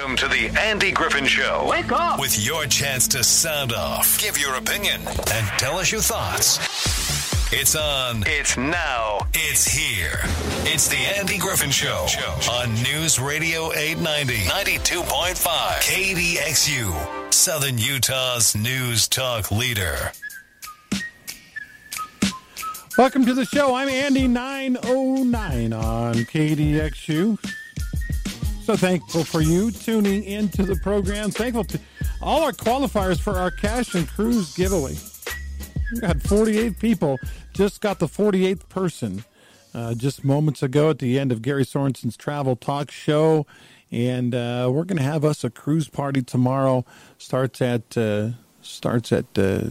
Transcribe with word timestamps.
Welcome 0.00 0.16
to 0.16 0.28
the 0.28 0.48
Andy 0.58 0.92
Griffin 0.92 1.26
Show. 1.26 1.66
Wake 1.68 1.92
up! 1.92 2.18
With 2.18 2.42
your 2.42 2.64
chance 2.64 3.06
to 3.08 3.22
sound 3.22 3.74
off, 3.74 4.18
give 4.18 4.38
your 4.38 4.54
opinion, 4.54 5.02
and 5.06 5.46
tell 5.58 5.78
us 5.78 5.92
your 5.92 6.00
thoughts. 6.00 6.58
It's 7.52 7.76
on. 7.76 8.24
It's 8.26 8.56
now. 8.56 9.18
It's 9.34 9.68
here. 9.68 10.18
It's 10.64 10.88
the 10.88 10.96
Andy 10.96 11.36
Griffin 11.36 11.70
Show 11.70 12.06
on 12.50 12.72
News 12.82 13.20
Radio 13.20 13.74
890, 13.74 14.36
92.5, 14.48 15.34
KDXU, 15.82 17.34
Southern 17.34 17.76
Utah's 17.76 18.56
news 18.56 19.06
talk 19.06 19.50
leader. 19.50 20.12
Welcome 22.96 23.26
to 23.26 23.34
the 23.34 23.44
show. 23.44 23.74
I'm 23.74 23.90
Andy 23.90 24.26
909 24.26 25.74
on 25.74 26.14
KDXU. 26.14 27.59
So 28.62 28.76
thankful 28.76 29.24
for 29.24 29.40
you 29.40 29.70
tuning 29.70 30.22
into 30.24 30.62
the 30.62 30.76
program. 30.76 31.30
Thankful 31.30 31.64
to 31.64 31.80
all 32.22 32.42
our 32.42 32.52
qualifiers 32.52 33.18
for 33.18 33.36
our 33.36 33.50
cash 33.50 33.94
and 33.94 34.06
cruise 34.06 34.54
giveaway. 34.54 34.96
We 35.92 36.00
got 36.00 36.20
48 36.22 36.78
people. 36.78 37.18
Just 37.52 37.80
got 37.80 37.98
the 37.98 38.06
48th 38.06 38.68
person 38.68 39.24
uh, 39.74 39.94
just 39.94 40.24
moments 40.24 40.62
ago 40.62 40.90
at 40.90 40.98
the 40.98 41.18
end 41.18 41.32
of 41.32 41.42
Gary 41.42 41.64
Sorensen's 41.64 42.16
travel 42.16 42.54
talk 42.54 42.90
show. 42.90 43.46
And 43.90 44.34
uh, 44.34 44.68
we're 44.72 44.84
going 44.84 44.98
to 44.98 45.02
have 45.02 45.24
us 45.24 45.42
a 45.42 45.50
cruise 45.50 45.88
party 45.88 46.22
tomorrow. 46.22 46.84
Starts 47.18 47.60
at 47.60 47.96
uh, 47.96 48.30
starts 48.62 49.10
at 49.10 49.24
uh, 49.36 49.70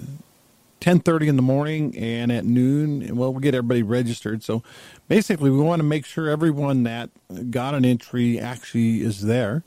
10:30 0.82 1.28
in 1.28 1.36
the 1.36 1.42
morning 1.42 1.98
and 1.98 2.32
at 2.32 2.44
noon. 2.44 3.16
Well, 3.16 3.32
we'll 3.32 3.40
get 3.40 3.56
everybody 3.56 3.84
registered. 3.84 4.44
So 4.44 4.62
basically, 5.10 5.50
we 5.50 5.60
want 5.60 5.82
to 5.82 5.84
make 5.86 6.06
sure 6.06 6.30
everyone 6.30 6.84
that 6.84 7.10
got 7.52 7.74
an 7.74 7.84
entry 7.84 8.40
actually 8.40 9.02
is 9.02 9.24
there, 9.24 9.64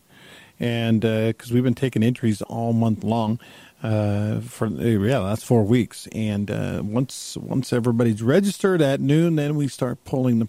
and 0.59 1.03
because 1.03 1.51
uh, 1.51 1.55
we've 1.55 1.65
been 1.65 1.75
taking 1.75 2.03
entries 2.03 2.41
all 2.41 2.73
month 2.73 3.05
long. 3.05 3.39
Uh, 3.83 4.41
for 4.41 4.69
yeah, 4.69 5.19
that's 5.19 5.43
four 5.43 5.65
weeks, 5.65 6.07
and 6.13 6.51
uh, 6.51 6.81
once 6.83 7.37
once 7.37 7.73
everybody's 7.73 8.23
registered 8.23 8.81
at 8.81 9.01
noon, 9.01 9.37
then 9.37 9.57
we 9.57 9.69
start 9.69 10.03
pulling 10.05 10.39
the 10.39 10.49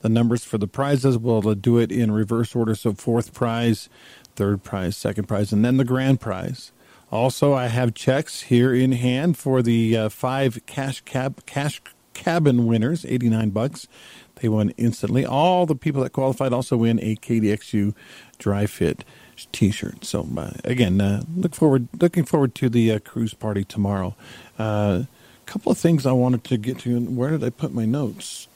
the 0.00 0.08
numbers 0.08 0.44
for 0.44 0.58
the 0.58 0.68
prizes. 0.68 1.18
We'll 1.18 1.40
do 1.40 1.78
it 1.78 1.90
in 1.90 2.12
reverse 2.12 2.54
order, 2.54 2.74
so 2.74 2.92
fourth 2.92 3.32
prize, 3.32 3.88
third 4.36 4.62
prize, 4.62 4.96
second 4.96 5.26
prize, 5.26 5.52
and 5.52 5.64
then 5.64 5.78
the 5.78 5.84
grand 5.84 6.20
prize. 6.20 6.70
Also, 7.10 7.54
I 7.54 7.68
have 7.68 7.94
checks 7.94 8.42
here 8.42 8.74
in 8.74 8.92
hand 8.92 9.38
for 9.38 9.62
the 9.62 9.96
uh, 9.96 10.08
five 10.10 10.60
cash 10.66 11.00
cab 11.02 11.46
cash 11.46 11.80
cabin 12.12 12.66
winners, 12.66 13.06
eighty 13.06 13.30
nine 13.30 13.50
bucks. 13.50 13.88
They 14.36 14.48
won 14.48 14.70
instantly. 14.76 15.24
All 15.24 15.66
the 15.66 15.74
people 15.74 16.02
that 16.02 16.12
qualified 16.12 16.52
also 16.52 16.76
win 16.76 16.98
a 17.00 17.16
KDXU 17.16 17.94
dry 18.38 18.66
fit 18.66 19.04
T-shirt. 19.52 20.04
So 20.04 20.26
uh, 20.36 20.52
again, 20.64 21.00
uh, 21.00 21.22
look 21.34 21.54
forward 21.54 21.88
looking 21.98 22.24
forward 22.24 22.54
to 22.56 22.68
the 22.68 22.92
uh, 22.92 22.98
cruise 23.00 23.34
party 23.34 23.64
tomorrow. 23.64 24.14
A 24.58 24.62
uh, 24.62 25.04
couple 25.46 25.70
of 25.72 25.78
things 25.78 26.06
I 26.06 26.12
wanted 26.12 26.44
to 26.44 26.56
get 26.56 26.78
to. 26.80 27.00
Where 27.00 27.30
did 27.30 27.44
I 27.44 27.50
put 27.50 27.72
my 27.72 27.84
notes? 27.84 28.48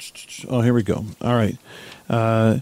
Oh, 0.49 0.61
here 0.61 0.75
we 0.75 0.83
go. 0.83 1.05
All 1.21 1.35
right. 1.35 1.57
Uh, 2.09 2.61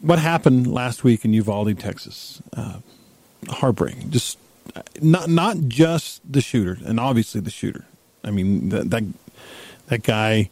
what 0.00 0.18
happened 0.18 0.66
last 0.66 1.04
week 1.04 1.24
in 1.24 1.32
Uvalde, 1.34 1.78
Texas? 1.78 2.40
Uh, 2.56 2.78
heartbreaking. 3.48 4.10
Just 4.10 4.38
not 5.00 5.28
not 5.28 5.58
just 5.68 6.20
the 6.30 6.40
shooter, 6.40 6.78
and 6.84 7.00
obviously 7.00 7.40
the 7.40 7.50
shooter. 7.50 7.86
I 8.24 8.30
mean 8.30 8.68
that 8.70 8.90
that, 8.90 9.04
that 9.86 10.02
guy, 10.02 10.50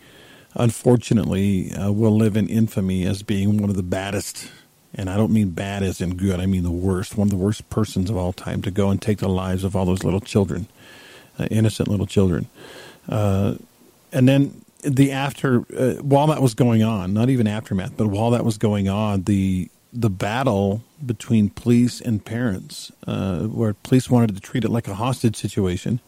unfortunately, 0.55 1.73
uh, 1.73 1.93
will 1.93 2.17
live 2.17 2.37
in 2.37 2.49
infamy 2.49 3.05
as 3.05 3.23
being 3.23 3.61
one 3.61 3.71
of 3.71 3.77
the 3.77 3.83
baddest. 3.83 4.49
And 4.95 5.11
I 5.11 5.17
don't 5.17 5.33
mean 5.33 5.51
bad 5.51 5.83
as 5.83 6.01
in 6.01 6.17
good. 6.17 6.41
I 6.41 6.47
mean 6.47 6.63
the 6.63 6.71
worst. 6.71 7.17
One 7.17 7.27
of 7.27 7.31
the 7.31 7.37
worst 7.37 7.69
persons 7.71 8.11
of 8.11 8.17
all 8.17 8.33
time 8.33 8.63
to 8.63 8.71
go 8.71 8.91
and 8.91 9.01
take 9.01 9.19
the 9.19 9.29
lives 9.29 9.65
of 9.65 9.77
all 9.77 9.85
those 9.85 10.03
little 10.03 10.21
children, 10.21 10.67
uh, 11.39 11.47
innocent 11.51 11.89
little 11.89 12.07
children. 12.07 12.49
Uh, 13.09 13.55
and 14.13 14.29
then 14.29 14.63
the 14.83 15.13
after, 15.13 15.65
uh, 15.77 15.95
while 16.03 16.27
that 16.29 16.41
was 16.41 16.55
going 16.55 16.83
on, 16.83 17.13
not 17.13 17.29
even 17.29 17.47
aftermath, 17.47 17.97
but 17.97 18.09
while 18.09 18.31
that 18.31 18.45
was 18.45 18.59
going 18.59 18.89
on, 18.89 19.25
the 19.25 19.71
the 19.91 20.11
battle 20.11 20.83
between 21.05 21.49
police 21.49 22.01
and 22.01 22.23
parents, 22.23 22.93
uh, 23.07 23.41
where 23.45 23.73
police 23.73 24.11
wanted 24.11 24.35
to 24.35 24.41
treat 24.41 24.63
it 24.65 24.69
like 24.69 24.87
a 24.87 24.95
hostage 24.95 25.37
situation, 25.37 26.01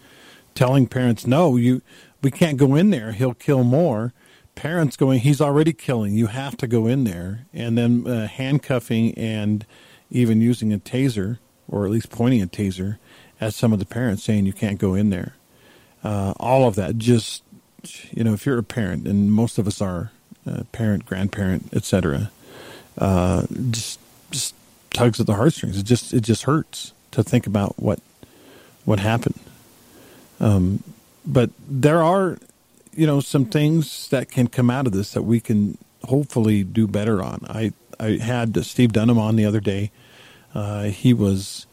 telling 0.55 0.87
parents, 0.87 1.27
"No, 1.27 1.57
you, 1.57 1.81
we 2.23 2.31
can't 2.31 2.59
go 2.59 2.75
in 2.75 2.91
there. 2.91 3.13
He'll 3.13 3.35
kill 3.35 3.65
more." 3.65 4.13
Parents 4.55 4.97
going, 4.97 5.21
"He's 5.21 5.41
already 5.41 5.73
killing. 5.73 6.15
You 6.15 6.27
have 6.27 6.57
to 6.59 6.67
go 6.67 6.87
in 6.87 7.05
there." 7.05 7.47
And 7.53 7.79
then 7.79 8.07
uh, 8.07 8.27
handcuffing 8.27 9.17
and 9.17 9.65
even 10.11 10.41
using 10.41 10.73
a 10.73 10.79
taser, 10.79 11.39
or 11.69 11.85
at 11.87 11.91
least 11.91 12.11
pointing 12.11 12.43
a 12.43 12.47
taser 12.47 12.99
at 13.41 13.55
some 13.55 13.73
of 13.73 13.79
the 13.79 13.87
parents, 13.87 14.23
saying, 14.23 14.47
"You 14.47 14.53
can't 14.53 14.79
go 14.79 14.95
in 14.95 15.11
there." 15.11 15.35
Uh, 16.05 16.35
all 16.39 16.67
of 16.67 16.75
that, 16.77 16.99
just 16.99 17.43
you 18.11 18.25
know, 18.25 18.35
if 18.35 18.45
you're 18.45 18.59
a 18.59 18.63
parent, 18.63 19.07
and 19.07 19.33
most 19.33 19.59
of 19.59 19.67
us 19.67 19.81
are, 19.81 20.13
uh, 20.47 20.65
parent, 20.73 21.07
grandparent, 21.07 21.73
etc 21.73 22.31
uh, 22.99 23.47
just 23.71 23.99
just 24.31 24.55
tugs 24.91 25.21
at 25.21 25.27
the 25.27 25.35
heartstrings. 25.35 25.79
It 25.79 25.85
just 25.85 26.13
it 26.13 26.21
just 26.21 26.45
hurts 26.45 26.93
to 27.13 27.23
think 27.23 27.47
about 27.47 27.79
what 27.79 28.01
what 28.85 29.01
happened. 29.01 29.39
Um, 30.39 30.83
but 31.27 31.51
there 31.69 32.03
are, 32.03 32.39
you 32.95 33.07
know, 33.07 33.21
some 33.21 33.45
things 33.45 34.09
that 34.09 34.31
can 34.31 34.49
come 34.49 34.71
out 34.71 34.87
of 34.87 34.93
this 34.93 35.13
that 35.13 35.23
we 35.23 35.41
can 35.41 35.79
hopefully 36.05 36.65
do 36.65 36.87
better 36.87 37.23
on. 37.23 37.45
I 37.49 37.73
I 37.99 38.17
had 38.17 38.65
Steve 38.65 38.93
Dunham 38.93 39.19
on 39.19 39.37
the 39.37 39.45
other 39.45 39.61
day. 39.61 39.91
Uh, 40.55 40.85
he 40.85 41.13
was, 41.13 41.67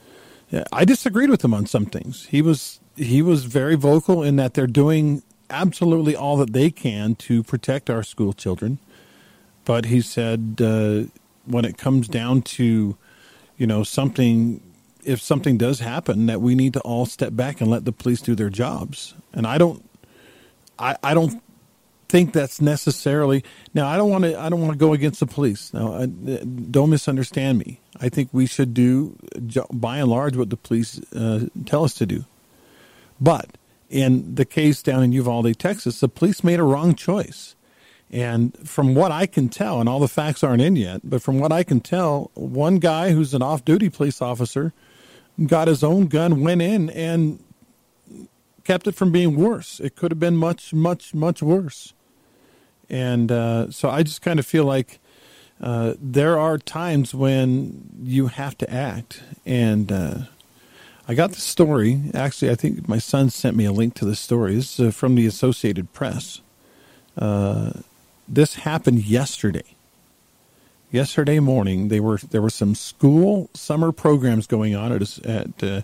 I 0.73 0.83
disagreed 0.83 1.29
with 1.29 1.43
him 1.43 1.53
on 1.53 1.65
some 1.65 1.85
things. 1.85 2.25
He 2.27 2.41
was 2.41 2.79
he 2.95 3.21
was 3.21 3.45
very 3.45 3.75
vocal 3.75 4.23
in 4.23 4.35
that 4.37 4.53
they're 4.55 4.67
doing 4.67 5.21
absolutely 5.49 6.15
all 6.15 6.35
that 6.37 6.51
they 6.51 6.69
can 6.69 7.15
to 7.15 7.43
protect 7.43 7.89
our 7.89 8.03
school 8.03 8.33
children. 8.33 8.79
But 9.65 9.85
he 9.85 10.01
said 10.01 10.59
uh, 10.61 11.03
when 11.45 11.63
it 11.63 11.77
comes 11.77 12.07
down 12.07 12.41
to, 12.41 12.97
you 13.57 13.67
know, 13.67 13.83
something, 13.83 14.61
if 15.03 15.21
something 15.21 15.57
does 15.57 15.79
happen, 15.79 16.25
that 16.25 16.41
we 16.41 16.55
need 16.55 16.73
to 16.73 16.81
all 16.81 17.05
step 17.05 17.35
back 17.35 17.61
and 17.61 17.69
let 17.69 17.85
the 17.85 17.91
police 17.91 18.21
do 18.21 18.33
their 18.35 18.49
jobs. 18.49 19.13
And 19.33 19.45
I 19.45 19.57
don't, 19.57 19.86
I, 20.79 20.95
I 21.03 21.13
don't 21.13 21.41
think 22.09 22.31
that's 22.31 22.61
necessarily 22.61 23.43
now 23.73 23.85
i 23.85 23.97
don't 23.97 24.09
want 24.09 24.23
to 24.23 24.39
i 24.39 24.47
don't 24.47 24.61
want 24.61 24.71
to 24.71 24.77
go 24.77 24.93
against 24.93 25.19
the 25.19 25.25
police. 25.25 25.73
Now 25.73 25.93
I, 25.93 26.05
don't 26.05 26.89
misunderstand 26.89 27.59
me. 27.59 27.81
I 27.99 28.09
think 28.09 28.29
we 28.31 28.45
should 28.45 28.73
do 28.73 29.17
by 29.73 29.97
and 29.97 30.09
large 30.09 30.37
what 30.37 30.49
the 30.49 30.57
police 30.57 31.01
uh, 31.13 31.47
tell 31.65 31.83
us 31.83 31.93
to 31.95 32.05
do. 32.05 32.25
But 33.19 33.57
in 33.89 34.35
the 34.35 34.45
case 34.45 34.81
down 34.83 35.03
in 35.03 35.11
uvalde 35.11 35.57
texas 35.59 35.99
the 35.99 36.09
police 36.09 36.43
made 36.43 36.59
a 36.59 36.63
wrong 36.63 36.95
choice. 36.95 37.55
And 38.09 38.57
from 38.67 38.95
what 38.95 39.11
I 39.11 39.25
can 39.25 39.49
tell, 39.49 39.81
and 39.81 39.89
all 39.89 39.99
the 39.99 40.07
facts 40.07 40.41
aren't 40.41 40.61
in 40.61 40.77
yet, 40.77 41.01
but 41.03 41.21
from 41.21 41.39
what 41.39 41.51
I 41.51 41.63
can 41.63 41.81
tell, 41.81 42.31
one 42.35 42.79
guy 42.79 43.11
who's 43.11 43.33
an 43.33 43.41
off 43.41 43.65
duty 43.65 43.89
police 43.89 44.21
officer 44.21 44.71
got 45.45 45.67
his 45.67 45.83
own 45.83 46.07
gun, 46.07 46.41
went 46.41 46.61
in, 46.61 46.89
and 46.91 47.43
kept 48.67 48.85
it 48.85 48.95
from 48.95 49.13
being 49.13 49.37
worse. 49.37 49.79
It 49.79 49.95
could 49.95 50.11
have 50.11 50.19
been 50.19 50.35
much, 50.35 50.73
much, 50.73 51.13
much 51.13 51.41
worse. 51.41 51.93
And 52.89 53.31
uh, 53.31 53.71
so 53.71 53.89
I 53.89 54.03
just 54.03 54.21
kind 54.21 54.39
of 54.39 54.45
feel 54.45 54.65
like 54.65 54.99
uh, 55.61 55.93
there 56.01 56.37
are 56.37 56.57
times 56.57 57.15
when 57.15 57.89
you 58.03 58.27
have 58.27 58.57
to 58.57 58.69
act. 58.69 59.23
And 59.45 59.89
uh, 59.89 60.15
I 61.07 61.13
got 61.13 61.31
the 61.31 61.39
story. 61.39 62.11
Actually, 62.13 62.51
I 62.51 62.55
think 62.55 62.89
my 62.89 62.97
son 62.97 63.29
sent 63.29 63.55
me 63.55 63.63
a 63.63 63.71
link 63.71 63.93
to 63.95 64.05
the 64.05 64.17
story. 64.17 64.55
This 64.55 64.77
is 64.77 64.87
uh, 64.87 64.91
from 64.91 65.15
the 65.15 65.25
Associated 65.25 65.93
Press. 65.93 66.41
Uh, 67.17 67.71
this 68.27 68.55
happened 68.55 69.05
yesterday. 69.05 69.76
Yesterday 70.89 71.39
morning, 71.41 71.89
they 71.89 71.99
were 71.99 72.17
there 72.17 72.41
were 72.41 72.49
some 72.49 72.73
school 72.73 73.49
summer 73.53 73.91
programs 73.91 74.47
going 74.47 74.73
on 74.73 74.93
at, 74.93 75.01
a, 75.01 75.29
at 75.29 75.63
uh, 75.63 75.81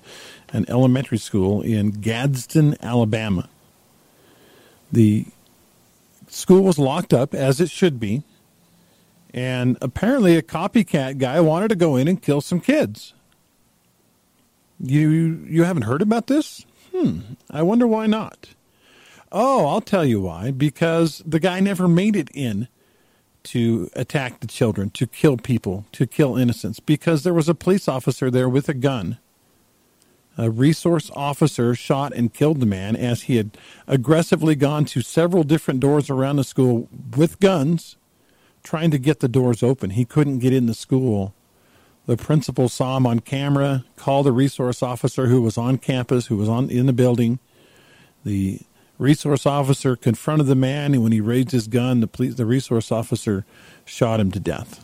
an 0.54 0.66
elementary 0.70 1.18
school 1.18 1.62
in 1.62 1.92
Gadsden, 1.92 2.78
Alabama. 2.82 3.50
The 4.94 5.26
school 6.30 6.64
was 6.64 6.80
locked 6.80 7.14
up 7.14 7.34
as 7.34 7.60
it 7.60 7.70
should 7.70 8.00
be, 8.00 8.24
and 9.34 9.78
apparently 9.82 10.38
a 10.38 10.42
copycat 10.42 11.18
guy 11.18 11.42
wanted 11.42 11.68
to 11.70 11.76
go 11.76 11.98
in 11.98 12.08
and 12.08 12.22
kill 12.22 12.40
some 12.40 12.62
kids. 12.62 13.14
You 14.80 15.10
you 15.10 15.64
haven't 15.64 15.84
heard 15.84 16.02
about 16.02 16.28
this? 16.28 16.66
Hmm. 16.96 17.20
I 17.50 17.62
wonder 17.62 17.88
why 17.88 18.08
not. 18.08 18.50
Oh, 19.34 19.66
I'll 19.66 19.82
tell 19.82 20.06
you 20.06 20.22
why. 20.22 20.52
Because 20.52 21.22
the 21.26 21.40
guy 21.40 21.60
never 21.60 21.88
made 21.90 22.16
it 22.16 22.30
in 22.34 22.70
to 23.44 23.90
attack 23.94 24.40
the 24.40 24.48
children, 24.48 24.90
to 24.92 25.06
kill 25.06 25.38
people, 25.38 25.86
to 25.92 26.08
kill 26.08 26.38
innocents, 26.38 26.80
because 26.80 27.24
there 27.24 27.34
was 27.34 27.50
a 27.50 27.56
police 27.56 27.88
officer 27.88 28.32
there 28.32 28.50
with 28.50 28.70
a 28.70 28.74
gun. 28.74 29.18
A 30.38 30.50
resource 30.50 31.12
officer 31.16 31.76
shot 31.76 32.14
and 32.14 32.34
killed 32.34 32.60
the 32.60 32.66
man 32.66 32.96
as 32.96 33.24
he 33.24 33.36
had 33.36 33.58
aggressively 33.88 34.56
gone 34.56 34.86
to 34.86 35.02
several 35.02 35.44
different 35.44 35.80
doors 35.80 36.10
around 36.10 36.38
the 36.38 36.44
school 36.44 36.90
with 37.16 37.40
guns, 37.40 37.98
trying 38.64 38.92
to 38.92 38.98
get 38.98 39.20
the 39.20 39.28
doors 39.28 39.62
open. 39.62 39.92
He 39.92 40.06
couldn't 40.06 40.40
get 40.40 40.54
in 40.54 40.66
the 40.66 40.74
school 40.74 41.34
The 42.06 42.18
principal 42.18 42.68
saw 42.68 42.98
him 42.98 43.08
on 43.08 43.20
camera, 43.22 43.86
called 43.96 44.28
a 44.28 44.32
resource 44.32 44.84
officer 44.84 45.28
who 45.28 45.42
was 45.42 45.58
on 45.58 45.78
campus, 45.78 46.28
who 46.28 46.36
was 46.36 46.50
on 46.50 46.70
in 46.70 46.86
the 46.86 46.94
building. 46.94 47.40
The 48.26 48.60
resource 49.04 49.46
officer 49.46 49.96
confronted 49.96 50.48
the 50.48 50.56
man, 50.56 50.94
and 50.94 51.04
when 51.04 51.12
he 51.12 51.22
raised 51.22 51.52
his 51.52 51.68
gun, 51.68 52.00
the 52.00 52.08
police, 52.08 52.36
the 52.36 52.46
resource 52.46 52.92
officer 52.92 53.46
shot 53.86 54.20
him 54.20 54.32
to 54.32 54.40
death. 54.40 54.84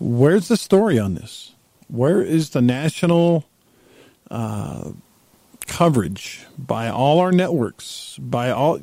Where's 0.00 0.48
the 0.48 0.56
story 0.56 0.98
on 0.98 1.14
this? 1.14 1.52
Where 1.88 2.20
is 2.20 2.50
the 2.50 2.60
national 2.60 3.46
uh, 4.30 4.90
coverage 5.66 6.44
by 6.58 6.88
all 6.88 7.20
our 7.20 7.32
networks? 7.32 8.18
By 8.20 8.50
all, 8.50 8.80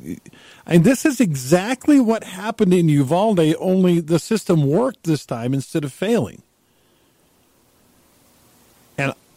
and 0.66 0.84
this 0.84 1.04
is 1.04 1.20
exactly 1.20 2.00
what 2.00 2.24
happened 2.24 2.74
in 2.74 2.88
Uvalde. 2.88 3.54
Only 3.58 4.00
the 4.00 4.18
system 4.18 4.66
worked 4.66 5.04
this 5.04 5.24
time 5.24 5.54
instead 5.54 5.84
of 5.84 5.92
failing. 5.92 6.42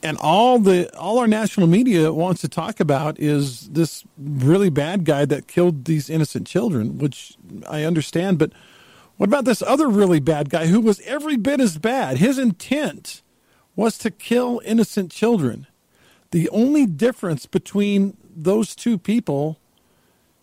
And 0.02 0.18
all 0.18 0.60
the 0.60 0.96
all 0.98 1.20
our 1.20 1.28
national 1.28 1.68
media 1.68 2.14
wants 2.14 2.42
to 2.42 2.48
talk 2.48 2.80
about 2.80 3.20
is 3.20 3.68
this 3.70 4.06
really 4.18 4.70
bad 4.70 5.04
guy 5.04 5.26
that 5.26 5.48
killed 5.48 5.86
these 5.86 6.10
innocent 6.10 6.48
children, 6.48 6.98
which 6.98 7.36
I 7.68 7.84
understand, 7.84 8.38
but 8.38 8.52
what 9.18 9.28
about 9.28 9.44
this 9.44 9.62
other 9.62 9.90
really 9.90 10.22
bad 10.22 10.50
guy 10.50 10.68
who 10.68 10.80
was 10.80 11.02
every 11.02 11.36
bit 11.36 11.60
as 11.60 11.78
bad? 11.78 12.18
His 12.18 12.40
intent 12.40 13.22
was 13.76 13.98
to 13.98 14.12
kill 14.12 14.62
innocent 14.64 15.12
children. 15.12 15.68
The 16.32 16.48
only 16.50 16.86
difference 16.86 17.46
between 17.46 18.16
those 18.34 18.74
two 18.76 18.98
people 18.98 19.60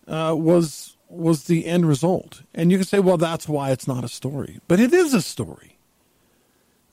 uh, 0.06 0.34
was 0.36 0.96
was 1.08 1.44
the 1.44 1.64
end 1.64 1.86
result. 1.86 2.42
And 2.54 2.70
you 2.70 2.78
can 2.78 2.86
say, 2.86 2.98
well, 2.98 3.16
that's 3.16 3.48
why 3.48 3.70
it's 3.70 3.86
not 3.86 4.04
a 4.04 4.08
story, 4.08 4.60
but 4.68 4.80
it 4.80 4.92
is 4.92 5.14
a 5.14 5.22
story. 5.22 5.75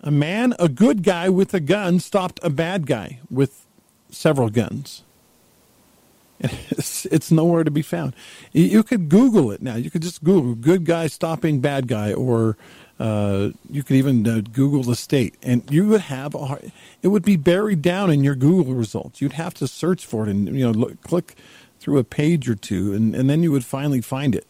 A 0.03 0.11
man, 0.11 0.53
a 0.59 0.67
good 0.67 1.01
guy 1.01 1.29
with 1.29 1.53
a 1.53 1.61
gun, 1.61 1.99
stopped 1.99 2.39
a 2.43 2.49
bad 2.49 2.85
guy 2.85 3.19
with 3.31 3.65
several 4.11 4.49
guns. 4.49 5.03
It's, 6.71 7.05
it's 7.05 7.31
nowhere 7.31 7.63
to 7.63 7.71
be 7.71 7.81
found. 7.81 8.13
You 8.51 8.83
could 8.83 9.07
Google 9.07 9.49
it 9.51 9.61
now. 9.61 9.75
You 9.75 9.89
could 9.89 10.01
just 10.01 10.25
Google 10.25 10.55
"good 10.55 10.83
guy 10.83 11.07
stopping 11.07 11.61
bad 11.61 11.87
guy," 11.87 12.11
or 12.11 12.57
uh, 12.99 13.51
you 13.69 13.81
could 13.81 13.95
even 13.95 14.27
uh, 14.27 14.41
Google 14.51 14.83
the 14.83 14.95
state, 14.95 15.35
and 15.41 15.63
you 15.71 15.87
would 15.87 16.01
have 16.01 16.35
a 16.35 16.45
hard, 16.45 16.71
it 17.01 17.09
would 17.09 17.23
be 17.23 17.37
buried 17.37 17.81
down 17.81 18.11
in 18.11 18.25
your 18.25 18.35
Google 18.35 18.73
results. 18.73 19.21
You'd 19.21 19.33
have 19.33 19.53
to 19.55 19.67
search 19.67 20.05
for 20.05 20.23
it 20.23 20.29
and 20.29 20.47
you 20.47 20.65
know 20.65 20.71
look, 20.71 21.01
click 21.01 21.35
through 21.79 21.97
a 21.97 22.03
page 22.03 22.49
or 22.49 22.55
two, 22.55 22.93
and, 22.93 23.15
and 23.15 23.29
then 23.29 23.41
you 23.41 23.51
would 23.51 23.65
finally 23.65 24.01
find 24.01 24.35
it. 24.35 24.47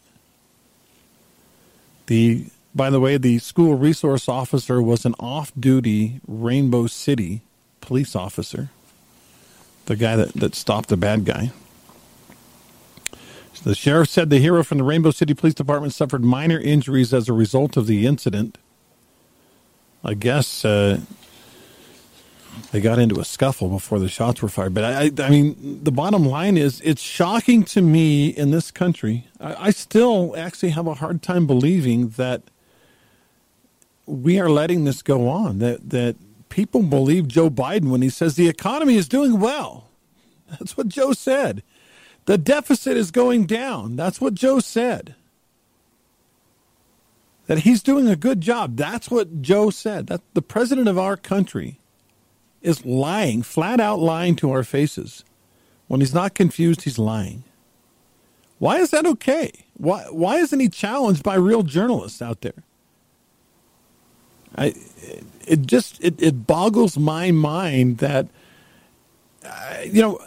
The 2.06 2.46
by 2.74 2.90
the 2.90 3.00
way, 3.00 3.16
the 3.16 3.38
school 3.38 3.76
resource 3.76 4.28
officer 4.28 4.82
was 4.82 5.04
an 5.04 5.14
off-duty 5.20 6.20
Rainbow 6.26 6.86
City 6.86 7.42
police 7.80 8.16
officer. 8.16 8.70
The 9.86 9.96
guy 9.96 10.16
that, 10.16 10.32
that 10.34 10.54
stopped 10.54 10.88
the 10.88 10.96
bad 10.96 11.24
guy. 11.24 11.52
The 13.62 13.74
sheriff 13.74 14.08
said 14.08 14.28
the 14.28 14.38
hero 14.38 14.62
from 14.62 14.78
the 14.78 14.84
Rainbow 14.84 15.10
City 15.10 15.32
Police 15.32 15.54
Department 15.54 15.94
suffered 15.94 16.24
minor 16.24 16.58
injuries 16.58 17.14
as 17.14 17.28
a 17.28 17.32
result 17.32 17.76
of 17.76 17.86
the 17.86 18.06
incident. 18.06 18.58
I 20.02 20.12
guess 20.14 20.64
uh, 20.64 21.00
they 22.72 22.80
got 22.80 22.98
into 22.98 23.20
a 23.20 23.24
scuffle 23.24 23.68
before 23.68 23.98
the 23.98 24.08
shots 24.08 24.42
were 24.42 24.48
fired. 24.48 24.74
But 24.74 24.84
I, 24.84 25.24
I 25.24 25.30
mean, 25.30 25.80
the 25.82 25.92
bottom 25.92 26.26
line 26.26 26.58
is 26.58 26.80
it's 26.82 27.00
shocking 27.00 27.64
to 27.64 27.80
me 27.80 28.28
in 28.28 28.50
this 28.50 28.70
country. 28.70 29.28
I, 29.40 29.68
I 29.68 29.70
still 29.70 30.34
actually 30.36 30.70
have 30.70 30.86
a 30.86 30.94
hard 30.94 31.22
time 31.22 31.46
believing 31.46 32.10
that 32.10 32.42
we 34.06 34.38
are 34.38 34.50
letting 34.50 34.84
this 34.84 35.02
go 35.02 35.28
on, 35.28 35.58
that, 35.58 35.90
that 35.90 36.16
people 36.48 36.82
believe 36.82 37.28
Joe 37.28 37.50
Biden 37.50 37.90
when 37.90 38.02
he 38.02 38.10
says 38.10 38.36
the 38.36 38.48
economy 38.48 38.96
is 38.96 39.08
doing 39.08 39.40
well. 39.40 39.88
That's 40.50 40.76
what 40.76 40.88
Joe 40.88 41.12
said. 41.12 41.62
The 42.26 42.38
deficit 42.38 42.96
is 42.96 43.10
going 43.10 43.46
down. 43.46 43.96
That's 43.96 44.20
what 44.20 44.34
Joe 44.34 44.60
said. 44.60 45.14
That 47.46 47.60
he's 47.60 47.82
doing 47.82 48.08
a 48.08 48.16
good 48.16 48.40
job. 48.40 48.76
That's 48.76 49.10
what 49.10 49.42
Joe 49.42 49.70
said. 49.70 50.06
That 50.06 50.22
the 50.32 50.42
president 50.42 50.88
of 50.88 50.98
our 50.98 51.16
country 51.16 51.78
is 52.62 52.86
lying, 52.86 53.42
flat 53.42 53.80
out 53.80 53.98
lying 53.98 54.36
to 54.36 54.50
our 54.50 54.64
faces. 54.64 55.24
When 55.86 56.00
he's 56.00 56.14
not 56.14 56.34
confused, 56.34 56.82
he's 56.82 56.98
lying. 56.98 57.44
Why 58.58 58.78
is 58.78 58.90
that 58.90 59.04
okay? 59.04 59.66
Why 59.76 60.04
why 60.04 60.38
isn't 60.38 60.60
he 60.60 60.70
challenged 60.70 61.22
by 61.22 61.34
real 61.34 61.62
journalists 61.62 62.22
out 62.22 62.40
there? 62.40 62.64
I 64.56 64.74
it 65.46 65.62
just 65.62 66.02
it, 66.02 66.20
it 66.22 66.46
boggles 66.46 66.96
my 66.96 67.30
mind 67.30 67.98
that 67.98 68.28
uh, 69.44 69.78
you 69.84 70.00
know 70.02 70.20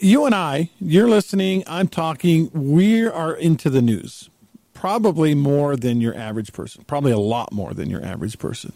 you 0.00 0.24
and 0.24 0.34
I, 0.34 0.70
you're 0.80 1.08
listening, 1.08 1.62
I'm 1.66 1.86
talking, 1.86 2.50
we 2.52 3.06
are 3.06 3.34
into 3.34 3.68
the 3.68 3.82
news. 3.82 4.30
Probably 4.72 5.34
more 5.34 5.76
than 5.76 6.00
your 6.00 6.16
average 6.16 6.54
person, 6.54 6.84
probably 6.86 7.12
a 7.12 7.18
lot 7.18 7.52
more 7.52 7.74
than 7.74 7.90
your 7.90 8.02
average 8.02 8.38
person. 8.38 8.72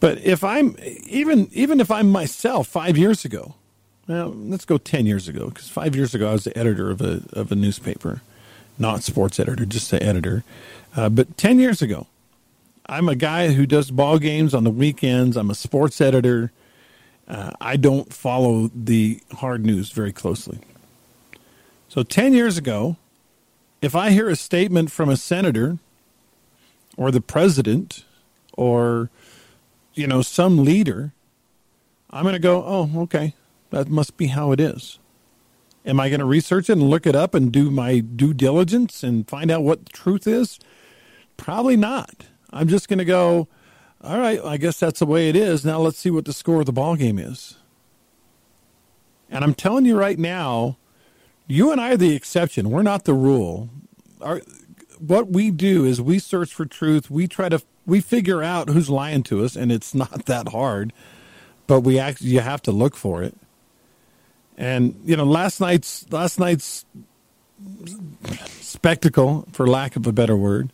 But 0.00 0.18
if 0.18 0.42
I'm 0.42 0.76
even 1.06 1.48
even 1.52 1.78
if 1.78 1.92
I'm 1.92 2.10
myself 2.10 2.66
5 2.66 2.98
years 2.98 3.24
ago, 3.24 3.54
well, 4.08 4.34
let's 4.36 4.64
go 4.64 4.78
10 4.78 5.06
years 5.06 5.28
ago 5.28 5.48
because 5.48 5.68
5 5.68 5.94
years 5.94 6.12
ago 6.12 6.30
I 6.30 6.32
was 6.32 6.42
the 6.42 6.58
editor 6.58 6.90
of 6.90 7.00
a 7.00 7.22
of 7.32 7.52
a 7.52 7.54
newspaper, 7.54 8.20
not 8.80 9.04
sports 9.04 9.38
editor, 9.38 9.64
just 9.64 9.92
the 9.92 10.02
editor. 10.02 10.42
Uh, 10.96 11.08
but 11.08 11.36
10 11.36 11.60
years 11.60 11.80
ago, 11.80 12.08
I'm 12.86 13.08
a 13.08 13.14
guy 13.14 13.52
who 13.52 13.66
does 13.66 13.90
ball 13.90 14.18
games 14.18 14.54
on 14.54 14.64
the 14.64 14.70
weekends. 14.70 15.36
I'm 15.36 15.50
a 15.50 15.54
sports 15.54 16.00
editor. 16.00 16.52
Uh, 17.28 17.52
I 17.60 17.76
don't 17.76 18.12
follow 18.12 18.70
the 18.74 19.20
hard 19.32 19.64
news 19.64 19.90
very 19.90 20.12
closely. 20.12 20.58
So 21.88 22.02
10 22.02 22.34
years 22.34 22.58
ago, 22.58 22.96
if 23.80 23.94
I 23.94 24.10
hear 24.10 24.28
a 24.28 24.36
statement 24.36 24.90
from 24.90 25.08
a 25.08 25.16
senator 25.16 25.78
or 26.96 27.10
the 27.10 27.20
president 27.20 28.04
or 28.54 29.10
you 29.94 30.06
know 30.06 30.22
some 30.22 30.64
leader, 30.64 31.12
I'm 32.10 32.22
going 32.22 32.34
to 32.34 32.38
go, 32.38 32.62
"Oh, 32.64 33.02
okay. 33.02 33.34
That 33.70 33.88
must 33.88 34.16
be 34.16 34.28
how 34.28 34.52
it 34.52 34.60
is." 34.60 34.98
Am 35.84 35.98
I 35.98 36.08
going 36.08 36.20
to 36.20 36.26
research 36.26 36.70
it 36.70 36.74
and 36.74 36.82
look 36.82 37.06
it 37.06 37.16
up 37.16 37.34
and 37.34 37.50
do 37.50 37.70
my 37.70 37.98
due 37.98 38.32
diligence 38.32 39.02
and 39.02 39.28
find 39.28 39.50
out 39.50 39.64
what 39.64 39.84
the 39.86 39.92
truth 39.92 40.26
is? 40.26 40.60
Probably 41.36 41.76
not. 41.76 42.26
I'm 42.52 42.68
just 42.68 42.88
going 42.88 42.98
to 42.98 43.04
go, 43.04 43.48
all 44.02 44.18
right, 44.18 44.40
I 44.44 44.56
guess 44.56 44.78
that's 44.78 44.98
the 44.98 45.06
way 45.06 45.28
it 45.28 45.36
is. 45.36 45.64
Now 45.64 45.78
let's 45.78 45.98
see 45.98 46.10
what 46.10 46.24
the 46.24 46.32
score 46.32 46.60
of 46.60 46.66
the 46.66 46.72
ball 46.72 46.96
game 46.96 47.18
is. 47.18 47.56
And 49.30 49.44
I'm 49.44 49.54
telling 49.54 49.86
you 49.86 49.96
right 49.96 50.18
now, 50.18 50.76
you 51.46 51.72
and 51.72 51.80
I 51.80 51.92
are 51.92 51.96
the 51.96 52.14
exception. 52.14 52.70
We're 52.70 52.82
not 52.82 53.04
the 53.04 53.14
rule. 53.14 53.70
Our, 54.20 54.42
what 54.98 55.28
we 55.28 55.50
do 55.50 55.84
is 55.84 56.00
we 56.00 56.18
search 56.18 56.52
for 56.52 56.66
truth. 56.66 57.10
We 57.10 57.26
try 57.26 57.48
to 57.48 57.62
we 57.86 58.00
figure 58.00 58.42
out 58.42 58.68
who's 58.68 58.88
lying 58.88 59.22
to 59.24 59.44
us, 59.44 59.56
and 59.56 59.72
it's 59.72 59.94
not 59.94 60.26
that 60.26 60.48
hard. 60.48 60.92
But 61.66 61.80
we 61.80 61.98
actually 61.98 62.30
you 62.30 62.40
have 62.40 62.62
to 62.62 62.72
look 62.72 62.94
for 62.94 63.22
it. 63.22 63.34
And 64.56 65.00
you 65.04 65.16
know, 65.16 65.24
last 65.24 65.60
night's 65.60 66.10
last 66.12 66.38
night's 66.38 66.84
spectacle, 68.60 69.46
for 69.52 69.66
lack 69.66 69.96
of 69.96 70.06
a 70.06 70.12
better 70.12 70.36
word, 70.36 70.72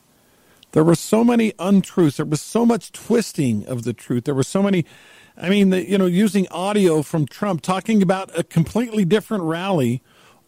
there 0.72 0.84
were 0.84 0.94
so 0.94 1.24
many 1.24 1.52
untruths. 1.58 2.18
There 2.18 2.26
was 2.26 2.40
so 2.40 2.66
much 2.66 2.92
twisting 2.92 3.66
of 3.66 3.84
the 3.84 3.92
truth. 3.92 4.24
There 4.24 4.34
were 4.34 4.42
so 4.42 4.62
many, 4.62 4.84
I 5.36 5.48
mean, 5.48 5.70
the, 5.70 5.88
you 5.88 5.98
know, 5.98 6.06
using 6.06 6.46
audio 6.50 7.02
from 7.02 7.26
Trump 7.26 7.62
talking 7.62 8.02
about 8.02 8.36
a 8.38 8.42
completely 8.42 9.04
different 9.04 9.44
rally 9.44 10.02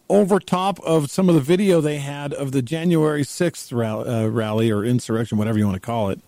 over 0.09 0.39
top 0.39 0.79
of 0.81 1.09
some 1.09 1.29
of 1.29 1.35
the 1.35 1.41
video 1.41 1.79
they 1.79 1.97
had 1.97 2.33
of 2.33 2.51
the 2.51 2.61
January 2.61 3.23
6th 3.23 3.75
rally, 3.75 4.09
uh, 4.09 4.27
rally 4.27 4.69
or 4.69 4.83
insurrection, 4.83 5.37
whatever 5.37 5.57
you 5.57 5.65
want 5.65 5.75
to 5.75 5.85
call 5.85 6.09
it. 6.09 6.19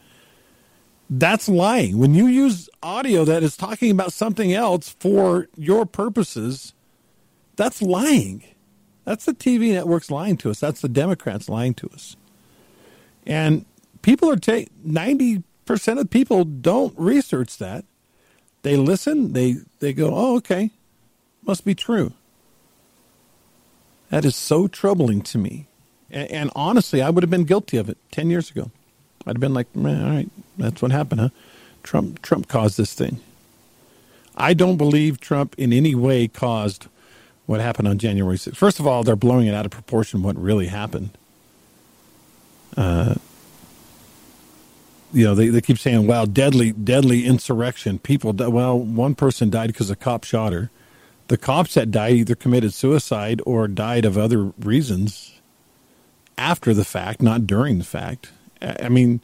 That's 1.10 1.50
lying. 1.50 1.98
When 1.98 2.16
you 2.16 2.28
use 2.28 2.70
audio 2.82 3.26
that 3.26 3.44
is 3.44 3.58
talking 3.58 3.92
about 3.92 4.14
something 4.14 4.54
else 4.54 4.96
for 5.00 5.48
your 5.56 5.86
purposes, 5.86 6.74
that's 7.56 7.82
lying. 7.82 8.44
That's 9.04 9.26
the 9.26 9.34
TV 9.34 9.74
networks 9.74 10.10
lying 10.10 10.38
to 10.38 10.50
us. 10.50 10.60
That's 10.60 10.82
the 10.82 10.90
Democrats 10.90 11.50
lying 11.50 11.74
to 11.76 11.90
us. 11.90 12.16
And 13.26 13.66
people 14.04 14.30
are 14.30 14.36
taking 14.36 14.72
90% 14.86 15.44
of 16.00 16.12
people 16.12 16.46
don't 16.46 16.94
research 16.98 17.58
that. 17.58 17.86
They 18.62 18.78
listen, 18.78 19.34
they, 19.34 19.58
they 19.80 19.92
go, 19.94 20.12
oh, 20.14 20.38
okay, 20.38 20.70
must 21.42 21.66
be 21.66 21.74
true. 21.74 22.14
That 24.10 24.24
is 24.24 24.36
so 24.36 24.68
troubling 24.68 25.22
to 25.24 25.40
me. 25.40 25.66
And, 26.12 26.32
and 26.32 26.52
honestly, 26.56 27.02
I 27.02 27.10
would 27.10 27.24
have 27.24 27.32
been 27.32 27.46
guilty 27.46 27.78
of 27.78 27.90
it 27.90 27.98
10 28.12 28.30
years 28.30 28.52
ago. 28.52 28.70
I'd 29.26 29.38
have 29.38 29.42
been 29.42 29.54
like, 29.54 29.76
man, 29.76 30.06
all 30.06 30.12
right, 30.12 30.30
that's 30.58 30.82
what 30.82 30.92
happened, 30.92 31.22
huh? 31.22 31.30
Trump, 31.82 32.22
Trump 32.22 32.48
caused 32.48 32.78
this 32.78 32.94
thing. 32.94 33.20
I 34.36 34.54
don't 34.54 34.78
believe 34.78 35.20
Trump 35.20 35.56
in 35.58 35.74
any 35.74 35.96
way 35.96 36.28
caused 36.28 36.88
what 37.46 37.60
happened 37.60 37.88
on 37.88 37.98
January 37.98 38.38
6th. 38.38 38.56
First 38.56 38.80
of 38.80 38.88
all, 38.88 39.04
they're 39.04 39.16
blowing 39.16 39.48
it 39.48 39.54
out 39.54 39.66
of 39.66 39.72
proportion 39.72 40.24
what 40.24 40.38
really 40.38 40.68
happened. 40.68 41.10
Uh, 42.76 43.16
you 45.13 45.25
know, 45.25 45.36
they, 45.36 45.50
they 45.50 45.62
keep 45.62 45.77
saying, 45.77 46.08
"Wow, 46.08 46.25
deadly, 46.25 46.72
deadly 46.72 47.25
insurrection." 47.25 48.00
People, 48.00 48.34
well, 48.34 48.77
one 48.77 49.15
person 49.15 49.50
died 49.50 49.67
because 49.67 49.89
a 49.89 49.96
cop 49.96 50.24
shot 50.24 50.53
her. 50.53 50.70
The 51.27 51.38
cops 51.38 51.75
that 51.75 51.91
died 51.91 52.13
either 52.13 52.36
committed 52.36 52.74
suicide 52.74 53.41
or 53.46 53.67
died 53.67 54.05
of 54.05 54.17
other 54.17 54.51
reasons 54.60 55.39
after 56.38 56.74
the 56.74 56.84
fact, 56.84 57.22
not 57.22 57.48
during 57.48 57.77
the 57.77 57.84
fact. 57.84 58.32
I 58.62 58.89
mean, 58.89 59.22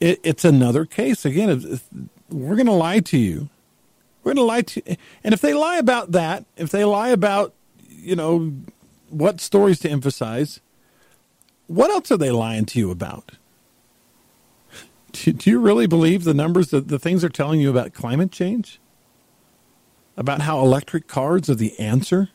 it, 0.00 0.18
it's 0.22 0.44
another 0.44 0.84
case. 0.84 1.24
Again, 1.24 1.80
we're 2.28 2.56
going 2.56 2.66
to 2.66 2.72
lie 2.72 3.00
to 3.00 3.18
you. 3.18 3.48
We're 4.22 4.34
going 4.34 4.44
to 4.44 4.50
lie 4.50 4.62
to 4.62 4.82
you. 4.84 4.96
And 5.22 5.34
if 5.34 5.40
they 5.40 5.54
lie 5.54 5.76
about 5.76 6.12
that, 6.12 6.44
if 6.56 6.70
they 6.70 6.84
lie 6.84 7.10
about, 7.10 7.54
you 7.88 8.16
know, 8.16 8.52
what 9.10 9.40
stories 9.40 9.78
to 9.80 9.90
emphasize, 9.90 10.60
what 11.66 11.90
else 11.90 12.10
are 12.10 12.16
they 12.16 12.30
lying 12.30 12.64
to 12.66 12.78
you 12.78 12.90
about? 12.90 13.32
Do, 15.12 15.50
you 15.50 15.58
really 15.58 15.86
believe 15.86 16.24
the 16.24 16.34
numbers, 16.34 16.70
that 16.70 16.88
the 16.88 16.98
things 16.98 17.22
they're 17.22 17.30
telling 17.30 17.60
you 17.60 17.70
about 17.70 17.92
climate 17.92 18.32
change? 18.32 18.80
About 20.16 20.42
how 20.42 20.60
electric 20.60 21.08
cars 21.08 21.48
are 21.48 21.54
the 21.54 21.78
answer? 21.78 22.30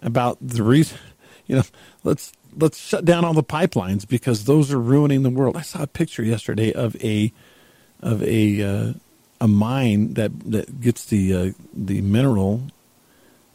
About 0.00 0.38
the 0.40 0.62
reason, 0.62 0.98
you 1.46 1.56
know, 1.56 1.62
let's 2.04 2.32
let's 2.56 2.78
shut 2.78 3.04
down 3.04 3.24
all 3.24 3.34
the 3.34 3.42
pipelines 3.42 4.06
because 4.06 4.44
those 4.44 4.72
are 4.72 4.78
ruining 4.78 5.22
the 5.22 5.30
world. 5.30 5.56
I 5.56 5.62
saw 5.62 5.82
a 5.82 5.86
picture 5.86 6.22
yesterday 6.22 6.72
of 6.72 6.96
a 7.02 7.32
of 8.00 8.22
a 8.22 8.62
uh, 8.62 8.92
a 9.40 9.48
mine 9.48 10.14
that 10.14 10.38
that 10.50 10.80
gets 10.80 11.04
the 11.04 11.34
uh, 11.34 11.50
the 11.72 12.00
mineral 12.00 12.68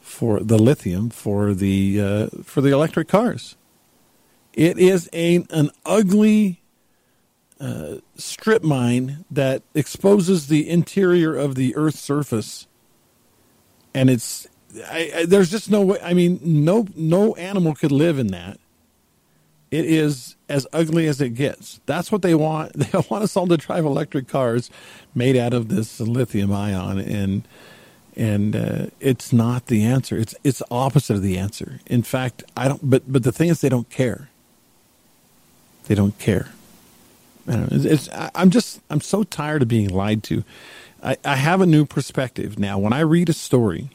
for 0.01 0.39
the 0.39 0.57
lithium 0.57 1.09
for 1.09 1.53
the 1.53 2.01
uh, 2.01 2.27
for 2.43 2.61
the 2.61 2.71
electric 2.71 3.07
cars. 3.07 3.55
It 4.53 4.77
is 4.77 5.09
a 5.13 5.45
an 5.49 5.71
ugly 5.85 6.61
uh, 7.59 7.95
strip 8.15 8.63
mine 8.63 9.25
that 9.31 9.63
exposes 9.73 10.47
the 10.47 10.69
interior 10.69 11.35
of 11.35 11.55
the 11.55 11.75
Earth's 11.75 11.99
surface, 11.99 12.67
and 13.93 14.09
it's 14.09 14.47
I, 14.85 15.11
I, 15.15 15.25
there's 15.25 15.49
just 15.49 15.69
no 15.69 15.81
way. 15.81 15.99
I 16.01 16.13
mean, 16.13 16.39
no 16.43 16.87
no 16.95 17.35
animal 17.35 17.75
could 17.75 17.91
live 17.91 18.19
in 18.19 18.27
that. 18.27 18.59
It 19.69 19.85
is 19.85 20.35
as 20.47 20.65
ugly 20.71 21.07
as 21.07 21.19
it 21.19 21.31
gets. 21.31 21.81
That's 21.85 22.11
what 22.11 22.21
they 22.21 22.35
want. 22.35 22.73
They 22.91 22.99
want 23.09 23.23
us 23.23 23.35
all 23.35 23.47
to 23.47 23.57
drive 23.57 23.85
electric 23.85 24.27
cars 24.27 24.69
made 25.13 25.35
out 25.35 25.53
of 25.53 25.69
this 25.69 25.99
lithium 25.99 26.51
ion, 26.51 26.99
and 26.99 27.47
and 28.15 28.55
uh, 28.55 28.85
it's 28.99 29.33
not 29.33 29.67
the 29.67 29.83
answer. 29.83 30.17
It's 30.17 30.35
it's 30.43 30.61
opposite 30.71 31.15
of 31.15 31.21
the 31.21 31.37
answer. 31.37 31.79
In 31.85 32.03
fact, 32.03 32.43
I 32.55 32.67
don't. 32.67 32.89
But 32.89 33.11
but 33.11 33.23
the 33.23 33.31
thing 33.31 33.49
is, 33.49 33.61
they 33.61 33.69
don't 33.69 33.89
care. 33.89 34.29
They 35.85 35.95
don't 35.95 36.17
care. 36.19 36.49
It's, 37.47 38.09
I'm 38.13 38.49
just 38.49 38.81
I'm 38.89 39.01
so 39.01 39.23
tired 39.23 39.61
of 39.61 39.67
being 39.67 39.89
lied 39.89 40.23
to. 40.23 40.43
I, 41.01 41.17
I 41.23 41.35
have 41.35 41.61
a 41.61 41.65
new 41.65 41.85
perspective 41.85 42.59
now. 42.59 42.77
When 42.77 42.93
I 42.93 43.01
read 43.01 43.29
a 43.29 43.33
story, 43.33 43.89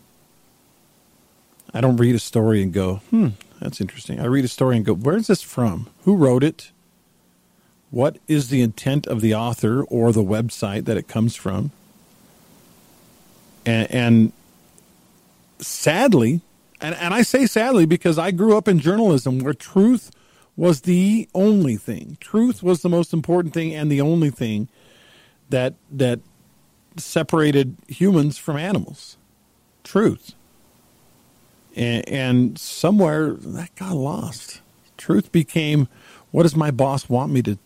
I 1.75 1.80
don't 1.80 1.97
read 1.97 2.14
a 2.14 2.21
story 2.21 2.62
and 2.62 2.73
go, 2.73 2.97
hmm, 3.11 3.28
that's 3.61 3.80
interesting. 3.80 4.21
I 4.21 4.26
read 4.26 4.44
a 4.44 4.49
story 4.49 4.76
and 4.76 4.85
go, 4.85 4.94
where's 4.94 5.26
this 5.26 5.42
from? 5.42 5.88
Who 6.04 6.16
wrote 6.16 6.44
it? 6.44 6.71
What 7.90 8.18
is 8.26 8.49
the 8.49 8.62
intent 8.62 9.06
of 9.06 9.21
the 9.21 9.35
author 9.35 9.82
or 9.85 10.12
the 10.12 10.23
website 10.23 10.85
that 10.87 10.97
it 10.97 11.09
comes 11.09 11.37
from? 11.37 11.73
And, 13.66 13.90
and 13.90 14.32
sadly, 15.59 16.40
and, 16.80 16.94
and 16.94 17.14
I 17.14 17.23
say 17.23 17.47
sadly 17.47 17.85
because 17.87 18.18
I 18.18 18.30
grew 18.30 18.56
up 18.56 18.66
in 18.66 18.78
journalism 18.78 19.40
where 19.40 19.54
truth 19.54 20.11
was 20.56 20.82
the 20.82 21.28
only 21.35 21.76
thing. 21.76 22.16
Truth 22.21 22.62
was 22.62 22.82
the 22.82 22.88
most 22.88 23.12
important 23.12 23.54
thing 23.54 23.75
and 23.75 23.90
the 23.90 24.00
only 24.00 24.30
thing 24.30 24.68
that 25.50 25.75
that 25.90 26.21
separated 26.97 27.76
humans 27.88 28.38
from 28.38 28.56
animals. 28.56 29.16
Truth 29.85 30.35
and, 31.76 32.09
and 32.09 32.59
somewhere 32.59 33.32
that 33.32 33.75
got 33.76 33.94
lost. 33.94 34.61
Truth 34.97 35.32
became, 35.32 35.88
what 36.30 36.44
does 36.44 36.56
my 36.56 36.71
boss 36.71 37.09
want 37.09 37.32
me 37.32 37.42
to 37.42 37.59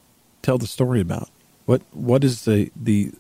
tell 0.42 0.58
the 0.58 0.66
story 0.66 1.00
about? 1.00 1.28
What 1.66 1.82
what 1.92 2.22
is 2.22 2.44
the 2.44 2.70
the 2.76 3.12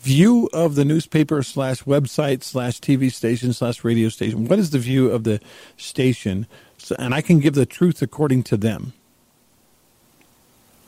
view 0.00 0.48
of 0.52 0.74
the 0.74 0.84
newspaper 0.84 1.42
slash 1.42 1.82
website 1.84 2.42
slash 2.42 2.80
TV 2.80 3.10
station 3.12 3.52
slash 3.52 3.82
radio 3.82 4.08
station? 4.10 4.46
What 4.46 4.58
is 4.58 4.70
the 4.70 4.78
view 4.78 5.10
of 5.10 5.24
the 5.24 5.40
station? 5.76 6.46
And 6.98 7.14
I 7.14 7.20
can 7.20 7.40
give 7.40 7.54
the 7.54 7.66
truth 7.66 8.02
according 8.02 8.44
to 8.44 8.56
them. 8.56 8.92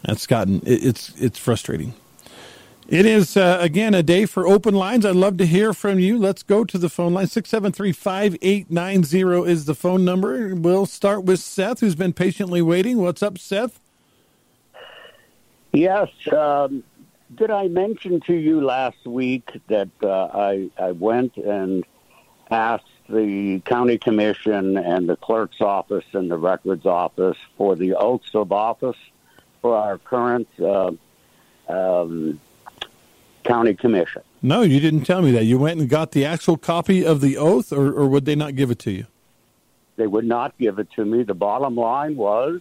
That's 0.02 0.26
gotten 0.26 0.56
it, 0.66 0.84
it's 0.84 1.12
it's 1.20 1.38
frustrating. 1.38 1.94
It 2.88 3.06
is, 3.06 3.36
uh, 3.36 3.58
again, 3.60 3.94
a 3.94 4.02
day 4.02 4.26
for 4.26 4.46
open 4.46 4.74
lines. 4.74 5.06
I'd 5.06 5.14
love 5.14 5.36
to 5.38 5.46
hear 5.46 5.72
from 5.72 5.98
you. 5.98 6.18
Let's 6.18 6.42
go 6.42 6.64
to 6.64 6.76
the 6.76 6.88
phone 6.88 7.14
line. 7.14 7.28
673 7.28 7.92
5890 7.92 9.50
is 9.50 9.64
the 9.66 9.74
phone 9.74 10.04
number. 10.04 10.54
We'll 10.54 10.86
start 10.86 11.24
with 11.24 11.38
Seth, 11.38 11.80
who's 11.80 11.94
been 11.94 12.12
patiently 12.12 12.60
waiting. 12.60 12.98
What's 12.98 13.22
up, 13.22 13.38
Seth? 13.38 13.80
Yes. 15.72 16.08
Um, 16.30 16.82
did 17.34 17.50
I 17.50 17.68
mention 17.68 18.20
to 18.26 18.34
you 18.34 18.60
last 18.60 19.06
week 19.06 19.48
that 19.68 19.88
uh, 20.02 20.08
I, 20.08 20.70
I 20.78 20.92
went 20.92 21.36
and 21.36 21.84
asked 22.50 22.84
the 23.12 23.60
county 23.60 23.98
commission 23.98 24.76
and 24.76 25.08
the 25.08 25.16
clerk's 25.16 25.60
office 25.60 26.04
and 26.12 26.30
the 26.30 26.38
records 26.38 26.86
office 26.86 27.36
for 27.56 27.76
the 27.76 27.94
oaths 27.94 28.34
of 28.34 28.50
office 28.50 28.96
for 29.60 29.76
our 29.76 29.98
current 29.98 30.48
uh, 30.60 30.90
um, 31.68 32.40
county 33.44 33.74
commission. 33.74 34.22
No, 34.40 34.62
you 34.62 34.80
didn't 34.80 35.02
tell 35.02 35.22
me 35.22 35.30
that. 35.32 35.44
You 35.44 35.58
went 35.58 35.78
and 35.78 35.88
got 35.88 36.12
the 36.12 36.24
actual 36.24 36.56
copy 36.56 37.04
of 37.04 37.20
the 37.20 37.36
oath, 37.36 37.72
or, 37.72 37.92
or 37.92 38.06
would 38.08 38.24
they 38.24 38.34
not 38.34 38.56
give 38.56 38.70
it 38.70 38.78
to 38.80 38.90
you? 38.90 39.06
They 39.96 40.06
would 40.06 40.24
not 40.24 40.56
give 40.58 40.78
it 40.78 40.90
to 40.92 41.04
me. 41.04 41.22
The 41.22 41.34
bottom 41.34 41.76
line 41.76 42.16
was 42.16 42.60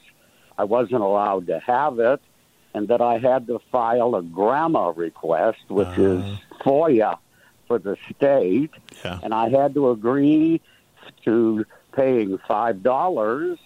I 0.57 0.65
wasn't 0.65 1.01
allowed 1.01 1.47
to 1.47 1.59
have 1.59 1.97
it, 1.99 2.21
and 2.73 2.87
that 2.89 3.01
I 3.01 3.17
had 3.17 3.47
to 3.47 3.59
file 3.71 4.15
a 4.15 4.21
GRAMA 4.21 4.91
request, 4.95 5.59
which 5.69 5.87
uh, 5.97 6.01
is 6.01 6.39
FOIA 6.59 7.17
for 7.71 7.79
the 7.79 7.95
state, 8.13 8.71
yeah. 9.05 9.19
and 9.23 9.33
I 9.33 9.47
had 9.47 9.75
to 9.75 9.91
agree 9.91 10.59
to 11.23 11.65
paying 11.93 12.37
five 12.45 12.83
dollars 12.83 13.59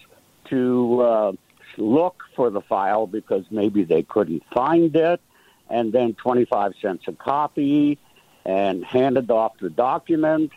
to 0.44 1.00
uh, 1.00 1.32
look 1.76 2.22
for 2.36 2.50
the 2.50 2.60
file 2.60 3.08
because 3.08 3.44
maybe 3.50 3.82
they 3.82 4.04
couldn't 4.04 4.44
find 4.54 4.94
it 4.94 5.20
and 5.68 5.92
then 5.92 6.14
25 6.14 6.74
cents 6.80 7.02
a 7.08 7.12
copy 7.12 7.98
and 8.44 8.84
handed 8.84 9.28
off 9.32 9.58
the 9.58 9.70
document 9.70 10.52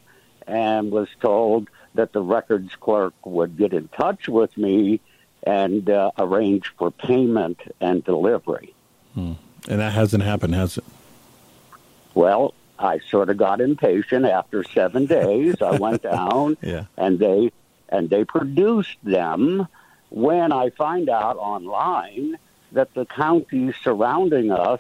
and 0.46 0.92
was 0.92 1.08
told 1.20 1.72
that 1.96 2.14
the 2.14 2.22
records 2.22 2.76
clerk 2.76 3.16
would 3.26 3.58
get 3.58 3.74
in 3.74 3.88
touch 3.88 4.30
with 4.30 4.56
me 4.58 5.00
and 5.42 5.90
uh, 5.90 6.12
arrange 6.20 6.72
for 6.78 6.92
payment 6.92 7.60
and 7.82 8.04
delivery. 8.04 8.76
Hmm. 9.16 9.34
And 9.68 9.80
that 9.80 9.94
hasn't 9.94 10.22
happened, 10.22 10.54
has 10.54 10.78
it? 10.78 10.84
Well, 12.14 12.54
I 12.80 13.00
sort 13.10 13.30
of 13.30 13.38
got 13.38 13.60
impatient 13.60 14.26
after 14.26 14.64
seven 14.64 15.06
days. 15.06 15.62
I 15.62 15.78
went 15.78 16.02
down 16.18 16.58
yeah. 16.62 16.86
and 16.98 17.20
they 17.20 17.52
and 17.90 18.10
they 18.10 18.24
produced 18.24 18.98
them 19.04 19.68
when 20.10 20.52
I 20.52 20.70
find 20.72 21.10
out 21.10 21.38
online 21.38 22.38
that 22.72 22.94
the 22.94 23.06
counties 23.06 23.76
surrounding 23.84 24.52
us 24.52 24.80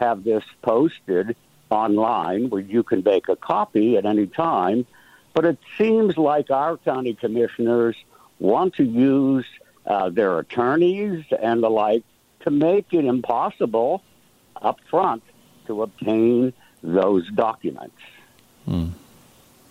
have 0.00 0.24
this 0.24 0.44
posted 0.62 1.36
online 1.70 2.50
where 2.50 2.60
you 2.60 2.82
can 2.82 3.02
make 3.04 3.28
a 3.28 3.36
copy 3.36 3.96
at 3.96 4.04
any 4.06 4.26
time. 4.26 4.86
But 5.34 5.44
it 5.44 5.58
seems 5.76 6.16
like 6.16 6.50
our 6.50 6.78
county 6.78 7.14
commissioners 7.14 7.96
want 8.38 8.74
to 8.76 8.84
use 8.84 9.44
uh, 9.86 10.08
their 10.08 10.38
attorneys 10.38 11.24
and 11.40 11.62
the 11.62 11.70
like 11.70 12.02
to 12.40 12.50
make 12.50 12.92
it 12.92 13.04
impossible 13.04 14.02
up 14.60 14.78
front 14.90 15.22
to 15.66 15.82
obtain 15.82 16.52
those 16.86 17.28
documents. 17.30 17.96
Hmm. 18.64 18.88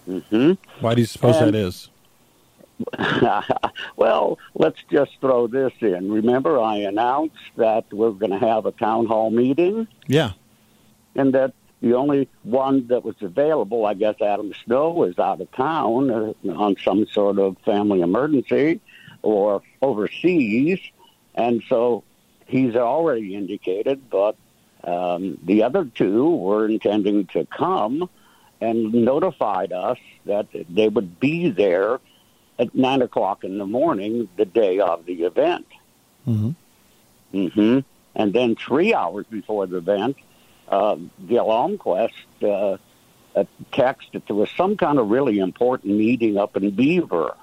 Mm-hmm. 0.08 0.54
Why 0.82 0.94
do 0.94 1.02
you 1.02 1.08
suppose 1.08 1.38
and, 1.38 1.48
that 1.48 1.56
is? 1.56 1.90
well, 3.96 4.38
let's 4.54 4.78
just 4.92 5.12
throw 5.22 5.48
this 5.48 5.74
in. 5.80 6.12
Remember, 6.12 6.60
I 6.60 6.78
announced 6.78 7.36
that 7.56 7.92
we're 7.92 8.12
going 8.12 8.32
to 8.32 8.46
have 8.46 8.66
a 8.66 8.72
town 8.72 9.06
hall 9.06 9.32
meeting? 9.32 9.88
Yeah. 10.08 10.32
And 11.16 11.34
that 11.34 11.54
the 11.82 11.94
only 11.94 12.28
one 12.44 12.88
that 12.88 13.04
was 13.04 13.16
available, 13.22 13.86
I 13.86 13.94
guess 13.94 14.22
Adam 14.22 14.54
Snow 14.66 15.04
is 15.04 15.18
out 15.18 15.42
of 15.42 15.52
town 15.54 16.10
uh, 16.12 16.34
on 16.52 16.76
some 16.84 17.08
sort 17.08 17.40
of 17.40 17.58
family 17.60 18.02
emergency 18.02 18.82
or 19.22 19.62
overseas. 19.82 20.80
And 21.34 21.64
so 21.70 22.04
he's 22.48 22.76
already 22.76 23.36
indicated, 23.36 24.10
but 24.10 24.36
um, 24.86 25.38
the 25.44 25.64
other 25.64 25.86
two 25.86 26.36
were 26.36 26.68
intending 26.68 27.26
to 27.28 27.46
come 27.46 28.10
and 28.62 28.94
notified 28.94 29.74
us 29.74 29.98
that 30.26 30.48
they 30.70 30.88
would 30.88 31.20
be 31.20 31.50
there 31.50 32.00
at 32.58 32.74
nine 32.74 33.02
o'clock 33.02 33.44
in 33.44 33.58
the 33.58 33.66
morning, 33.66 34.30
the 34.38 34.46
day 34.46 34.80
of 34.80 35.06
the 35.06 35.24
event. 35.24 35.68
Mm-hmm. 36.28 36.52
Mm-hmm. 37.38 37.80
And 38.16 38.34
then 38.34 38.56
three 38.56 38.94
hours 38.94 39.26
before 39.30 39.68
the 39.68 39.78
event, 39.78 40.16
uh, 40.70 40.96
Gil 41.28 41.48
Almquist 41.48 42.12
uh, 42.42 42.78
text 43.72 44.10
that 44.14 44.26
there 44.28 44.36
was 44.36 44.50
some 44.56 44.78
kind 44.78 45.00
of 45.00 45.10
really 45.10 45.40
important 45.40 45.98
meeting 45.98 46.38
up 46.38 46.56
in 46.56 46.72
Beaver, 46.72 47.36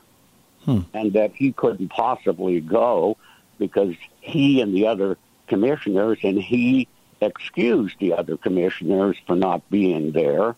hmm. 0.65 0.81
and 0.95 1.13
that 1.13 1.35
he 1.35 1.53
couldn't 1.53 1.89
possibly 1.89 2.61
go 2.61 3.17
because 3.59 3.95
he 4.21 4.61
and 4.61 4.75
the 4.75 4.87
other 4.87 5.19
commissioners, 5.47 6.19
and 6.23 6.39
he 6.39 6.89
excused 7.23 7.97
the 7.99 8.12
other 8.14 8.37
commissioners 8.37 9.17
for 9.26 9.37
not 9.37 9.69
being 9.71 10.12
there. 10.12 10.57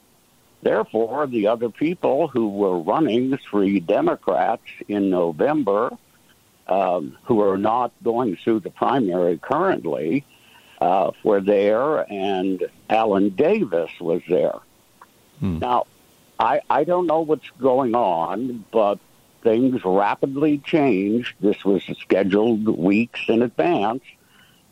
Therefore, 0.62 1.26
the 1.26 1.48
other 1.48 1.68
people 1.68 2.28
who 2.28 2.48
were 2.48 2.78
running, 2.78 3.36
three 3.50 3.80
Democrats 3.80 4.62
in 4.88 5.10
November, 5.10 5.96
um, 6.66 7.18
who 7.24 7.42
are 7.42 7.58
not 7.58 7.92
going 8.02 8.36
through 8.36 8.60
the 8.60 8.70
primary 8.70 9.36
currently, 9.38 10.24
uh, 10.80 11.10
were 11.22 11.40
there, 11.40 12.10
and 12.10 12.66
Alan 12.88 13.30
Davis 13.30 13.90
was 14.00 14.22
there. 14.28 14.58
Hmm. 15.40 15.58
Now, 15.58 15.86
I, 16.38 16.62
I 16.68 16.84
don't 16.84 17.06
know 17.06 17.20
what's 17.20 17.48
going 17.60 17.94
on, 17.94 18.64
but 18.72 18.98
things 19.42 19.84
rapidly 19.84 20.58
changed. 20.58 21.34
This 21.40 21.64
was 21.64 21.82
scheduled 22.00 22.66
weeks 22.66 23.20
in 23.28 23.42
advance, 23.42 24.02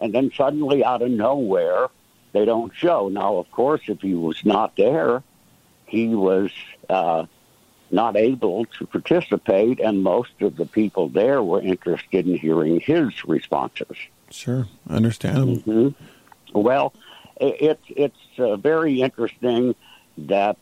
and 0.03 0.13
then 0.13 0.33
suddenly, 0.35 0.85
out 0.85 1.01
of 1.01 1.13
nowhere, 1.13 1.87
they 2.33 2.45
don't 2.45 2.75
show. 2.75 3.09
Now, 3.09 3.37
of 3.37 3.49
course, 3.53 3.83
if 3.87 4.01
he 4.01 4.15
was 4.15 4.45
not 4.45 4.75
there, 4.77 5.23
he 5.87 6.09
was 6.09 6.51
uh, 6.91 7.27
not 7.93 8.17
able 8.17 8.65
to 8.65 8.87
participate, 8.87 9.79
and 9.79 10.03
most 10.03 10.33
of 10.41 10.57
the 10.57 10.67
people 10.67 11.09
there 11.09 11.41
were 11.41 11.63
interested 11.63 12.27
in 12.27 12.37
hearing 12.37 12.81
his 12.81 13.25
responses. 13.25 13.97
Sure, 14.29 14.67
understandable. 14.91 15.59
Mm-hmm. 15.59 16.59
Well, 16.59 16.95
it, 17.41 17.79
it's 17.89 18.39
uh, 18.39 18.57
very 18.57 19.03
interesting 19.03 19.77
that 20.19 20.57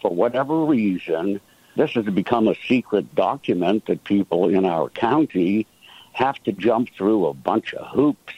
for 0.00 0.10
whatever 0.10 0.64
reason, 0.64 1.38
this 1.76 1.90
has 1.90 2.06
become 2.06 2.48
a 2.48 2.54
secret 2.66 3.14
document 3.14 3.84
that 3.86 4.04
people 4.04 4.48
in 4.48 4.64
our 4.64 4.88
county 4.88 5.66
have 6.12 6.42
to 6.44 6.52
jump 6.52 6.88
through 6.96 7.26
a 7.26 7.34
bunch 7.34 7.74
of 7.74 7.86
hoops 7.88 8.32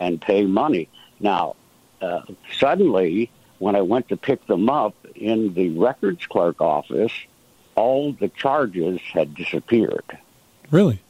and 0.00 0.20
pay 0.20 0.44
money. 0.44 0.88
Now, 1.20 1.56
uh, 2.00 2.22
suddenly, 2.58 3.30
when 3.58 3.76
I 3.76 3.82
went 3.82 4.08
to 4.08 4.16
pick 4.16 4.46
them 4.46 4.68
up 4.68 4.94
in 5.14 5.54
the 5.54 5.70
records 5.70 6.26
clerk 6.26 6.60
office, 6.60 7.12
all 7.74 8.12
the 8.12 8.28
charges 8.28 9.00
had 9.12 9.34
disappeared. 9.34 10.18
Really? 10.70 11.00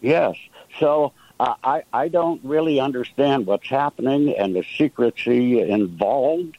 Yes. 0.00 0.36
So 0.78 1.12
uh, 1.38 1.54
I 1.64 1.82
I 1.92 2.08
don't 2.08 2.40
really 2.44 2.80
understand 2.80 3.46
what's 3.46 3.68
happening 3.68 4.34
and 4.36 4.54
the 4.54 4.64
secrecy 4.76 5.60
involved, 5.60 6.56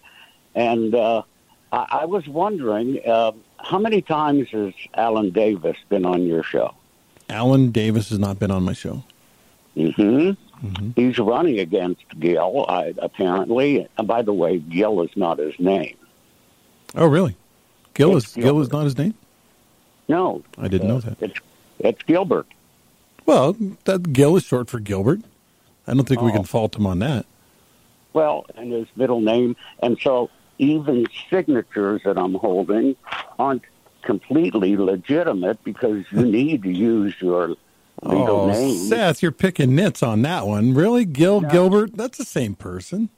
and 0.56 0.94
uh, 0.94 1.24
I, 1.72 1.88
I 1.91 2.06
was 2.06 2.27
wondering 2.27 3.00
uh, 3.08 3.32
how 3.58 3.80
many 3.80 4.01
times 4.01 4.50
has 4.50 4.74
Alan 4.94 5.32
Davis 5.32 5.77
been 5.89 6.06
on 6.06 6.24
your 6.24 6.44
show? 6.44 6.74
Alan 7.30 7.72
Davis 7.72 8.10
has 8.10 8.20
not 8.20 8.39
been 8.39 8.51
on 8.51 8.63
my 8.63 8.74
show. 8.74 9.03
Mm-hmm. 9.77 10.32
Mm-hmm. 10.63 10.91
He's 10.96 11.18
running 11.20 11.60
against 11.60 12.03
Gil, 12.20 12.65
I, 12.68 12.94
apparently. 12.98 13.88
And 13.98 14.08
by 14.08 14.22
the 14.22 14.34
way, 14.34 14.60
Gil 14.60 15.01
is 15.01 15.12
not 15.15 15.39
his 15.39 15.60
name. 15.60 15.96
Oh, 16.96 17.08
really? 17.08 17.36
Gil 17.94 18.18
it's 18.18 18.27
is 18.27 18.34
Gilbert. 18.34 18.48
Gil 18.48 18.62
is 18.62 18.72
not 18.72 18.84
his 18.86 18.98
name. 18.98 19.13
No, 20.08 20.44
I 20.58 20.68
didn't 20.68 20.89
uh, 20.89 20.94
know 20.94 21.00
that. 21.00 21.22
It's 21.22 21.39
it's 21.80 22.03
Gilbert. 22.03 22.48
Well, 23.25 23.56
that 23.86 24.13
Gil 24.13 24.36
is 24.36 24.44
short 24.44 24.70
for 24.70 24.80
Gilbert. 24.80 25.22
I 25.88 25.94
don't 25.94 26.08
think 26.08 26.22
oh. 26.22 26.25
we 26.25 26.32
can 26.32 26.41
oh. 26.41 26.44
fault 26.44 26.75
him 26.75 26.86
on 26.86 27.00
that. 27.00 27.25
Well, 28.13 28.46
and 28.56 28.72
his 28.72 28.88
middle 28.96 29.22
name, 29.22 29.56
and 29.82 29.98
so 30.00 30.30
even 30.58 31.08
signatures 31.30 32.01
that 32.03 32.18
I'm 32.18 32.36
holding 32.36 32.96
aren't 33.39 33.64
completely 34.01 34.75
legitimate 34.75 35.64
because 35.64 36.03
you 36.12 36.25
need 36.25 36.64
to 36.64 36.72
use 36.72 37.16
your 37.22 37.55
legal 38.01 38.42
oh, 38.42 38.51
name. 38.51 38.75
Seth, 38.75 39.22
you're 39.22 39.31
picking 39.31 39.75
nits 39.75 40.01
on 40.01 40.22
that 40.24 40.48
one. 40.48 40.74
Really? 40.74 41.05
Gil 41.05 41.42
Gilbert? 41.42 41.96
That's 41.96 42.18
the 42.18 42.25
same 42.25 42.55
person. 42.55 43.09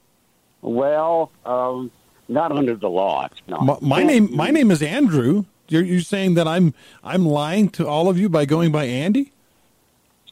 Well, 0.62 1.30
um, 1.44 1.90
not 2.28 2.52
under 2.52 2.74
the 2.74 2.88
law. 2.88 3.28
My, 3.46 3.76
my 3.80 4.02
name 4.02 4.34
my 4.34 4.50
name 4.50 4.70
is 4.70 4.82
Andrew. 4.82 5.44
You're, 5.68 5.84
you're 5.84 6.00
saying 6.00 6.34
that 6.34 6.48
I'm 6.48 6.74
I'm 7.02 7.26
lying 7.26 7.68
to 7.70 7.86
all 7.86 8.08
of 8.08 8.18
you 8.18 8.28
by 8.28 8.44
going 8.44 8.72
by 8.72 8.84
Andy? 8.84 9.32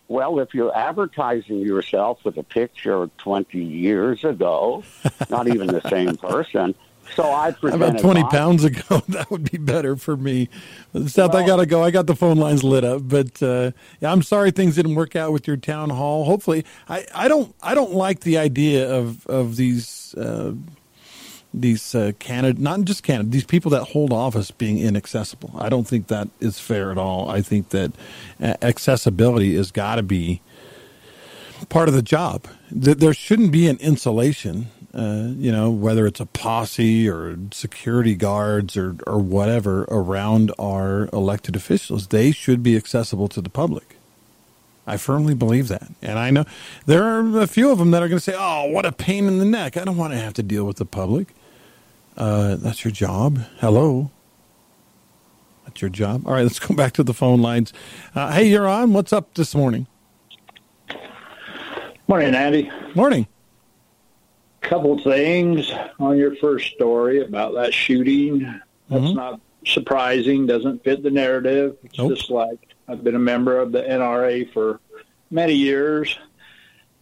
Well, 0.09 0.41
if 0.41 0.53
you're 0.53 0.77
advertising 0.77 1.61
yourself 1.61 2.23
with 2.25 2.37
a 2.37 2.43
picture 2.43 3.09
20 3.19 3.59
years 3.65 4.25
ago, 4.25 4.85
not 5.31 5.49
even 5.49 5.69
the 5.69 5.81
same 5.88 6.17
person, 6.19 6.75
so 7.16 7.25
I 7.25 7.55
about 7.62 7.98
twenty 7.98 8.25
pounds 8.25 8.64
ago. 8.64 9.03
That 9.09 9.31
would 9.31 9.51
be 9.51 9.59
better 9.59 9.96
for 9.96 10.16
me. 10.16 10.48
Seth, 11.07 11.33
well, 11.33 11.42
I 11.42 11.46
gotta 11.46 11.66
go. 11.66 11.83
I 11.83 11.90
got 11.90 12.07
the 12.07 12.16
phone 12.16 12.38
lines 12.38 12.64
lit 12.64 12.85
up, 12.85 13.03
but 13.07 13.42
uh, 13.42 13.72
yeah, 14.01 14.11
I'm 14.12 14.22
sorry 14.22 14.51
things 14.51 14.77
didn't 14.77 14.94
work 14.94 15.16
out 15.16 15.33
with 15.33 15.46
your 15.46 15.57
town 15.57 15.90
hall. 15.90 16.25
Hopefully, 16.25 16.64
I, 16.88 17.07
I 17.14 17.29
don't 17.29 17.55
I 17.62 17.75
don't 17.75 17.92
like 17.92 18.20
the 18.20 18.38
idea 18.38 18.90
of 18.90 19.27
of 19.27 19.57
these 19.57 20.14
uh, 20.14 20.53
these 21.53 21.94
uh, 21.94 22.12
candidate 22.18 22.61
not 22.61 22.83
just 22.83 23.03
candidate 23.03 23.33
these 23.33 23.44
people 23.44 23.70
that 23.72 23.85
hold 23.85 24.12
office 24.12 24.51
being 24.51 24.79
inaccessible. 24.79 25.53
I 25.59 25.68
don't 25.68 25.87
think 25.87 26.07
that 26.07 26.29
is 26.40 26.59
fair 26.59 26.90
at 26.90 26.98
all. 26.98 27.29
I 27.29 27.42
think 27.42 27.70
that 27.70 27.92
uh, 28.40 28.55
accessibility 28.62 29.57
has 29.57 29.70
got 29.70 29.96
to 29.96 30.03
be 30.03 30.40
part 31.68 31.88
of 31.88 31.94
the 31.94 32.03
job. 32.03 32.46
There 32.70 33.14
shouldn't 33.14 33.53
be 33.53 33.66
an 33.68 33.77
insulation 33.79 34.68
uh, 34.95 35.29
you 35.37 35.51
know, 35.51 35.71
whether 35.71 36.07
it's 36.07 36.21
a 36.21 36.27
posse 36.27 37.09
or 37.09 37.39
security 37.51 38.15
guards 38.15 38.77
or, 38.77 38.97
or 39.07 39.19
whatever 39.19 39.85
around 39.85 40.53
our 40.59 41.09
elected 41.13 41.57
officials, 41.57 42.09
they 42.09 42.31
should 42.31 42.63
be 42.63 42.77
accessible 42.77 43.29
to 43.29 43.41
the 43.41 43.49
public. 43.49 43.97
I 44.87 44.99
firmly 44.99 45.35
believe 45.35 45.69
that. 45.69 45.89
And 46.03 46.19
I 46.19 46.31
know 46.31 46.45
there 46.85 47.05
are 47.05 47.41
a 47.41 47.47
few 47.47 47.71
of 47.71 47.79
them 47.79 47.93
that 47.93 48.03
are 48.03 48.09
going 48.09 48.19
to 48.19 48.25
say, 48.25 48.35
oh, 48.37 48.71
what 48.71 48.85
a 48.85 48.93
pain 48.93 49.27
in 49.27 49.39
the 49.39 49.45
neck. 49.45 49.77
I 49.77 49.85
don't 49.85 49.97
want 49.97 50.13
to 50.13 50.19
have 50.19 50.35
to 50.35 50.43
deal 50.43 50.65
with 50.65 50.77
the 50.77 50.85
public. 50.85 51.29
Uh, 52.17 52.57
that's 52.57 52.85
your 52.85 52.93
job. 52.93 53.39
Hello. 53.61 54.11
That's 55.65 55.81
your 55.81 55.89
job. 55.91 56.27
All 56.27 56.35
right, 56.35 56.43
let's 56.43 56.59
go 56.59 56.75
back 56.77 56.93
to 56.95 57.03
the 57.03 57.15
phone 57.15 57.41
lines. 57.41 57.73
Uh, 58.15 58.33
hey, 58.33 58.49
you're 58.49 58.69
on. 58.69 58.93
What's 58.93 59.13
up 59.13 59.33
this 59.35 59.55
morning? 59.55 59.87
Morning, 62.09 62.35
Andy. 62.35 62.71
Morning 62.95 63.27
couple 64.62 64.98
things 64.98 65.70
on 65.98 66.16
your 66.16 66.37
first 66.37 66.72
story 66.75 67.22
about 67.22 67.55
that 67.55 67.75
shooting. 67.75 68.40
That's 68.88 69.05
mm-hmm. 69.05 69.14
not 69.14 69.40
surprising, 69.66 70.46
doesn't 70.46 70.83
fit 70.85 71.03
the 71.03 71.11
narrative. 71.11 71.77
It's 71.85 71.98
nope. 71.98 72.16
just 72.16 72.31
like 72.31 72.75
I've 72.88 73.05
been 73.05 73.14
a 73.14 73.20
member 73.20 73.59
of 73.59 73.72
the 73.72 73.83
NRA 73.83 74.53
for 74.53 74.81
many 75.31 75.55
years, 75.55 76.18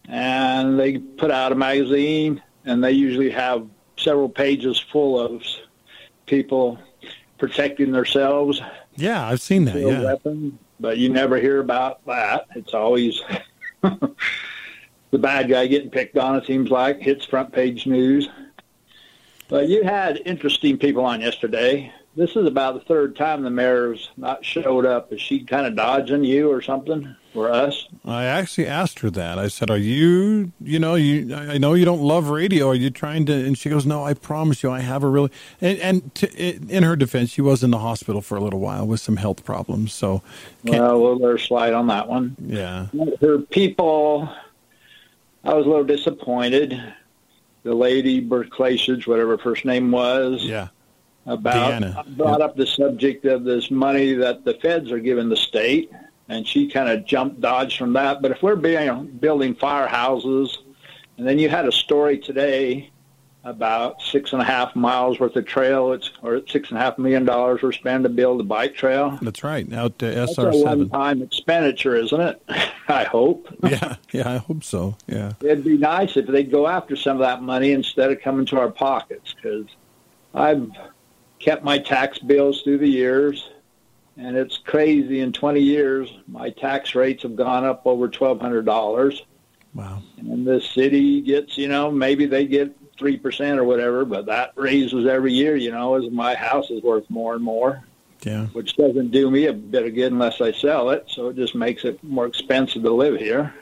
and 0.07 0.79
they 0.79 0.97
put 0.97 1.31
out 1.31 1.51
a 1.51 1.55
magazine, 1.55 2.41
and 2.65 2.83
they 2.83 2.91
usually 2.91 3.29
have 3.29 3.67
several 3.97 4.29
pages 4.29 4.79
full 4.79 5.19
of 5.19 5.43
people 6.25 6.79
protecting 7.37 7.91
themselves. 7.91 8.61
Yeah, 8.95 9.25
I've 9.25 9.41
seen 9.41 9.65
that. 9.65 9.75
Yeah. 9.75 10.03
Weapon, 10.03 10.59
but 10.79 10.97
you 10.97 11.09
never 11.09 11.37
hear 11.37 11.59
about 11.59 12.05
that. 12.05 12.47
It's 12.55 12.73
always 12.73 13.21
the 15.11 15.19
bad 15.19 15.49
guy 15.49 15.67
getting 15.67 15.91
picked 15.91 16.17
on, 16.17 16.35
it 16.35 16.45
seems 16.45 16.71
like, 16.71 16.99
hits 16.99 17.25
front 17.25 17.51
page 17.53 17.85
news. 17.85 18.29
But 19.49 19.67
you 19.67 19.83
had 19.83 20.21
interesting 20.25 20.77
people 20.77 21.03
on 21.03 21.19
yesterday. 21.21 21.91
This 22.15 22.35
is 22.35 22.45
about 22.45 22.73
the 22.73 22.81
third 22.81 23.15
time 23.15 23.43
the 23.43 23.49
mayor's 23.49 24.09
not 24.17 24.43
showed 24.43 24.85
up. 24.85 25.13
Is 25.13 25.21
she 25.21 25.43
kind 25.45 25.65
of 25.65 25.75
dodging 25.75 26.25
you 26.25 26.51
or 26.51 26.61
something, 26.61 27.15
or 27.33 27.49
us? 27.49 27.87
I 28.03 28.25
actually 28.25 28.67
asked 28.67 28.99
her 28.99 29.09
that. 29.11 29.39
I 29.39 29.47
said, 29.47 29.69
"Are 29.69 29.77
you, 29.77 30.51
you 30.59 30.77
know, 30.77 30.95
you? 30.95 31.33
I 31.33 31.57
know 31.57 31.73
you 31.73 31.85
don't 31.85 32.01
love 32.01 32.29
radio. 32.29 32.67
Are 32.67 32.75
you 32.75 32.89
trying 32.89 33.25
to?" 33.27 33.33
And 33.33 33.57
she 33.57 33.69
goes, 33.69 33.85
"No, 33.85 34.03
I 34.03 34.13
promise 34.13 34.61
you, 34.61 34.71
I 34.71 34.81
have 34.81 35.03
a 35.03 35.07
really." 35.07 35.31
And, 35.61 35.79
and 35.79 36.15
to, 36.15 36.29
in 36.35 36.83
her 36.83 36.97
defense, 36.97 37.29
she 37.29 37.41
was 37.41 37.63
in 37.63 37.71
the 37.71 37.79
hospital 37.79 38.21
for 38.21 38.37
a 38.37 38.41
little 38.41 38.59
while 38.59 38.85
with 38.85 38.99
some 38.99 39.15
health 39.15 39.45
problems. 39.45 39.93
So, 39.93 40.21
well, 40.65 40.99
we'll 40.99 41.17
let 41.17 41.31
her 41.31 41.37
slide 41.37 41.71
on 41.71 41.87
that 41.87 42.09
one. 42.09 42.35
Yeah, 42.45 42.87
her 43.21 43.39
people 43.39 44.29
I 45.43 45.53
was 45.53 45.65
a 45.65 45.69
little 45.69 45.83
disappointed. 45.83 46.81
The 47.63 47.73
lady 47.73 48.25
Berklasic, 48.27 49.07
whatever 49.07 49.31
her 49.31 49.37
first 49.37 49.65
name 49.65 49.91
was, 49.91 50.43
yeah, 50.43 50.69
about 51.25 51.81
Deanna. 51.81 52.17
brought 52.17 52.39
yep. 52.39 52.49
up 52.49 52.55
the 52.55 52.65
subject 52.65 53.25
of 53.25 53.43
this 53.43 53.69
money 53.69 54.13
that 54.13 54.43
the 54.45 54.55
feds 54.55 54.91
are 54.91 54.99
giving 54.99 55.29
the 55.29 55.35
state, 55.35 55.91
and 56.27 56.47
she 56.47 56.67
kind 56.67 56.89
of 56.89 57.05
jumped 57.05 57.41
dodged 57.41 57.77
from 57.77 57.93
that. 57.93 58.21
But 58.21 58.31
if 58.31 58.41
we're 58.41 58.55
being, 58.55 59.07
building 59.19 59.55
firehouses, 59.55 60.57
and 61.17 61.27
then 61.27 61.37
you 61.37 61.49
had 61.49 61.67
a 61.67 61.71
story 61.71 62.17
today 62.17 62.91
about 63.43 64.01
six 64.01 64.33
and 64.33 64.41
a 64.41 64.45
half 64.45 64.75
miles 64.75 65.19
worth 65.19 65.35
of 65.35 65.45
trail. 65.45 65.93
It's 65.93 66.11
or 66.21 66.41
six 66.47 66.69
and 66.69 66.77
a 66.77 66.81
half 66.81 66.97
million 66.97 67.25
dollars 67.25 67.61
we're 67.61 67.71
spending 67.71 68.03
to 68.03 68.09
build 68.09 68.39
a 68.39 68.43
bike 68.43 68.75
trail. 68.75 69.17
That's 69.21 69.43
right. 69.43 69.71
Out 69.73 69.97
to 69.99 70.11
That's 70.11 70.37
a 70.37 70.51
one-time 70.51 71.21
expenditure, 71.21 71.95
isn't 71.95 72.21
it? 72.21 72.41
I 72.87 73.03
hope. 73.03 73.47
Yeah, 73.71 73.95
yeah, 74.11 74.29
I 74.29 74.37
hope 74.37 74.65
so. 74.65 74.97
Yeah. 75.07 75.33
It'd 75.39 75.63
be 75.63 75.77
nice 75.77 76.17
if 76.17 76.27
they'd 76.27 76.51
go 76.51 76.67
after 76.67 76.95
some 76.97 77.15
of 77.17 77.21
that 77.21 77.41
money 77.41 77.71
instead 77.71 78.11
of 78.11 78.19
coming 78.19 78.45
to 78.47 78.59
our 78.59 78.69
pockets 78.69 79.33
because 79.33 79.65
I've 80.33 80.69
kept 81.39 81.63
my 81.63 81.79
tax 81.79 82.19
bills 82.19 82.63
through 82.63 82.79
the 82.79 82.89
years, 82.89 83.49
and 84.17 84.35
it's 84.35 84.57
crazy. 84.57 85.21
In 85.21 85.31
20 85.31 85.61
years, 85.61 86.11
my 86.27 86.49
tax 86.49 86.95
rates 86.95 87.23
have 87.23 87.37
gone 87.37 87.63
up 87.63 87.83
over 87.85 88.09
$1,200. 88.09 89.21
Wow. 89.73 90.01
And 90.17 90.45
the 90.45 90.59
city 90.59 91.21
gets, 91.21 91.57
you 91.57 91.69
know, 91.69 91.89
maybe 91.89 92.25
they 92.25 92.45
get 92.45 92.75
3% 93.01 93.57
or 93.57 93.63
whatever, 93.63 94.05
but 94.05 94.25
that 94.27 94.51
raises 94.55 95.07
every 95.07 95.33
year, 95.33 95.55
you 95.55 95.71
know, 95.71 95.95
as 95.95 96.09
my 96.11 96.35
house 96.35 96.69
is 96.69 96.83
worth 96.83 97.09
more 97.09 97.33
and 97.33 97.43
more, 97.43 97.83
Yeah. 98.23 98.45
which 98.47 98.75
doesn't 98.77 99.11
do 99.11 99.31
me 99.31 99.47
a 99.47 99.53
bit 99.53 99.85
of 99.85 99.95
good 99.95 100.11
unless 100.11 100.39
I 100.39 100.51
sell 100.51 100.91
it. 100.91 101.05
So 101.07 101.29
it 101.29 101.35
just 101.35 101.55
makes 101.55 101.83
it 101.83 102.01
more 102.03 102.27
expensive 102.27 102.83
to 102.83 102.91
live 102.91 103.19
here. 103.19 103.53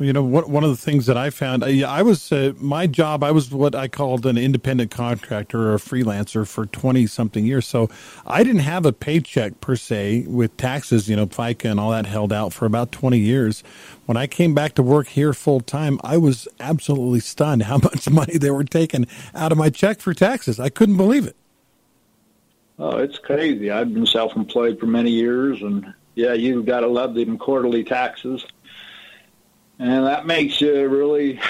You 0.00 0.14
know, 0.14 0.22
what, 0.22 0.48
one 0.48 0.64
of 0.64 0.70
the 0.70 0.78
things 0.78 1.04
that 1.06 1.18
I 1.18 1.28
found, 1.28 1.62
I, 1.62 1.82
I 1.82 2.00
was, 2.00 2.32
uh, 2.32 2.54
my 2.56 2.86
job, 2.86 3.22
I 3.22 3.32
was 3.32 3.50
what 3.52 3.74
I 3.74 3.86
called 3.86 4.24
an 4.24 4.38
independent 4.38 4.90
contractor 4.90 5.68
or 5.68 5.74
a 5.74 5.78
freelancer 5.78 6.48
for 6.48 6.64
20 6.64 7.06
something 7.06 7.44
years. 7.44 7.66
So 7.66 7.90
I 8.26 8.42
didn't 8.42 8.62
have 8.62 8.86
a 8.86 8.94
paycheck 8.94 9.60
per 9.60 9.76
se 9.76 10.24
with 10.26 10.56
taxes, 10.56 11.06
you 11.06 11.16
know, 11.16 11.26
FICA 11.26 11.70
and 11.70 11.78
all 11.78 11.90
that 11.90 12.06
held 12.06 12.32
out 12.32 12.54
for 12.54 12.64
about 12.64 12.92
20 12.92 13.18
years. 13.18 13.62
When 14.06 14.16
I 14.16 14.26
came 14.26 14.54
back 14.54 14.74
to 14.76 14.82
work 14.82 15.06
here 15.06 15.34
full 15.34 15.60
time, 15.60 16.00
I 16.02 16.16
was 16.16 16.48
absolutely 16.58 17.20
stunned 17.20 17.64
how 17.64 17.76
much 17.82 18.08
money 18.08 18.38
they 18.38 18.50
were 18.50 18.64
taking 18.64 19.06
out 19.34 19.52
of 19.52 19.58
my 19.58 19.68
check 19.68 20.00
for 20.00 20.14
taxes. 20.14 20.58
I 20.58 20.70
couldn't 20.70 20.96
believe 20.96 21.26
it. 21.26 21.36
Oh, 22.78 22.96
it's 22.96 23.18
crazy. 23.18 23.70
I've 23.70 23.92
been 23.92 24.06
self-employed 24.06 24.80
for 24.80 24.86
many 24.86 25.10
years, 25.10 25.60
and 25.60 25.92
yeah, 26.14 26.32
you've 26.32 26.64
got 26.64 26.80
to 26.80 26.86
love 26.86 27.14
them 27.14 27.36
quarterly 27.36 27.84
taxes, 27.84 28.46
and 29.80 30.06
that 30.06 30.26
makes 30.26 30.60
you 30.60 30.88
really 30.88 31.40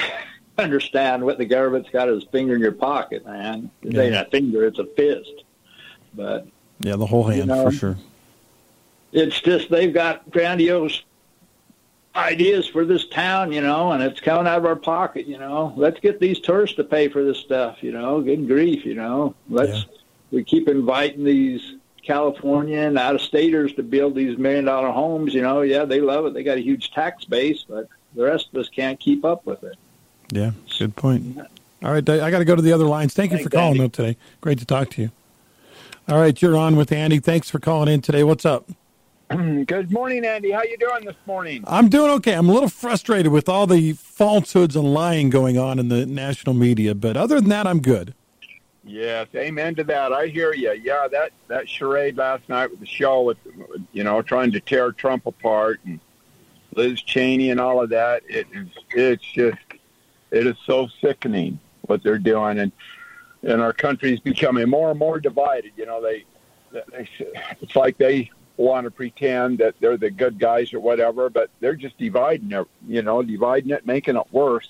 understand 0.58 1.22
what 1.24 1.36
the 1.38 1.44
government's 1.44 1.90
got 1.90 2.08
his 2.08 2.24
finger 2.24 2.54
in 2.54 2.60
your 2.62 2.72
pocket, 2.72 3.26
man. 3.26 3.70
It 3.82 3.96
ain't 3.96 4.14
a 4.14 4.24
finger; 4.30 4.64
it's 4.64 4.78
a 4.78 4.86
fist. 4.86 5.44
But 6.14 6.46
Yeah, 6.80 6.96
the 6.96 7.06
whole 7.06 7.24
hand 7.24 7.48
know, 7.48 7.64
for 7.66 7.72
sure. 7.72 7.96
it's 9.12 9.40
just 9.40 9.70
they've 9.70 9.92
got 9.92 10.30
grandiose 10.30 11.02
ideas 12.16 12.66
for 12.66 12.84
this 12.84 13.06
town, 13.06 13.52
you 13.52 13.60
know, 13.60 13.92
and 13.92 14.02
it's 14.02 14.20
coming 14.20 14.46
out 14.46 14.58
of 14.58 14.66
our 14.66 14.74
pocket, 14.76 15.26
you 15.26 15.38
know. 15.38 15.72
Let's 15.76 16.00
get 16.00 16.18
these 16.18 16.40
tourists 16.40 16.76
to 16.76 16.84
pay 16.84 17.08
for 17.08 17.22
this 17.22 17.38
stuff, 17.38 17.82
you 17.82 17.92
know. 17.92 18.20
Good 18.20 18.46
grief, 18.48 18.84
you 18.84 18.94
know. 18.94 19.34
Let's 19.48 19.70
Yeah. 19.70 19.96
we 20.32 20.44
keep 20.44 20.68
inviting 20.68 21.22
these 21.22 21.74
California 22.02 22.78
and 22.78 22.98
out 22.98 23.14
of 23.14 23.20
staters 23.20 23.72
to 23.74 23.84
build 23.84 24.16
these 24.16 24.36
million 24.38 24.64
dollar 24.64 24.90
homes, 24.90 25.34
you 25.34 25.42
know. 25.42 25.60
Yeah, 25.62 25.84
they 25.84 26.00
love 26.00 26.26
it. 26.26 26.34
They 26.34 26.42
got 26.42 26.58
a 26.58 26.62
huge 26.62 26.90
tax 26.90 27.24
base, 27.24 27.64
but 27.68 27.86
the 28.14 28.24
rest 28.24 28.48
of 28.52 28.60
us 28.60 28.68
can't 28.68 28.98
keep 28.98 29.24
up 29.24 29.46
with 29.46 29.62
it. 29.64 29.76
Yeah, 30.32 30.52
good 30.78 30.96
point. 30.96 31.38
All 31.82 31.92
right, 31.92 32.08
I 32.08 32.30
got 32.30 32.40
to 32.40 32.44
go 32.44 32.54
to 32.54 32.62
the 32.62 32.72
other 32.72 32.84
lines. 32.84 33.14
Thank 33.14 33.30
you 33.32 33.38
Thanks, 33.38 33.50
for 33.50 33.56
calling 33.56 33.68
Andy. 33.68 33.80
though 33.80 33.88
today. 33.88 34.16
Great 34.40 34.58
to 34.58 34.66
talk 34.66 34.90
to 34.90 35.02
you. 35.02 35.10
All 36.08 36.18
right, 36.18 36.40
you're 36.40 36.56
on 36.56 36.76
with 36.76 36.92
Andy. 36.92 37.18
Thanks 37.18 37.48
for 37.50 37.58
calling 37.58 37.92
in 37.92 38.00
today. 38.00 38.22
What's 38.22 38.44
up? 38.44 38.68
Good 39.30 39.92
morning, 39.92 40.24
Andy. 40.24 40.50
How 40.50 40.62
you 40.62 40.76
doing 40.76 41.04
this 41.04 41.16
morning? 41.24 41.62
I'm 41.66 41.88
doing 41.88 42.10
okay. 42.12 42.34
I'm 42.34 42.48
a 42.48 42.52
little 42.52 42.68
frustrated 42.68 43.30
with 43.30 43.48
all 43.48 43.66
the 43.66 43.92
falsehoods 43.92 44.74
and 44.74 44.92
lying 44.92 45.30
going 45.30 45.56
on 45.56 45.78
in 45.78 45.88
the 45.88 46.04
national 46.04 46.54
media, 46.54 46.94
but 46.94 47.16
other 47.16 47.40
than 47.40 47.48
that, 47.50 47.66
I'm 47.66 47.80
good. 47.80 48.14
Yes, 48.82 49.28
amen 49.36 49.76
to 49.76 49.84
that. 49.84 50.12
I 50.12 50.26
hear 50.26 50.52
you. 50.52 50.72
Yeah, 50.72 51.06
that 51.12 51.32
that 51.48 51.68
charade 51.68 52.16
last 52.16 52.48
night 52.48 52.70
with 52.70 52.80
the 52.80 52.86
show 52.86 53.22
with 53.22 53.36
you 53.92 54.02
know 54.02 54.20
trying 54.20 54.50
to 54.52 54.60
tear 54.60 54.90
Trump 54.90 55.26
apart 55.26 55.80
and 55.84 56.00
Liz 56.74 57.00
Cheney 57.02 57.50
and 57.50 57.60
all 57.60 57.82
of 57.82 57.90
that. 57.90 58.22
It 58.28 58.46
is 58.52 58.68
it's 58.90 59.24
just 59.24 59.58
it 60.30 60.46
is 60.46 60.56
so 60.64 60.88
sickening 61.00 61.58
what 61.82 62.02
they're 62.02 62.18
doing 62.18 62.58
and 62.58 62.72
and 63.42 63.60
our 63.60 63.72
country's 63.72 64.20
becoming 64.20 64.68
more 64.68 64.90
and 64.90 64.98
more 64.98 65.18
divided. 65.18 65.72
You 65.76 65.86
know, 65.86 66.02
they, 66.02 66.24
they 66.72 67.08
it's 67.60 67.74
like 67.74 67.96
they 67.98 68.30
want 68.56 68.84
to 68.84 68.90
pretend 68.90 69.58
that 69.58 69.74
they're 69.80 69.96
the 69.96 70.10
good 70.10 70.38
guys 70.38 70.74
or 70.74 70.80
whatever, 70.80 71.30
but 71.30 71.50
they're 71.60 71.74
just 71.74 71.96
dividing 71.98 72.52
it. 72.52 72.66
You 72.86 73.02
know, 73.02 73.22
dividing 73.22 73.70
it, 73.70 73.86
making 73.86 74.16
it 74.16 74.26
worse, 74.30 74.68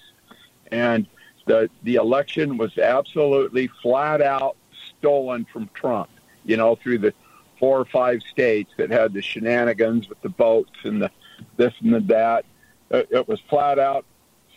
and 0.71 1.07
the 1.47 1.69
the 1.83 1.97
election 1.97 2.57
was 2.57 2.79
absolutely 2.79 3.69
flat 3.83 4.23
out 4.23 4.57
stolen 4.99 5.47
from 5.53 5.69
Trump. 5.75 6.11
You 6.45 6.57
know, 6.57 6.77
through 6.77 6.99
the 6.99 7.15
four 7.59 7.79
or 7.79 7.85
five 7.85 8.23
states 8.23 8.73
that 8.79 8.91
had 8.91 9.13
the 9.13 9.21
shenanigans 9.21 10.09
with 10.09 10.21
the 10.23 10.31
votes 10.31 10.73
and 10.85 11.03
the 11.03 11.11
this 11.57 11.73
and 11.83 11.95
the 11.95 12.01
that. 12.01 12.45
It, 12.91 13.09
it 13.11 13.29
was 13.29 13.41
flat 13.49 13.79
out 13.79 14.05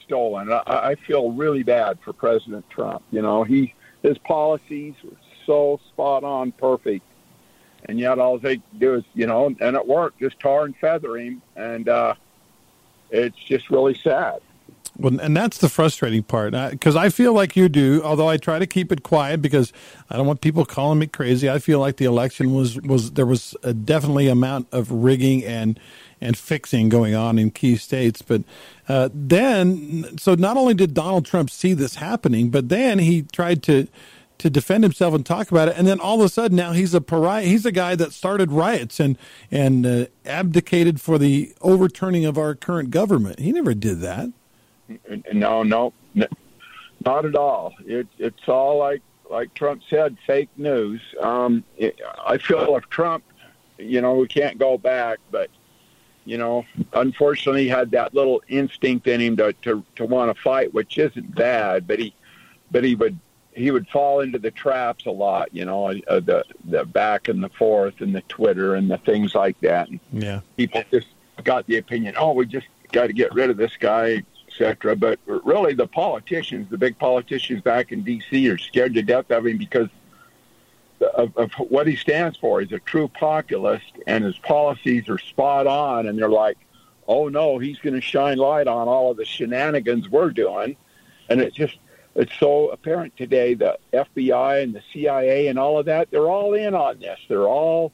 stolen. 0.06 0.52
I, 0.52 0.62
I 0.66 0.96
feel 0.96 1.32
really 1.32 1.64
bad 1.64 2.00
for 2.04 2.14
President 2.14 2.70
Trump. 2.70 3.04
You 3.12 3.22
know, 3.22 3.44
he 3.44 3.74
his 4.02 4.18
policies 4.20 4.94
were 5.04 5.18
so 5.46 5.80
spot 5.90 6.24
on, 6.24 6.52
perfect, 6.52 7.06
and 7.86 8.00
yet 8.00 8.20
all 8.20 8.38
they 8.38 8.62
do 8.78 8.96
is 8.96 9.04
you 9.14 9.28
know, 9.28 9.54
and 9.60 9.76
it 9.76 9.88
worked, 9.88 10.20
just 10.20 10.40
tar 10.40 10.66
and 10.66 10.76
feather 10.78 11.18
him, 11.18 11.42
and 11.56 11.90
uh, 11.90 12.16
it's 13.12 13.38
just 13.38 13.70
really 13.70 13.94
sad. 13.94 14.42
Well, 14.98 15.20
and 15.20 15.36
that's 15.36 15.58
the 15.58 15.70
frustrating 15.70 16.22
part 16.22 16.54
because 16.72 16.96
I 16.96 17.10
feel 17.10 17.34
like 17.34 17.56
you 17.56 17.68
do. 17.68 18.02
Although 18.04 18.30
I 18.30 18.38
try 18.38 18.60
to 18.60 18.68
keep 18.68 18.92
it 18.92 19.02
quiet 19.02 19.42
because 19.42 19.74
I 20.10 20.18
don't 20.18 20.28
want 20.28 20.42
people 20.42 20.66
calling 20.66 21.00
me 21.00 21.08
crazy. 21.08 21.50
I 21.50 21.58
feel 21.58 21.80
like 21.80 21.98
the 21.98 22.06
election 22.06 22.54
was 22.54 22.80
was 22.80 23.12
there 23.12 23.26
was 23.26 23.56
a 23.64 23.74
definitely 23.74 24.28
amount 24.28 24.68
of 24.72 24.92
rigging 24.92 25.44
and 25.44 25.80
and 26.22 26.38
fixing 26.38 26.90
going 26.90 27.16
on 27.16 27.40
in 27.40 27.50
key 27.50 27.76
states. 27.76 28.22
But 28.22 28.44
uh, 28.88 29.10
then, 29.14 30.18
so 30.18 30.36
not 30.36 30.58
only 30.58 30.76
did 30.76 30.94
Donald 30.94 31.26
Trump 31.26 31.50
see 31.50 31.74
this 31.74 31.96
happening, 31.96 32.50
but 32.50 32.70
then 32.70 33.00
he 33.00 33.24
tried 33.24 33.64
to 33.64 33.88
to 34.40 34.50
defend 34.50 34.84
himself 34.84 35.14
and 35.14 35.26
talk 35.26 35.52
about 35.52 35.70
it. 35.70 35.78
And 35.78 35.88
then 35.88 36.00
all 36.00 36.20
of 36.20 36.26
a 36.26 36.30
sudden, 36.30 36.58
now 36.58 36.74
he's 36.74 36.94
a 36.94 37.02
pariah. 37.02 37.46
He's 37.46 37.66
a 37.66 37.72
guy 37.72 37.96
that 37.96 38.14
started 38.14 38.52
riots 38.52 39.00
and 39.00 39.18
and 39.50 39.86
uh, 39.86 40.06
abdicated 40.26 41.02
for 41.02 41.18
the 41.18 41.54
overturning 41.62 42.26
of 42.26 42.38
our 42.38 42.54
current 42.54 42.92
government. 42.92 43.40
He 43.40 43.52
never 43.52 43.74
did 43.74 44.00
that. 44.02 44.30
No, 45.34 45.64
no, 45.64 45.94
not 47.06 47.26
at 47.26 47.36
all. 47.36 47.74
It, 47.86 48.08
it's 48.18 48.48
all 48.48 48.78
like 48.78 49.02
like 49.30 49.54
Trump 49.54 49.82
said, 49.90 50.18
fake 50.28 50.50
news. 50.58 51.02
Um, 51.20 51.64
it, 51.78 52.00
I 52.26 52.38
feel 52.38 52.76
if 52.76 52.88
Trump, 52.90 53.24
you 53.78 54.02
know, 54.02 54.16
we 54.16 54.28
can't 54.28 54.58
go 54.58 54.78
back, 54.78 55.20
but 55.32 55.50
you 56.26 56.38
know, 56.38 56.66
unfortunately, 56.94 57.64
he 57.64 57.70
had 57.70 57.92
that 57.92 58.14
little 58.14 58.42
instinct 58.48 59.08
in 59.08 59.20
him 59.22 59.38
to 59.38 59.54
to, 59.64 59.84
to 59.96 60.06
want 60.06 60.36
to 60.36 60.42
fight, 60.42 60.74
which 60.74 60.98
isn't 60.98 61.36
bad, 61.36 61.88
but 61.88 62.00
he, 62.00 62.14
but 62.72 62.84
he 62.84 62.96
would 62.96 63.18
he 63.56 63.72
would 63.72 63.88
fall 63.90 64.22
into 64.22 64.40
the 64.40 64.52
traps 64.52 65.06
a 65.06 65.12
lot, 65.12 65.50
you 65.54 65.66
know, 65.66 65.88
uh, 66.08 66.20
the 66.20 66.44
the 66.66 66.86
back 66.86 67.28
and 67.28 67.44
the 67.44 67.50
forth 67.50 67.96
and 68.00 68.16
the 68.16 68.22
Twitter 68.22 68.76
and 68.76 68.90
the 68.90 68.98
things 69.00 69.36
like 69.36 69.60
that. 69.62 69.90
And 69.90 70.00
Yeah. 70.12 70.42
people 70.58 70.84
just 70.92 71.08
got 71.44 71.66
the 71.68 71.78
opinion, 71.78 72.16
oh, 72.18 72.34
we 72.34 72.46
just 72.46 72.68
got 72.92 73.08
to 73.08 73.14
get 73.14 73.34
rid 73.34 73.50
of 73.50 73.58
this 73.58 73.76
guy, 73.78 74.24
etc. 74.54 74.96
But 74.96 75.20
really, 75.26 75.74
the 75.74 75.88
politicians, 75.88 76.70
the 76.70 76.78
big 76.78 76.98
politicians 76.98 77.62
back 77.62 77.92
in 77.92 78.04
D.C., 78.04 78.50
are 78.50 78.58
scared 78.58 78.94
to 78.94 79.02
death 79.02 79.32
of 79.32 79.46
him 79.46 79.58
because 79.58 79.90
of, 81.16 81.36
of 81.38 81.52
what 81.54 81.88
he 81.88 81.96
stands 81.96 82.38
for. 82.38 82.62
He's 82.62 82.72
a 82.72 82.80
true 82.80 83.08
populist, 83.08 83.92
and 84.08 84.24
his 84.24 84.38
policies 84.38 85.10
are 85.10 85.18
spot 85.18 85.68
on. 85.68 86.08
And 86.08 86.18
they're 86.18 86.30
like, 86.30 86.58
oh 87.08 87.28
no, 87.28 87.58
he's 87.58 87.80
going 87.80 87.96
to 87.96 88.02
shine 88.02 88.38
light 88.38 88.68
on 88.68 88.88
all 88.88 89.12
of 89.12 89.18
the 89.18 89.26
shenanigans 89.26 90.10
we're 90.10 90.32
doing, 90.32 90.76
and 91.30 91.42
it's 91.42 91.56
just. 91.56 91.78
It's 92.16 92.38
so 92.40 92.70
apparent 92.70 93.18
today 93.18 93.56
that 93.56 93.80
FBI 93.92 94.62
and 94.62 94.76
the 94.76 94.84
CIA 94.94 95.48
and 95.48 95.58
all 95.58 95.80
of 95.80 95.88
that, 95.88 96.12
they're 96.12 96.30
all 96.30 96.54
in 96.54 96.76
on 96.76 97.00
this. 97.00 97.18
They're 97.28 97.48
all 97.48 97.92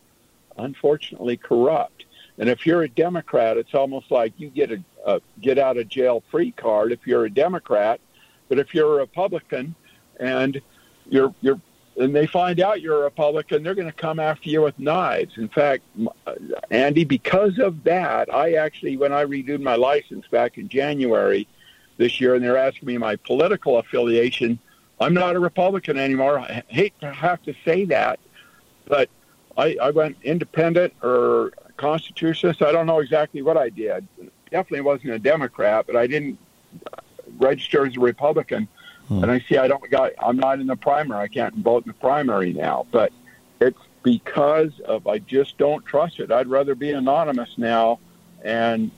unfortunately 0.58 1.38
corrupt. 1.38 2.04
And 2.40 2.50
if 2.50 2.66
you're 2.66 2.84
a 2.84 2.90
Democrat, 2.90 3.58
it's 3.58 3.76
almost 3.76 4.10
like 4.10 4.34
you 4.38 4.50
get 4.50 4.72
a, 4.72 4.82
a 5.06 5.22
get 5.42 5.60
out 5.60 5.78
of 5.78 5.88
jail 5.90 6.24
free 6.32 6.52
card 6.52 6.92
if 6.92 7.06
you're 7.06 7.26
a 7.26 7.30
Democrat. 7.30 8.00
But 8.48 8.60
if 8.60 8.74
you're 8.74 8.96
a 8.96 9.02
Republican 9.02 9.76
and 10.20 10.60
you're 11.08 11.36
you're 11.42 11.62
and 11.98 12.16
they 12.16 12.28
find 12.28 12.62
out 12.62 12.82
you're 12.82 13.02
a 13.02 13.04
Republican, 13.04 13.62
they're 13.62 13.76
going 13.76 13.88
to 13.88 13.94
come 13.94 14.20
after 14.20 14.50
you 14.50 14.62
with 14.62 14.80
knives. 14.80 15.38
In 15.38 15.50
fact, 15.50 15.84
uh, 16.26 16.34
Andy, 16.72 17.04
because 17.04 17.60
of 17.60 17.84
that, 17.84 18.34
I 18.34 18.54
actually, 18.54 18.96
when 18.96 19.12
I 19.12 19.22
renewed 19.22 19.60
my 19.60 19.76
license 19.76 20.26
back 20.28 20.58
in 20.58 20.70
January 20.70 21.46
this 21.98 22.22
year, 22.22 22.36
and 22.36 22.44
they're 22.44 22.58
asking 22.58 22.88
me 22.88 22.98
my 22.98 23.18
political 23.18 23.80
affiliation, 23.80 24.60
I'm 25.02 25.14
not 25.14 25.36
a 25.36 25.40
Republican 25.40 25.98
anymore. 25.98 26.40
I 26.40 26.64
hate 26.68 26.94
to 27.02 27.12
have 27.12 27.42
to 27.44 27.54
say 27.66 27.84
that, 27.86 28.20
but 28.86 29.10
I, 29.58 29.76
I 29.82 29.92
went 29.92 30.18
independent 30.24 30.94
or 31.04 31.52
constitutionalist. 31.80 32.62
I 32.62 32.72
don't 32.72 32.86
know 32.86 33.00
exactly 33.00 33.42
what 33.42 33.58
I 33.58 33.70
did. 33.70 34.08
Definitely 34.52 34.82
wasn't 34.82 35.14
a 35.14 35.20
Democrat, 35.20 35.86
but 35.88 35.96
I 35.96 36.06
didn't 36.08 36.38
register 37.38 37.86
as 37.86 37.96
a 37.96 38.00
Republican. 38.00 38.68
Hmm. 39.08 39.24
And 39.24 39.32
I 39.32 39.40
see 39.40 39.58
I 39.58 39.68
don't 39.68 39.90
got 39.90 40.12
I'm 40.20 40.38
not 40.38 40.60
in 40.60 40.68
the 40.68 40.76
primary. 40.76 41.22
I 41.22 41.28
can't 41.28 41.56
vote 41.56 41.86
in 41.86 41.90
the 41.90 41.94
primary 41.94 42.54
now, 42.54 42.86
but 42.92 43.12
it's 43.60 43.80
because 44.04 44.72
of 44.86 45.08
I 45.08 45.20
just 45.20 45.58
don't 45.58 45.86
trust 45.86 46.20
it. 46.20 46.32
I'd 46.32 46.48
rather 46.48 46.76
be 46.76 46.92
anonymous 46.92 47.58
now 47.58 48.00
and 48.44 48.92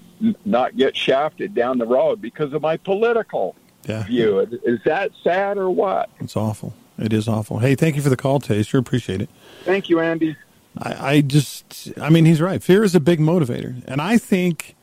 not 0.46 0.76
get 0.76 0.96
shafted 0.96 1.54
down 1.56 1.78
the 1.78 1.86
road 1.86 2.22
because 2.22 2.54
of 2.54 2.62
my 2.62 2.78
political 2.78 3.56
yeah. 3.86 4.04
view. 4.04 4.40
Is 4.40 4.80
that 4.86 5.12
sad 5.24 5.58
or 5.58 5.70
what? 5.70 6.10
It's 6.20 6.36
awful. 6.36 6.74
It 7.00 7.14
is 7.14 7.28
awful. 7.28 7.60
Hey, 7.60 7.74
thank 7.74 7.96
you 7.96 8.02
for 8.02 8.10
the 8.10 8.18
call, 8.18 8.40
Tay. 8.40 8.62
Sure 8.62 8.80
appreciate 8.80 9.22
it. 9.22 9.30
Thank 9.64 9.90
you, 9.90 10.00
Andy. 10.00 10.36
I, 10.78 11.14
I 11.14 11.22
just, 11.22 11.92
I 12.00 12.10
mean, 12.10 12.26
he's 12.26 12.42
right. 12.42 12.62
Fear 12.62 12.84
is 12.84 12.96
a 12.96 13.00
big 13.00 13.20
motivator. 13.20 13.84
And 13.88 14.02
I 14.02 14.18
think 14.18 14.76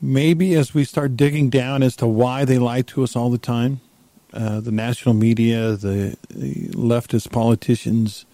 maybe 0.00 0.54
as 0.54 0.74
we 0.74 0.84
start 0.84 1.16
digging 1.16 1.50
down 1.50 1.82
as 1.82 1.96
to 1.96 2.06
why 2.06 2.44
they 2.44 2.58
lie 2.58 2.82
to 2.82 3.02
us 3.02 3.16
all 3.16 3.30
the 3.30 3.38
time, 3.38 3.80
uh, 4.32 4.60
the 4.60 4.72
national 4.72 5.14
media, 5.14 5.76
the, 5.76 6.16
the, 6.28 6.68
leftist 6.68 7.30
politicians, 7.30 8.26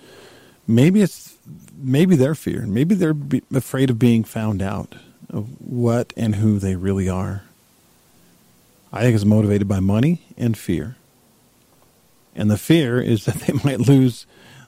maybe 0.66 1.03
it's 1.03 1.37
maybe 1.76 2.16
their 2.16 2.35
fear. 2.35 2.62
Maybe 2.66 2.94
they're 2.94 3.16
afraid 3.55 3.90
of 3.90 3.98
being 3.98 4.24
found 4.24 4.62
out 4.62 4.94
of 5.29 5.61
what 5.61 6.12
and 6.16 6.37
who 6.37 6.59
they 6.59 6.74
really 6.74 7.09
are. 7.09 7.44
I 8.92 9.03
think 9.03 9.14
it's 9.14 9.24
motivated 9.24 9.68
by 9.68 9.81
money 9.81 10.22
and 10.37 10.57
fear. 10.57 10.96
And 12.35 12.50
the 12.50 12.59
fear 12.59 13.00
is 13.00 13.24
that 13.26 13.37
they 13.37 13.53
might 13.64 13.81
lose 13.81 14.26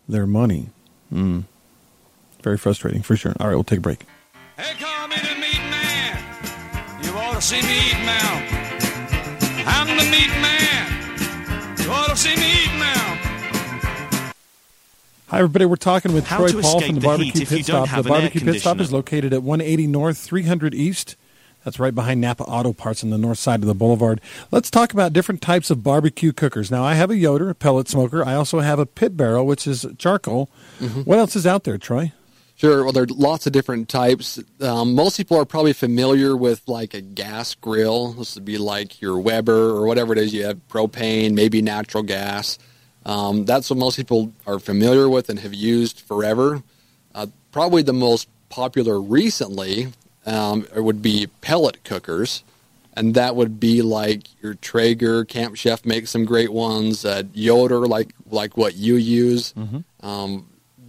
their 0.09 0.27
money. 0.27 0.69
Mm. 1.13 1.45
Very 2.43 2.59
frustrating, 2.59 3.03
for 3.03 3.17
sure. 3.17 3.35
All 3.39 3.47
right, 3.49 3.55
we'll 3.55 3.65
take 3.65 3.79
a 3.79 3.83
break. 3.83 4.05
Hey, 4.57 4.75
call 4.79 5.09
me 5.09 5.17
the 5.17 5.35
meat 5.37 5.61
man. 5.71 6.19
You 7.03 7.11
ought 7.13 7.35
to 7.35 7.41
see 7.41 7.63
me 7.63 7.91
eat 7.91 8.05
now. 8.05 8.63
I'm 9.67 9.87
the 9.97 10.05
meat 10.11 10.31
man. 10.43 11.79
You 11.79 11.91
ought 11.91 12.11
to 12.11 12.17
see 12.17 12.35
me 12.37 12.65
eat 12.65 12.79
now. 12.79 14.33
Hi, 15.29 15.39
everybody. 15.39 15.65
We're 15.67 15.77
talking 15.77 16.13
with 16.13 16.27
How 16.27 16.39
Troy 16.39 16.61
Paul 16.61 16.81
from 16.81 16.95
the, 16.95 17.01
the 17.01 17.07
Barbecue 17.07 17.47
Pit 17.47 17.65
Stop. 17.65 17.89
The 17.89 18.03
Barbecue 18.09 18.41
Pit 18.41 18.61
Stop 18.61 18.81
is 18.81 18.93
located 18.93 19.33
at 19.33 19.43
180 19.43 19.87
North, 19.87 20.19
300 20.19 20.75
East. 20.75 21.17
That's 21.65 21.79
right 21.79 21.95
behind 21.95 22.21
Napa 22.21 22.43
Auto 22.43 22.73
Parts 22.73 23.05
on 23.05 23.11
the 23.11 23.19
north 23.19 23.39
side 23.39 23.61
of 23.61 23.67
the 23.67 23.75
boulevard. 23.75 24.21
Let's 24.51 24.69
talk 24.71 24.93
about 24.93 25.13
different 25.13 25.41
types 25.41 25.71
of 25.71 25.83
barbecue 25.83 26.33
cookers. 26.33 26.71
Now, 26.73 26.83
I 26.83 26.95
have 26.95 27.11
a 27.11 27.17
Yoder, 27.17 27.51
a 27.51 27.55
pellet 27.55 27.89
smoker. 27.89 28.25
I 28.25 28.35
also 28.35 28.61
have 28.61 28.81
a 28.81 28.87
pit 28.87 29.17
barrel, 29.17 29.47
which 29.47 29.67
is 29.67 29.87
charcoal. 29.97 30.51
Mm-hmm. 30.81 31.03
What 31.03 31.19
else 31.19 31.37
is 31.37 31.47
out 31.47 31.65
there, 31.65 31.79
Troy? 31.79 32.13
Sure. 32.62 32.85
Well, 32.85 32.92
there 32.92 33.03
are 33.03 33.07
lots 33.07 33.48
of 33.48 33.53
different 33.53 33.88
types. 33.88 34.38
Um, 34.61 34.94
most 34.94 35.16
people 35.16 35.37
are 35.37 35.44
probably 35.44 35.72
familiar 35.72 36.37
with 36.37 36.62
like 36.68 36.94
a 36.94 37.01
gas 37.01 37.57
grill. 37.57 38.12
This 38.12 38.37
would 38.37 38.44
be 38.44 38.57
like 38.57 39.01
your 39.01 39.18
Weber 39.18 39.70
or 39.70 39.85
whatever 39.85 40.12
it 40.12 40.18
is. 40.20 40.33
You 40.33 40.44
have 40.44 40.61
propane, 40.68 41.35
maybe 41.35 41.61
natural 41.61 42.05
gas. 42.05 42.61
Um, 43.05 43.46
that's 43.46 43.68
what 43.68 43.81
most 43.81 43.96
people 43.96 44.33
are 44.46 44.61
familiar 44.61 45.09
with 45.09 45.29
and 45.29 45.40
have 45.40 45.53
used 45.53 46.03
forever. 46.03 46.62
Uh, 47.12 47.27
probably 47.51 47.83
the 47.83 47.92
most 47.92 48.29
popular 48.48 49.01
recently 49.01 49.88
um, 50.25 50.64
would 50.77 51.03
be 51.03 51.27
pellet 51.40 51.83
cookers, 51.83 52.44
and 52.94 53.14
that 53.14 53.35
would 53.35 53.59
be 53.59 53.83
like 53.83 54.40
your 54.40 54.55
Traeger. 54.55 55.25
Camp 55.25 55.57
Chef 55.57 55.85
makes 55.85 56.11
some 56.11 56.25
great 56.25 56.53
ones. 56.53 57.05
Uh, 57.05 57.25
Yoder, 57.35 57.88
like 57.88 58.14
like 58.31 58.57
what 58.57 58.77
you 58.77 58.94
use. 58.94 59.53
Mm-hmm. 59.55 60.07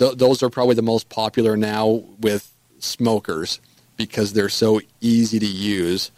Th- 0.04 0.18
those 0.18 0.44
are 0.44 0.50
probably 0.50 0.76
the 0.76 0.82
most 0.82 1.08
popular 1.08 1.56
now 1.56 2.04
with 2.20 2.52
smokers 2.80 3.62
because 3.96 4.34
they're 4.34 4.50
so 4.50 4.82
easy 5.00 5.40
to 5.40 5.46
use. 5.46 6.12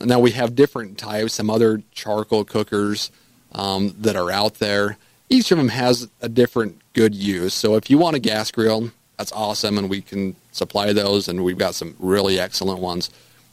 Now 0.00 0.18
we 0.18 0.32
have 0.32 0.56
different 0.56 0.98
types, 0.98 1.34
some 1.34 1.48
other 1.48 1.82
charcoal 1.92 2.44
cookers 2.44 3.12
um, 3.52 3.94
that 4.00 4.16
are 4.16 4.32
out 4.32 4.54
there. 4.54 4.96
Each 5.28 5.52
of 5.52 5.58
them 5.58 5.68
has 5.68 6.08
a 6.20 6.28
different 6.28 6.80
good 6.94 7.14
use. 7.14 7.54
So 7.54 7.76
if 7.76 7.88
you 7.90 7.96
want 7.98 8.16
a 8.16 8.18
gas 8.18 8.50
grill, 8.50 8.90
that's 9.16 9.30
awesome, 9.30 9.78
and 9.78 9.88
we 9.88 10.00
can 10.00 10.34
supply 10.50 10.92
those, 10.92 11.28
and 11.28 11.44
we've 11.44 11.58
got 11.58 11.76
some 11.76 11.94
really 12.00 12.40
excellent 12.40 12.80
ones. 12.80 13.08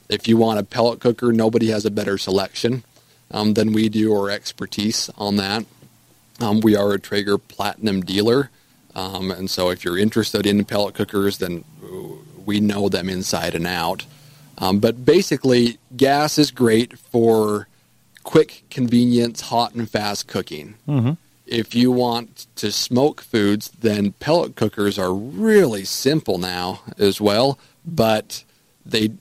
If 0.08 0.26
you 0.26 0.36
want 0.36 0.58
a 0.58 0.64
pellet 0.64 0.98
cooker, 0.98 1.32
nobody 1.32 1.68
has 1.68 1.84
a 1.84 1.92
better 1.92 2.18
selection 2.18 2.82
um, 3.30 3.54
than 3.54 3.72
we 3.72 3.88
do 3.88 4.12
or 4.12 4.30
expertise 4.30 5.10
on 5.16 5.36
that. 5.36 5.64
Um, 6.40 6.60
we 6.60 6.74
are 6.74 6.92
a 6.92 6.98
Traeger 6.98 7.38
Platinum 7.38 8.00
dealer, 8.02 8.50
um, 8.96 9.30
and 9.30 9.50
so 9.50 9.68
if 9.68 9.84
you're 9.84 9.98
interested 9.98 10.46
in 10.46 10.64
pellet 10.64 10.94
cookers, 10.94 11.36
then 11.36 11.64
we 12.46 12.60
know 12.60 12.88
them 12.88 13.10
inside 13.10 13.54
and 13.54 13.66
out. 13.66 14.06
Um, 14.56 14.78
but 14.78 15.04
basically, 15.04 15.76
gas 15.94 16.38
is 16.38 16.50
great 16.50 16.98
for 16.98 17.68
quick, 18.22 18.64
convenience, 18.70 19.42
hot 19.42 19.74
and 19.74 19.88
fast 19.88 20.28
cooking. 20.28 20.76
Mm-hmm. 20.88 21.12
If 21.46 21.74
you 21.74 21.92
want 21.92 22.46
to 22.56 22.72
smoke 22.72 23.20
foods, 23.20 23.70
then 23.78 24.12
pellet 24.12 24.56
cookers 24.56 24.98
are 24.98 25.12
really 25.12 25.84
simple 25.84 26.38
now 26.38 26.80
as 26.96 27.20
well, 27.20 27.58
but 27.84 28.44
they 28.86 29.12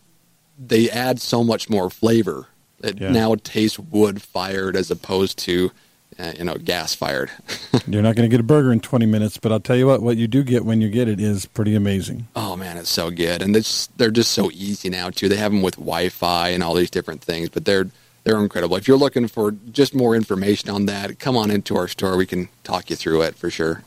they 0.58 0.90
add 0.90 1.20
so 1.20 1.44
much 1.44 1.70
more 1.70 1.90
flavor. 1.90 2.48
It 2.82 3.02
yeah. 3.02 3.12
now 3.12 3.36
tastes 3.36 3.78
wood 3.78 4.22
fired 4.22 4.78
as 4.78 4.90
opposed 4.90 5.38
to 5.40 5.72
uh, 6.18 6.34
you 6.38 6.44
know, 6.44 6.56
gas 6.56 6.96
fired. 6.96 7.32
You're 7.88 8.02
not 8.02 8.16
going 8.16 8.30
to 8.30 8.34
get 8.34 8.40
a 8.40 8.44
burger 8.44 8.72
in 8.72 8.80
20 8.80 9.06
minutes, 9.06 9.38
but 9.38 9.52
I'll 9.52 9.60
tell 9.60 9.76
you 9.76 9.88
what, 9.88 10.02
what 10.02 10.18
you 10.18 10.28
do 10.28 10.44
get 10.44 10.66
when 10.66 10.82
you 10.82 10.90
get 10.90 11.08
it 11.08 11.20
is 11.20 11.46
pretty 11.46 11.76
amazing. 11.76 12.28
Oh 12.36 12.56
man, 12.56 12.78
it's 12.78 12.90
so 12.90 13.12
good, 13.12 13.42
and 13.42 13.56
it's, 13.56 13.88
they're 13.98 14.12
just 14.12 14.32
so 14.32 14.50
easy 14.52 14.90
now 14.90 15.10
too. 15.10 15.30
They 15.30 15.36
have 15.36 15.52
them 15.52 15.62
with 15.62 15.76
Wi-Fi 15.76 16.50
and 16.50 16.64
all 16.64 16.74
these 16.74 16.92
different 16.92 17.22
things, 17.22 17.50
but 17.50 17.66
they're 17.66 17.90
they're 18.24 18.40
incredible. 18.40 18.76
If 18.76 18.88
you're 18.88 18.98
looking 18.98 19.28
for 19.28 19.52
just 19.52 19.94
more 19.94 20.16
information 20.16 20.72
on 20.72 20.88
that, 20.88 21.20
come 21.20 21.38
on 21.38 21.52
into 21.52 21.78
our 21.78 21.88
store. 21.88 22.18
We 22.18 22.26
can 22.26 22.50
talk 22.64 22.90
you 22.90 22.96
through 22.96 23.22
it 23.22 23.36
for 23.36 23.52
sure. 23.52 23.84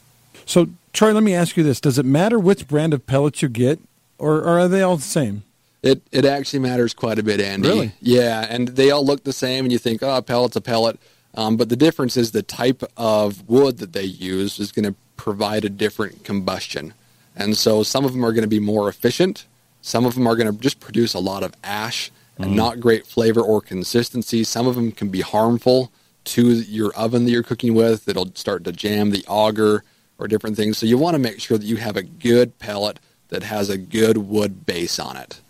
So, 0.46 0.68
Troy, 0.92 1.12
let 1.12 1.24
me 1.24 1.34
ask 1.34 1.56
you 1.56 1.64
this: 1.64 1.80
Does 1.80 1.98
it 1.98 2.06
matter 2.06 2.38
which 2.38 2.68
brand 2.68 2.94
of 2.94 3.04
pellets 3.04 3.42
you 3.42 3.48
get, 3.48 3.80
or, 4.16 4.36
or 4.36 4.60
are 4.60 4.68
they 4.68 4.80
all 4.80 4.96
the 4.96 5.02
same? 5.02 5.42
It 5.82 6.02
it 6.12 6.24
actually 6.24 6.60
matters 6.60 6.94
quite 6.94 7.18
a 7.18 7.22
bit, 7.22 7.40
Andy. 7.40 7.68
Really? 7.68 7.92
Yeah, 8.00 8.46
and 8.48 8.68
they 8.68 8.90
all 8.90 9.04
look 9.04 9.24
the 9.24 9.32
same, 9.32 9.64
and 9.64 9.72
you 9.72 9.78
think, 9.78 10.02
oh, 10.02 10.16
a 10.16 10.22
pellet's 10.22 10.56
a 10.56 10.60
pellet 10.60 11.00
um, 11.38 11.56
but 11.56 11.68
the 11.68 11.76
difference 11.76 12.16
is 12.16 12.32
the 12.32 12.42
type 12.42 12.82
of 12.96 13.48
wood 13.48 13.78
that 13.78 13.92
they 13.92 14.02
use 14.02 14.58
is 14.58 14.72
going 14.72 14.86
to 14.86 14.94
provide 15.16 15.64
a 15.64 15.70
different 15.70 16.24
combustion. 16.24 16.94
And 17.36 17.56
so 17.56 17.84
some 17.84 18.04
of 18.04 18.12
them 18.12 18.24
are 18.24 18.32
going 18.32 18.42
to 18.42 18.48
be 18.48 18.58
more 18.58 18.88
efficient. 18.88 19.46
Some 19.80 20.04
of 20.04 20.16
them 20.16 20.26
are 20.26 20.34
going 20.34 20.52
to 20.52 20.60
just 20.60 20.80
produce 20.80 21.14
a 21.14 21.20
lot 21.20 21.44
of 21.44 21.54
ash 21.62 22.10
and 22.38 22.50
mm. 22.50 22.54
not 22.56 22.80
great 22.80 23.06
flavor 23.06 23.40
or 23.40 23.60
consistency. 23.60 24.42
Some 24.42 24.66
of 24.66 24.74
them 24.74 24.90
can 24.90 25.10
be 25.10 25.20
harmful 25.20 25.92
to 26.24 26.54
your 26.54 26.92
oven 26.94 27.24
that 27.24 27.30
you're 27.30 27.44
cooking 27.44 27.72
with. 27.72 28.08
It'll 28.08 28.34
start 28.34 28.64
to 28.64 28.72
jam 28.72 29.10
the 29.10 29.24
auger 29.28 29.84
or 30.18 30.26
different 30.26 30.56
things. 30.56 30.76
So 30.78 30.86
you 30.86 30.98
want 30.98 31.14
to 31.14 31.20
make 31.20 31.40
sure 31.40 31.56
that 31.56 31.66
you 31.66 31.76
have 31.76 31.96
a 31.96 32.02
good 32.02 32.58
pellet 32.58 32.98
that 33.28 33.44
has 33.44 33.70
a 33.70 33.78
good 33.78 34.16
wood 34.16 34.66
base 34.66 34.98
on 34.98 35.16
it. 35.16 35.40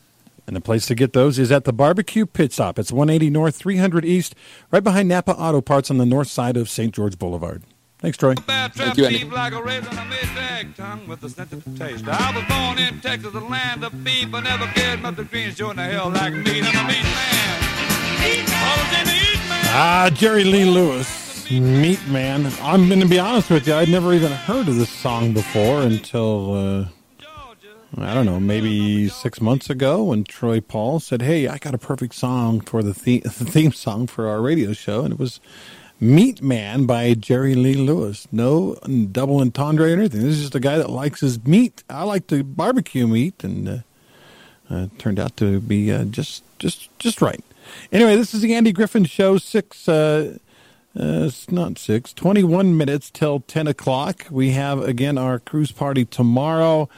And 0.49 0.57
the 0.57 0.63
place 0.63 0.87
to 0.87 0.95
get 0.95 1.13
those 1.13 1.39
is 1.39 1.53
at 1.53 1.65
the 1.65 1.75
Barbecue 1.75 2.25
Pit 2.25 2.55
Stop. 2.55 2.79
It's 2.79 2.91
180 2.91 3.29
North, 3.29 3.55
300 3.55 4.03
East, 4.07 4.35
right 4.71 4.83
behind 4.83 5.07
Napa 5.11 5.33
Auto 5.33 5.61
Parts 5.61 5.91
on 5.91 5.99
the 5.99 6.07
north 6.07 6.29
side 6.29 6.57
of 6.57 6.71
St. 6.71 6.95
George 6.95 7.19
Boulevard. 7.19 7.65
Thanks, 7.99 8.17
Troy. 8.17 8.35
Thank 8.35 8.97
you, 8.97 9.05
Andy. 9.05 9.25
Like 9.25 9.53
I 9.53 9.61
was 12.35 12.45
born 12.49 12.79
in 12.79 12.99
Texas, 13.03 13.31
the 13.31 13.41
land 13.41 13.85
of 13.85 14.03
beef. 14.03 14.33
I 14.33 14.41
never 14.41 14.67
cared 14.69 15.01
about 15.01 15.17
the 15.17 15.25
greens 15.25 15.59
showing 15.59 15.77
the 15.77 15.85
hell 15.85 16.09
like 16.09 16.33
me. 16.33 16.63
I'm 16.63 16.85
a 16.85 16.89
meat 16.89 17.03
man. 17.03 17.59
Ah, 19.71 20.11
Jerry 20.15 20.45
Lee 20.45 20.65
Lewis, 20.65 21.51
Meat 21.51 22.01
Man. 22.09 22.51
I'm 22.63 22.89
going 22.89 23.01
to 23.01 23.07
be 23.07 23.19
honest 23.19 23.51
with 23.51 23.69
you, 23.69 23.75
I'd 23.75 23.91
never 23.91 24.15
even 24.15 24.33
heard 24.33 24.67
of 24.67 24.77
this 24.77 24.89
song 24.89 25.35
before 25.35 25.83
until 25.83 26.55
uh, 26.55 26.89
I 27.97 28.13
don't 28.13 28.27
know, 28.27 28.39
maybe 28.39 29.09
six 29.09 29.41
months 29.41 29.71
ago 29.71 30.05
when 30.05 30.25
Troy 30.25 30.61
Paul 30.61 31.01
said, 31.01 31.23
Hey, 31.23 31.49
I 31.49 31.57
got 31.59 31.75
a 31.75 31.79
perfect 31.79 32.15
song 32.15 32.61
for 32.61 32.83
the, 32.83 32.93
the- 32.93 33.21
the 33.25 33.31
theme 33.31 33.73
song 33.73 34.07
for 34.07 34.29
our 34.29 34.43
radio 34.43 34.73
show. 34.73 35.05
And 35.05 35.15
it 35.15 35.19
was 35.19 35.41
Meat 36.01 36.43
Man 36.43 36.85
by 36.87 37.15
Jerry 37.15 37.55
Lee 37.55 37.75
Lewis. 37.75 38.29
No 38.31 38.75
double 38.75 39.41
entendre 39.41 39.87
or 39.91 39.93
anything. 39.93 40.21
This 40.21 40.35
is 40.37 40.41
just 40.43 40.55
a 40.55 40.61
guy 40.61 40.77
that 40.79 40.91
likes 40.91 41.21
his 41.21 41.45
meat. 41.45 41.83
I 41.91 42.05
like 42.05 42.27
to 42.29 42.45
barbecue 42.45 43.07
meat, 43.09 43.43
and 43.43 43.69
uh, 43.69 43.79
uh, 44.71 44.87
turned 44.99 45.19
out 45.19 45.37
to 45.39 45.59
be 45.59 45.91
uh, 45.91 46.05
just 46.05 46.45
just 46.61 46.97
just 47.01 47.21
right. 47.21 47.43
Anyway, 47.91 48.15
this 48.17 48.33
is 48.33 48.43
the 48.43 48.55
Andy 48.55 48.71
Griffin 48.71 49.07
Show. 49.07 49.39
Six, 49.39 49.89
uh, 49.89 50.39
uh, 50.99 51.27
it's 51.27 51.51
not 51.51 51.79
six, 51.79 52.13
21 52.13 52.77
minutes 52.77 53.11
till 53.11 53.41
10 53.41 53.67
o'clock. 53.67 54.27
We 54.31 54.51
have 54.53 54.81
again 54.81 55.19
our 55.19 55.41
cruise 55.41 55.73
party 55.73 56.05
tomorrow. 56.05 56.89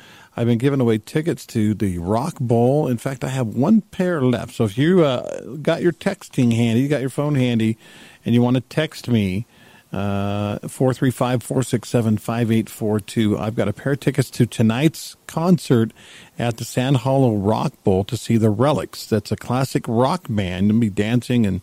I've 0.40 0.46
been 0.46 0.56
giving 0.56 0.80
away 0.80 0.96
tickets 0.96 1.44
to 1.48 1.74
the 1.74 1.98
Rock 1.98 2.38
Bowl. 2.40 2.88
In 2.88 2.96
fact, 2.96 3.24
I 3.24 3.28
have 3.28 3.48
one 3.48 3.82
pair 3.82 4.22
left. 4.22 4.54
So 4.54 4.64
if 4.64 4.78
you 4.78 5.04
uh, 5.04 5.42
got 5.56 5.82
your 5.82 5.92
texting 5.92 6.56
handy, 6.56 6.80
you 6.80 6.88
got 6.88 7.02
your 7.02 7.10
phone 7.10 7.34
handy, 7.34 7.76
and 8.24 8.34
you 8.34 8.40
want 8.40 8.54
to 8.54 8.62
text 8.62 9.06
me, 9.06 9.44
uh, 9.92 10.58
435 10.60 11.42
467 11.42 12.16
5842. 12.16 13.38
I've 13.38 13.54
got 13.54 13.68
a 13.68 13.74
pair 13.74 13.92
of 13.92 14.00
tickets 14.00 14.30
to 14.30 14.46
tonight's 14.46 15.14
concert 15.26 15.92
at 16.38 16.56
the 16.56 16.64
Sand 16.64 16.96
Hollow 16.96 17.34
Rock 17.34 17.74
Bowl 17.84 18.02
to 18.04 18.16
see 18.16 18.38
the 18.38 18.48
Relics. 18.48 19.04
That's 19.04 19.30
a 19.30 19.36
classic 19.36 19.84
rock 19.86 20.24
band. 20.30 20.68
You'll 20.68 20.80
be 20.80 20.88
dancing 20.88 21.44
and 21.44 21.62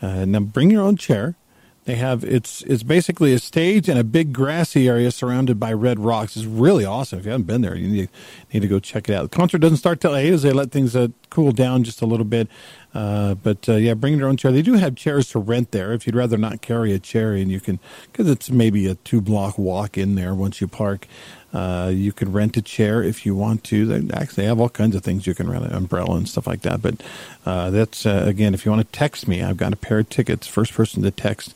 uh, 0.00 0.24
now 0.24 0.40
bring 0.40 0.70
your 0.70 0.82
own 0.82 0.96
chair. 0.96 1.36
They 1.84 1.96
have 1.96 2.24
it's 2.24 2.62
it's 2.62 2.82
basically 2.82 3.34
a 3.34 3.38
stage 3.38 3.90
and 3.90 3.98
a 3.98 4.04
big 4.04 4.32
grassy 4.32 4.88
area 4.88 5.10
surrounded 5.10 5.60
by 5.60 5.72
red 5.72 6.00
rocks. 6.00 6.34
It's 6.34 6.46
really 6.46 6.84
awesome. 6.84 7.18
If 7.18 7.26
you 7.26 7.32
haven't 7.32 7.46
been 7.46 7.60
there, 7.60 7.76
you 7.76 7.88
need, 7.88 8.08
need 8.52 8.60
to 8.60 8.68
go 8.68 8.80
check 8.80 9.08
it 9.10 9.14
out. 9.14 9.30
The 9.30 9.36
concert 9.36 9.58
doesn't 9.58 9.76
start 9.76 10.00
till 10.00 10.16
eight, 10.16 10.32
as 10.32 10.42
they 10.42 10.52
let 10.52 10.70
things 10.70 10.96
uh, 10.96 11.08
cool 11.28 11.52
down 11.52 11.84
just 11.84 12.00
a 12.00 12.06
little 12.06 12.24
bit. 12.24 12.48
Uh, 12.94 13.34
but 13.34 13.68
uh, 13.68 13.74
yeah, 13.74 13.94
bring 13.94 14.16
your 14.16 14.28
own 14.28 14.36
chair. 14.36 14.52
They 14.52 14.62
do 14.62 14.74
have 14.74 14.94
chairs 14.94 15.28
to 15.30 15.40
rent 15.40 15.72
there 15.72 15.92
if 15.92 16.06
you'd 16.06 16.14
rather 16.14 16.38
not 16.38 16.60
carry 16.60 16.92
a 16.92 16.98
chair, 17.00 17.32
and 17.32 17.50
you 17.50 17.60
can 17.60 17.80
because 18.10 18.30
it's 18.30 18.50
maybe 18.50 18.86
a 18.86 18.94
two 18.94 19.20
block 19.20 19.58
walk 19.58 19.98
in 19.98 20.14
there 20.14 20.32
once 20.34 20.60
you 20.60 20.68
park. 20.68 21.08
Uh, 21.52 21.88
you 21.94 22.12
can 22.12 22.32
rent 22.32 22.56
a 22.56 22.62
chair 22.62 23.02
if 23.02 23.24
you 23.24 23.34
want 23.34 23.62
to. 23.62 23.86
They 23.86 24.16
actually 24.16 24.46
have 24.46 24.60
all 24.60 24.68
kinds 24.68 24.96
of 24.96 25.04
things 25.04 25.26
you 25.26 25.34
can 25.34 25.48
rent, 25.48 25.64
an 25.64 25.72
umbrella 25.72 26.16
and 26.16 26.28
stuff 26.28 26.48
like 26.48 26.62
that. 26.62 26.82
But 26.82 27.02
uh, 27.46 27.70
that's 27.70 28.06
uh, 28.06 28.24
again, 28.26 28.54
if 28.54 28.64
you 28.64 28.72
want 28.72 28.86
to 28.86 28.98
text 28.98 29.26
me, 29.26 29.42
I've 29.42 29.56
got 29.56 29.72
a 29.72 29.76
pair 29.76 29.98
of 30.00 30.08
tickets. 30.08 30.46
First 30.46 30.72
person 30.72 31.02
to 31.02 31.10
text, 31.10 31.54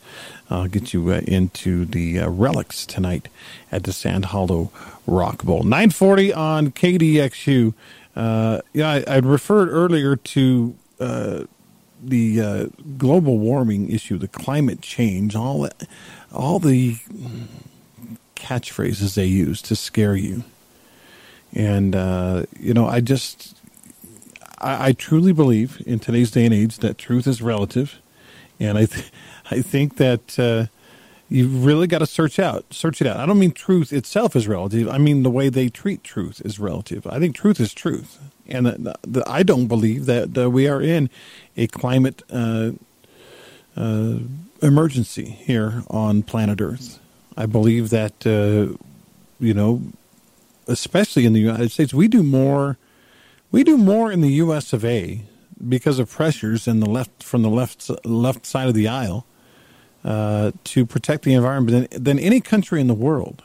I'll 0.50 0.66
get 0.68 0.92
you 0.92 1.08
into 1.10 1.84
the 1.84 2.18
relics 2.26 2.84
tonight 2.84 3.28
at 3.70 3.84
the 3.84 3.92
Sand 3.92 4.26
Hollow 4.26 4.70
Rock 5.06 5.44
Bowl. 5.44 5.62
Nine 5.62 5.90
forty 5.90 6.32
on 6.32 6.72
KDXU. 6.72 7.74
Yeah, 8.16 8.60
I, 8.90 9.04
I 9.06 9.16
referred 9.18 9.68
earlier 9.68 10.16
to 10.16 10.74
the 10.98 12.70
global 12.96 13.38
warming 13.38 13.90
issue, 13.90 14.18
the 14.18 14.28
climate 14.28 14.80
change, 14.80 15.34
all 15.34 15.62
that, 15.62 15.88
all 16.32 16.58
the 16.58 16.96
catchphrases 18.36 19.14
they 19.14 19.26
use 19.26 19.60
to 19.62 19.76
scare 19.76 20.16
you. 20.16 20.44
And, 21.52 21.96
uh, 21.96 22.44
you 22.58 22.74
know, 22.74 22.86
I 22.86 23.00
just, 23.00 23.56
I, 24.58 24.88
I, 24.88 24.92
truly 24.92 25.32
believe 25.32 25.82
in 25.86 25.98
today's 25.98 26.30
day 26.30 26.44
and 26.44 26.54
age 26.54 26.78
that 26.78 26.98
truth 26.98 27.26
is 27.26 27.40
relative. 27.40 27.98
And 28.60 28.76
I, 28.78 28.86
th- 28.86 29.10
I 29.50 29.62
think 29.62 29.96
that 29.96 30.38
uh, 30.38 30.66
you 31.28 31.46
really 31.46 31.86
got 31.86 31.98
to 31.98 32.06
search 32.06 32.38
out, 32.38 32.72
search 32.72 33.00
it 33.00 33.06
out. 33.06 33.18
I 33.18 33.26
don't 33.26 33.38
mean 33.38 33.52
truth 33.52 33.92
itself 33.92 34.34
is 34.34 34.48
relative. 34.48 34.88
I 34.88 34.98
mean 34.98 35.22
the 35.22 35.30
way 35.30 35.48
they 35.48 35.68
treat 35.68 36.02
truth 36.02 36.40
is 36.44 36.58
relative. 36.58 37.06
I 37.06 37.18
think 37.18 37.36
truth 37.36 37.60
is 37.60 37.74
truth. 37.74 38.18
And 38.46 38.66
the, 38.66 38.94
the, 39.02 39.24
I 39.28 39.42
don't 39.42 39.66
believe 39.66 40.06
that 40.06 40.36
uh, 40.36 40.48
we 40.48 40.66
are 40.68 40.80
in 40.80 41.10
a 41.56 41.66
climate 41.66 42.22
uh, 42.30 42.70
uh, 43.76 44.18
emergency 44.62 45.26
here 45.26 45.82
on 45.90 46.22
planet 46.22 46.60
Earth. 46.60 46.98
I 47.36 47.44
believe 47.46 47.90
that 47.90 48.26
uh, 48.26 48.74
you 49.38 49.54
know, 49.54 49.82
especially 50.66 51.26
in 51.26 51.34
the 51.34 51.40
United 51.40 51.70
States, 51.70 51.92
we 51.92 52.08
do 52.08 52.22
more. 52.22 52.78
We 53.50 53.64
do 53.64 53.76
more 53.76 54.10
in 54.10 54.20
the 54.20 54.32
U.S. 54.32 54.72
of 54.72 54.84
A. 54.84 55.22
because 55.68 55.98
of 55.98 56.10
pressures 56.10 56.66
in 56.66 56.80
the 56.80 56.88
left 56.88 57.22
from 57.22 57.42
the 57.42 57.50
left 57.50 57.90
left 58.04 58.46
side 58.46 58.68
of 58.68 58.74
the 58.74 58.88
aisle 58.88 59.26
uh, 60.04 60.52
to 60.64 60.86
protect 60.86 61.24
the 61.24 61.34
environment 61.34 61.90
than, 61.90 62.02
than 62.02 62.18
any 62.18 62.40
country 62.40 62.80
in 62.80 62.86
the 62.86 62.94
world. 62.94 63.42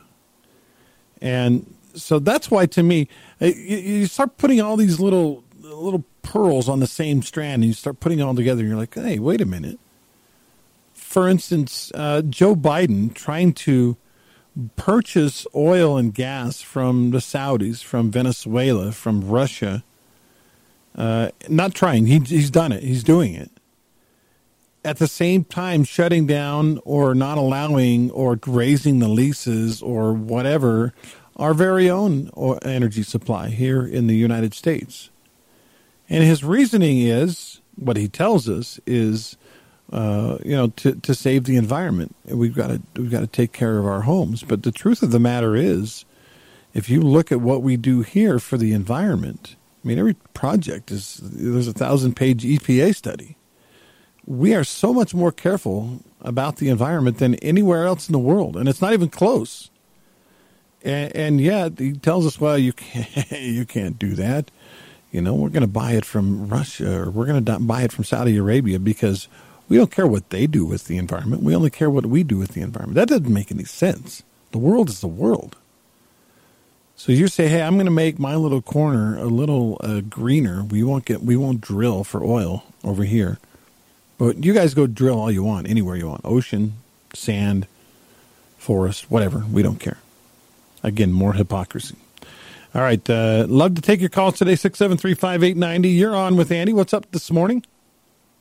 And 1.21 1.73
so 1.95 2.19
that's 2.19 2.51
why, 2.51 2.65
to 2.67 2.83
me, 2.83 3.07
uh, 3.41 3.45
you, 3.45 3.77
you 3.77 4.05
start 4.05 4.37
putting 4.37 4.61
all 4.61 4.77
these 4.77 4.99
little 4.99 5.43
little 5.61 6.03
pearls 6.21 6.69
on 6.69 6.79
the 6.79 6.87
same 6.87 7.21
strand, 7.21 7.63
and 7.63 7.65
you 7.65 7.73
start 7.73 7.99
putting 7.99 8.19
it 8.19 8.21
all 8.21 8.35
together, 8.35 8.61
and 8.61 8.69
you're 8.69 8.77
like, 8.77 8.93
hey, 8.93 9.19
wait 9.19 9.41
a 9.41 9.45
minute 9.45 9.79
for 11.13 11.29
instance, 11.29 11.91
uh, 11.93 12.23
Joe 12.23 12.55
Biden 12.55 13.13
trying 13.13 13.53
to 13.53 13.95
purchase 14.75 15.45
oil 15.53 15.95
and 15.95 16.11
gas 16.11 16.59
from 16.59 17.11
the 17.11 17.19
Saudis, 17.19 17.83
from 17.83 18.09
Venezuela, 18.09 18.91
from 18.91 19.21
Russia. 19.21 19.83
Uh, 20.95 21.29
not 21.47 21.75
trying, 21.75 22.07
he, 22.07 22.17
he's 22.17 22.49
done 22.49 22.71
it, 22.71 22.81
he's 22.81 23.03
doing 23.03 23.35
it. 23.35 23.51
At 24.85 24.97
the 24.97 25.07
same 25.07 25.45
time, 25.45 25.85
shutting 25.85 26.27
down 26.27 26.79
or 26.83 27.15
not 27.15 27.37
allowing 27.37 28.11
or 28.11 28.37
raising 28.45 28.99
the 28.99 29.07
leases 29.07 29.81
or 29.81 30.13
whatever 30.13 30.93
our 31.37 31.53
very 31.53 31.89
own 31.89 32.29
energy 32.63 33.01
supply 33.03 33.49
here 33.49 33.85
in 33.85 34.07
the 34.07 34.15
United 34.15 34.53
States. 34.53 35.09
And 36.09 36.23
his 36.23 36.43
reasoning 36.43 36.99
is 36.99 37.61
what 37.75 37.97
he 37.97 38.07
tells 38.07 38.47
us 38.47 38.79
is 38.85 39.37
uh, 39.91 40.37
you 40.43 40.55
know, 40.55 40.67
to, 40.67 40.95
to 40.95 41.13
save 41.13 41.43
the 41.43 41.55
environment. 41.55 42.15
We've 42.25 42.55
got 42.55 42.67
to 42.67 42.81
we've 42.95 43.11
got 43.11 43.19
to 43.19 43.27
take 43.27 43.51
care 43.51 43.77
of 43.77 43.85
our 43.85 44.01
homes. 44.01 44.43
But 44.43 44.63
the 44.63 44.71
truth 44.71 45.03
of 45.03 45.11
the 45.11 45.19
matter 45.19 45.55
is, 45.55 46.03
if 46.73 46.89
you 46.89 47.01
look 47.01 47.31
at 47.31 47.41
what 47.41 47.61
we 47.61 47.77
do 47.77 48.01
here 48.01 48.39
for 48.39 48.57
the 48.57 48.73
environment, 48.73 49.55
I 49.83 49.87
mean, 49.87 49.99
every 49.99 50.15
project 50.33 50.89
is 50.89 51.19
there's 51.21 51.67
a 51.67 51.73
thousand 51.73 52.15
page 52.15 52.43
EPA 52.43 52.95
study. 52.95 53.37
We 54.25 54.53
are 54.55 54.63
so 54.63 54.93
much 54.93 55.13
more 55.13 55.31
careful 55.31 55.99
about 56.21 56.57
the 56.57 56.69
environment 56.69 57.17
than 57.17 57.35
anywhere 57.35 57.85
else 57.85 58.07
in 58.07 58.13
the 58.13 58.19
world, 58.19 58.55
and 58.55 58.69
it's 58.69 58.81
not 58.81 58.93
even 58.93 59.09
close. 59.09 59.69
And, 60.83 61.15
and 61.15 61.41
yet 61.41 61.79
he 61.79 61.93
tells 61.93 62.25
us, 62.25 62.39
well, 62.39 62.57
you 62.57 62.73
can't 62.73 63.31
you 63.31 63.65
can't 63.65 63.97
do 63.97 64.15
that. 64.15 64.51
You 65.11 65.21
know, 65.21 65.35
we're 65.35 65.49
going 65.49 65.61
to 65.61 65.67
buy 65.67 65.91
it 65.91 66.05
from 66.05 66.47
Russia 66.47 67.03
or 67.03 67.11
we're 67.11 67.27
going 67.27 67.45
to 67.45 67.59
buy 67.59 67.83
it 67.83 67.91
from 67.91 68.03
Saudi 68.03 68.35
Arabia 68.35 68.79
because 68.79 69.27
we 69.69 69.77
don't 69.77 69.91
care 69.91 70.07
what 70.07 70.31
they 70.31 70.47
do 70.47 70.65
with 70.65 70.85
the 70.85 70.97
environment. 70.97 71.43
We 71.43 71.55
only 71.55 71.69
care 71.69 71.89
what 71.89 72.07
we 72.07 72.23
do 72.23 72.37
with 72.37 72.53
the 72.53 72.61
environment. 72.61 72.95
That 72.95 73.09
doesn't 73.09 73.31
make 73.31 73.51
any 73.51 73.63
sense. 73.63 74.23
The 74.51 74.57
world 74.57 74.89
is 74.89 75.01
the 75.01 75.07
world. 75.07 75.55
So 76.95 77.11
you 77.11 77.27
say, 77.27 77.47
"Hey, 77.47 77.61
I'm 77.61 77.75
going 77.75 77.85
to 77.85 77.91
make 77.91 78.19
my 78.19 78.35
little 78.35 78.61
corner 78.61 79.17
a 79.17 79.25
little 79.25 79.77
uh, 79.81 80.01
greener. 80.01 80.63
We 80.63 80.83
won't 80.83 81.05
get, 81.05 81.21
we 81.21 81.35
won't 81.35 81.61
drill 81.61 82.03
for 82.03 82.23
oil 82.23 82.63
over 82.83 83.03
here, 83.03 83.39
but 84.25 84.43
you 84.43 84.53
guys 84.53 84.73
go 84.73 84.87
drill 84.87 85.19
all 85.19 85.31
you 85.31 85.43
want, 85.43 85.69
anywhere 85.69 85.95
you 85.95 86.07
want, 86.07 86.21
ocean, 86.23 86.73
sand, 87.13 87.67
forest, 88.57 89.11
whatever. 89.11 89.45
We 89.51 89.63
don't 89.63 89.79
care." 89.79 89.97
Again, 90.81 91.11
more 91.11 91.33
hypocrisy. 91.33 91.95
All 92.75 92.81
right, 92.81 93.07
uh, 93.09 93.45
love 93.47 93.75
to 93.75 93.81
take 93.81 93.99
your 93.99 94.09
calls 94.09 94.37
today. 94.37 94.55
Six 94.55 94.79
seven 94.79 94.97
three 94.97 95.13
five 95.13 95.43
eight 95.43 95.57
ninety. 95.57 95.89
You're 95.89 96.15
on 96.15 96.35
with 96.35 96.51
Andy. 96.51 96.73
What's 96.73 96.93
up 96.93 97.11
this 97.11 97.31
morning? 97.31 97.65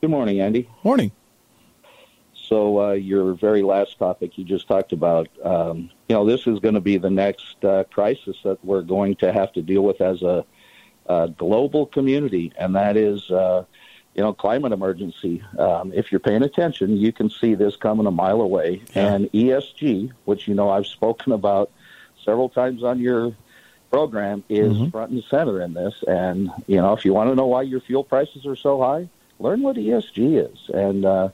Good 0.01 0.11
morning, 0.11 0.40
Andy. 0.40 0.68
Morning. 0.83 1.12
So 2.35 2.81
uh, 2.81 2.92
your 2.92 3.35
very 3.35 3.62
last 3.62 3.99
topic 3.99 4.37
you 4.37 4.45
just 4.45 4.68
talked 4.68 4.92
about, 4.92 5.29
um, 5.42 5.90
you 6.09 6.14
know, 6.14 6.27
this 6.27 6.47
is 6.47 6.59
going 6.59 6.75
to 6.75 6.81
be 6.81 6.99
the 6.99 7.09
next 7.09 7.64
uh, 7.64 7.85
crisis 7.85 8.37
that 8.45 8.62
we're 8.64 8.83
going 8.83 9.14
to 9.16 9.33
have 9.33 9.53
to 9.55 9.62
deal 9.62 9.83
with 9.83 10.01
as 10.01 10.23
a, 10.23 10.45
a 11.07 11.29
global 11.29 11.87
community, 11.87 12.53
and 12.59 12.75
that 12.75 12.97
is, 12.97 13.31
uh, 13.31 13.64
you 14.14 14.22
know, 14.22 14.33
climate 14.33 14.72
emergency. 14.72 15.42
Um, 15.59 15.92
if 15.94 16.12
you're 16.12 16.20
paying 16.20 16.42
attention, 16.42 16.96
you 16.96 17.12
can 17.12 17.31
see 17.31 17.55
this 17.55 17.77
coming 17.77 18.07
a 18.07 18.11
mile 18.11 18.40
away. 18.40 18.83
Yeah. 18.94 19.14
And 19.14 19.33
ESG, 19.33 20.12
which 20.25 20.46
you 20.46 20.55
know 20.55 20.70
I've 20.70 20.87
spoken 20.87 21.33
about 21.33 21.70
several 22.25 22.48
times 22.48 22.83
on 22.83 23.01
your 23.01 23.35
program, 23.90 24.44
is 24.48 24.72
mm-hmm. 24.72 24.90
front 24.90 25.12
and 25.12 25.25
center 25.25 25.62
in 25.62 25.72
this. 25.75 26.03
And 26.07 26.51
you 26.66 26.77
know, 26.77 26.92
if 26.92 27.05
you 27.05 27.14
want 27.14 27.31
to 27.31 27.35
know 27.35 27.46
why 27.46 27.62
your 27.62 27.81
fuel 27.81 28.05
prices 28.05 28.44
are 28.44 28.57
so 28.57 28.81
high, 28.81 29.09
learn 29.38 29.62
what 29.62 29.77
ESG 29.77 30.53
is, 30.53 30.70
and 30.75 31.05
uh, 31.05 31.31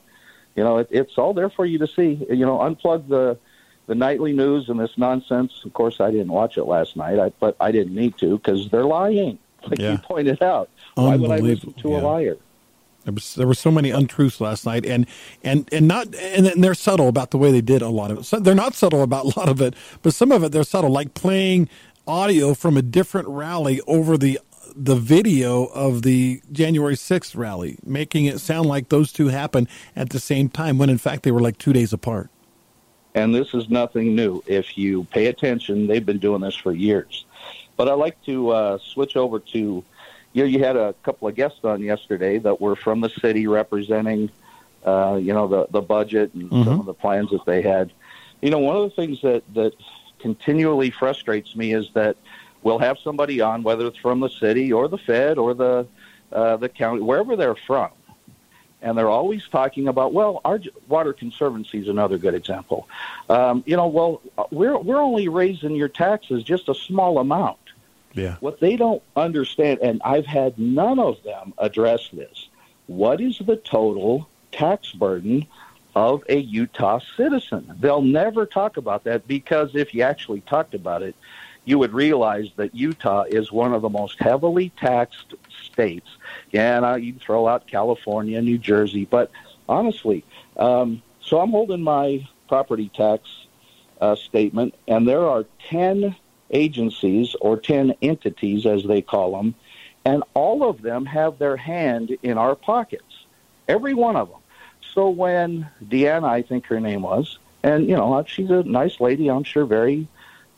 you 0.54 0.62
know, 0.62 0.78
it, 0.78 0.88
it's 0.90 1.18
all 1.18 1.34
there 1.34 1.50
for 1.50 1.66
you 1.66 1.78
to 1.78 1.86
see. 1.86 2.24
You 2.30 2.46
know, 2.46 2.58
unplug 2.58 3.08
the 3.08 3.38
the 3.86 3.96
nightly 3.96 4.32
news 4.32 4.68
and 4.68 4.78
this 4.78 4.96
nonsense. 4.96 5.62
Of 5.64 5.72
course, 5.72 6.00
I 6.00 6.12
didn't 6.12 6.30
watch 6.30 6.58
it 6.58 6.64
last 6.64 6.96
night, 6.96 7.18
I, 7.18 7.30
but 7.40 7.56
I 7.58 7.72
didn't 7.72 7.94
need 7.94 8.18
to 8.18 8.36
because 8.36 8.68
they're 8.68 8.84
lying, 8.84 9.40
like 9.66 9.80
yeah. 9.80 9.92
you 9.92 9.98
pointed 9.98 10.42
out. 10.42 10.70
Why 10.94 11.16
would 11.16 11.30
I 11.30 11.38
listen 11.38 11.72
to 11.72 11.88
yeah. 11.88 12.00
a 12.00 12.02
liar? 12.02 12.36
There 13.04 13.14
was 13.14 13.34
there 13.34 13.46
were 13.46 13.54
so 13.54 13.70
many 13.70 13.90
untruths 13.90 14.40
last 14.40 14.66
night, 14.66 14.84
and 14.84 15.06
and 15.42 15.68
and 15.72 15.88
not 15.88 16.14
and 16.14 16.46
they're 16.62 16.74
subtle 16.74 17.08
about 17.08 17.30
the 17.30 17.38
way 17.38 17.52
they 17.52 17.60
did 17.60 17.82
a 17.82 17.88
lot 17.88 18.10
of 18.10 18.18
it. 18.18 18.24
So 18.24 18.38
they're 18.38 18.54
not 18.54 18.74
subtle 18.74 19.02
about 19.02 19.24
a 19.24 19.38
lot 19.38 19.48
of 19.48 19.60
it, 19.60 19.74
but 20.02 20.12
some 20.14 20.32
of 20.32 20.42
it 20.42 20.52
they're 20.52 20.64
subtle, 20.64 20.90
like 20.90 21.14
playing 21.14 21.68
audio 22.06 22.54
from 22.54 22.76
a 22.76 22.82
different 22.82 23.28
rally 23.28 23.80
over 23.86 24.16
the 24.18 24.40
the 24.74 24.96
video 24.96 25.64
of 25.66 26.02
the 26.02 26.40
January 26.52 26.94
6th 26.94 27.36
rally, 27.36 27.78
making 27.84 28.26
it 28.26 28.38
sound 28.38 28.68
like 28.68 28.90
those 28.90 29.12
two 29.12 29.28
happened 29.28 29.68
at 29.96 30.10
the 30.10 30.20
same 30.20 30.48
time 30.48 30.78
when 30.78 30.88
in 30.88 30.98
fact 30.98 31.24
they 31.24 31.32
were 31.32 31.40
like 31.40 31.58
two 31.58 31.72
days 31.72 31.92
apart. 31.92 32.30
And 33.14 33.34
this 33.34 33.54
is 33.54 33.68
nothing 33.68 34.14
new. 34.14 34.42
If 34.46 34.78
you 34.78 35.04
pay 35.04 35.26
attention, 35.26 35.86
they've 35.86 36.04
been 36.04 36.18
doing 36.18 36.40
this 36.40 36.54
for 36.54 36.72
years. 36.72 37.24
But 37.76 37.88
I'd 37.88 37.94
like 37.94 38.22
to 38.26 38.50
uh, 38.50 38.78
switch 38.78 39.16
over 39.16 39.38
to, 39.38 39.84
you 40.32 40.42
know, 40.42 40.48
you 40.48 40.62
had 40.62 40.76
a 40.76 40.94
couple 41.02 41.28
of 41.28 41.34
guests 41.34 41.60
on 41.64 41.82
yesterday 41.82 42.38
that 42.38 42.60
were 42.60 42.76
from 42.76 43.00
the 43.00 43.08
city 43.08 43.46
representing, 43.46 44.30
uh, 44.84 45.18
you 45.20 45.32
know, 45.32 45.48
the, 45.48 45.66
the 45.70 45.80
budget 45.80 46.34
and 46.34 46.50
mm-hmm. 46.50 46.64
some 46.64 46.80
of 46.80 46.86
the 46.86 46.94
plans 46.94 47.30
that 47.30 47.44
they 47.46 47.62
had. 47.62 47.92
You 48.40 48.50
know, 48.50 48.58
one 48.58 48.76
of 48.76 48.82
the 48.82 48.90
things 48.90 49.20
that, 49.22 49.42
that 49.54 49.72
continually 50.18 50.90
frustrates 50.90 51.56
me 51.56 51.72
is 51.72 51.90
that 51.94 52.16
we'll 52.62 52.78
have 52.78 52.98
somebody 52.98 53.40
on, 53.40 53.62
whether 53.62 53.86
it's 53.86 53.98
from 53.98 54.20
the 54.20 54.28
city 54.28 54.72
or 54.72 54.88
the 54.88 54.98
Fed 54.98 55.38
or 55.38 55.54
the 55.54 55.86
uh, 56.30 56.58
the 56.58 56.68
county, 56.68 57.00
wherever 57.00 57.36
they're 57.36 57.54
from, 57.54 57.90
and 58.82 58.98
they're 58.98 59.08
always 59.08 59.48
talking 59.48 59.88
about, 59.88 60.12
well, 60.12 60.42
our 60.44 60.60
water 60.86 61.14
conservancy 61.14 61.78
is 61.78 61.88
another 61.88 62.18
good 62.18 62.34
example. 62.34 62.86
Um, 63.30 63.64
you 63.66 63.76
know, 63.76 63.86
well, 63.86 64.20
we're 64.50 64.78
we're 64.78 65.00
only 65.00 65.28
raising 65.28 65.74
your 65.74 65.88
taxes 65.88 66.44
just 66.44 66.68
a 66.68 66.74
small 66.74 67.18
amount. 67.18 67.58
Yeah. 68.18 68.36
What 68.40 68.60
they 68.60 68.76
don't 68.76 69.02
understand, 69.16 69.80
and 69.80 70.00
I've 70.04 70.26
had 70.26 70.58
none 70.58 70.98
of 70.98 71.22
them 71.22 71.54
address 71.58 72.08
this. 72.12 72.48
What 72.86 73.20
is 73.20 73.38
the 73.38 73.56
total 73.56 74.28
tax 74.52 74.92
burden 74.92 75.46
of 75.98 76.22
a 76.28 76.38
Utah 76.38 77.00
citizen. 77.16 77.74
They'll 77.80 78.02
never 78.02 78.46
talk 78.46 78.76
about 78.76 79.02
that 79.04 79.26
because 79.26 79.74
if 79.74 79.92
you 79.92 80.02
actually 80.02 80.42
talked 80.42 80.74
about 80.74 81.02
it, 81.02 81.16
you 81.64 81.76
would 81.78 81.92
realize 81.92 82.50
that 82.56 82.74
Utah 82.74 83.24
is 83.24 83.50
one 83.50 83.74
of 83.74 83.82
the 83.82 83.88
most 83.88 84.18
heavily 84.20 84.70
taxed 84.78 85.34
states. 85.64 86.08
And 86.52 86.84
uh, 86.84 86.94
you 86.94 87.14
throw 87.14 87.48
out 87.48 87.66
California, 87.66 88.40
New 88.40 88.58
Jersey, 88.58 89.06
but 89.06 89.30
honestly, 89.68 90.24
um, 90.56 91.02
so 91.20 91.40
I'm 91.40 91.50
holding 91.50 91.82
my 91.82 92.26
property 92.48 92.90
tax 92.94 93.28
uh, 94.00 94.14
statement, 94.14 94.74
and 94.86 95.06
there 95.06 95.28
are 95.28 95.44
10 95.68 96.14
agencies 96.50 97.34
or 97.40 97.56
10 97.58 97.94
entities, 98.02 98.66
as 98.66 98.84
they 98.84 99.02
call 99.02 99.36
them, 99.36 99.54
and 100.04 100.22
all 100.34 100.68
of 100.68 100.82
them 100.82 101.04
have 101.06 101.38
their 101.38 101.56
hand 101.56 102.16
in 102.22 102.38
our 102.38 102.54
pockets, 102.54 103.24
every 103.66 103.94
one 103.94 104.16
of 104.16 104.28
them. 104.28 104.40
So 104.94 105.10
when 105.10 105.68
Deanna, 105.84 106.28
I 106.28 106.42
think 106.42 106.66
her 106.66 106.80
name 106.80 107.02
was, 107.02 107.38
and 107.62 107.88
you 107.88 107.96
know 107.96 108.24
she's 108.26 108.50
a 108.50 108.62
nice 108.62 109.00
lady, 109.00 109.28
I'm 109.28 109.44
sure, 109.44 109.64
very 109.64 110.08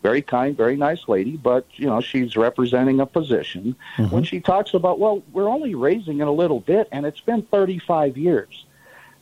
very 0.02 0.22
kind, 0.22 0.56
very 0.56 0.76
nice 0.76 1.08
lady, 1.08 1.36
but 1.36 1.66
you 1.74 1.86
know 1.86 2.00
she's 2.00 2.36
representing 2.36 3.00
a 3.00 3.06
position. 3.06 3.76
Mm-hmm. 3.96 4.14
When 4.14 4.24
she 4.24 4.40
talks 4.40 4.74
about, 4.74 4.98
well, 4.98 5.22
we're 5.32 5.48
only 5.48 5.74
raising 5.74 6.20
it 6.20 6.26
a 6.26 6.32
little 6.32 6.60
bit, 6.60 6.88
and 6.92 7.04
it's 7.04 7.20
been 7.20 7.42
35 7.42 8.16
years. 8.16 8.64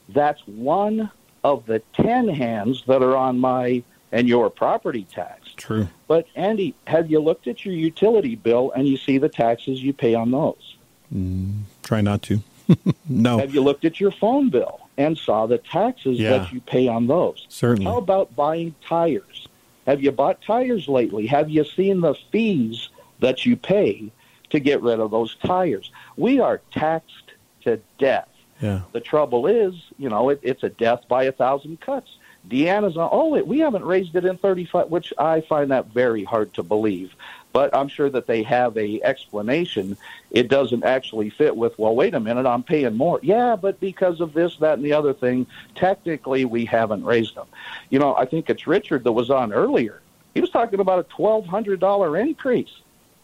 That's 0.08 0.40
one 0.46 1.10
of 1.44 1.66
the 1.66 1.80
10 1.94 2.28
hands 2.28 2.84
that 2.86 3.02
are 3.02 3.16
on 3.16 3.38
my 3.38 3.82
and 4.12 4.28
your 4.28 4.50
property 4.50 5.04
tax. 5.04 5.47
True. 5.58 5.88
But 6.06 6.26
Andy, 6.34 6.74
have 6.86 7.10
you 7.10 7.20
looked 7.20 7.46
at 7.46 7.64
your 7.64 7.74
utility 7.74 8.36
bill 8.36 8.72
and 8.74 8.88
you 8.88 8.96
see 8.96 9.18
the 9.18 9.28
taxes 9.28 9.82
you 9.82 9.92
pay 9.92 10.14
on 10.14 10.30
those? 10.30 10.76
Mm, 11.14 11.62
try 11.82 12.00
not 12.00 12.22
to. 12.22 12.40
no. 13.08 13.38
Have 13.38 13.52
you 13.52 13.62
looked 13.62 13.84
at 13.84 14.00
your 14.00 14.12
phone 14.12 14.50
bill 14.50 14.80
and 14.96 15.18
saw 15.18 15.46
the 15.46 15.58
taxes 15.58 16.18
yeah. 16.18 16.30
that 16.30 16.52
you 16.52 16.60
pay 16.60 16.86
on 16.88 17.06
those? 17.06 17.46
Certainly. 17.48 17.90
How 17.90 17.98
about 17.98 18.34
buying 18.36 18.74
tires? 18.86 19.48
Have 19.86 20.02
you 20.02 20.12
bought 20.12 20.40
tires 20.42 20.86
lately? 20.86 21.26
Have 21.26 21.50
you 21.50 21.64
seen 21.64 22.02
the 22.02 22.14
fees 22.30 22.90
that 23.20 23.44
you 23.44 23.56
pay 23.56 24.12
to 24.50 24.60
get 24.60 24.82
rid 24.82 25.00
of 25.00 25.10
those 25.10 25.34
tires? 25.36 25.90
We 26.16 26.40
are 26.40 26.60
taxed 26.70 27.32
to 27.62 27.80
death. 27.98 28.28
Yeah. 28.60 28.82
The 28.92 29.00
trouble 29.00 29.46
is, 29.46 29.74
you 29.98 30.08
know, 30.08 30.28
it, 30.28 30.40
it's 30.42 30.62
a 30.62 30.68
death 30.68 31.02
by 31.08 31.24
a 31.24 31.32
thousand 31.32 31.80
cuts. 31.80 32.17
Deanna's 32.46 32.96
on, 32.96 33.08
oh, 33.12 33.42
we 33.42 33.58
haven't 33.58 33.84
raised 33.84 34.14
it 34.16 34.24
in 34.24 34.38
35, 34.38 34.88
which 34.88 35.12
I 35.18 35.40
find 35.42 35.70
that 35.70 35.86
very 35.86 36.24
hard 36.24 36.54
to 36.54 36.62
believe 36.62 37.14
but 37.52 37.74
I'm 37.74 37.88
sure 37.88 38.10
that 38.10 38.26
they 38.26 38.42
have 38.44 38.76
a 38.76 39.02
explanation. 39.02 39.96
It 40.30 40.48
doesn't 40.48 40.84
actually 40.84 41.30
fit 41.30 41.56
with, 41.56 41.78
well, 41.78 41.94
wait 41.94 42.14
a 42.14 42.20
minute, 42.20 42.46
I'm 42.46 42.62
paying 42.62 42.96
more. 42.96 43.18
Yeah, 43.22 43.56
but 43.56 43.80
because 43.80 44.20
of 44.20 44.32
this, 44.34 44.56
that, 44.56 44.74
and 44.74 44.84
the 44.84 44.92
other 44.92 45.12
thing, 45.12 45.46
technically 45.74 46.44
we 46.44 46.64
haven't 46.64 47.04
raised 47.04 47.34
them. 47.34 47.46
You 47.90 47.98
know, 47.98 48.14
I 48.14 48.26
think 48.26 48.50
it's 48.50 48.66
Richard 48.66 49.04
that 49.04 49.12
was 49.12 49.30
on 49.30 49.52
earlier. 49.52 50.00
He 50.34 50.40
was 50.40 50.50
talking 50.50 50.80
about 50.80 51.00
a 51.00 51.20
$1,200 51.20 52.20
increase. 52.20 52.80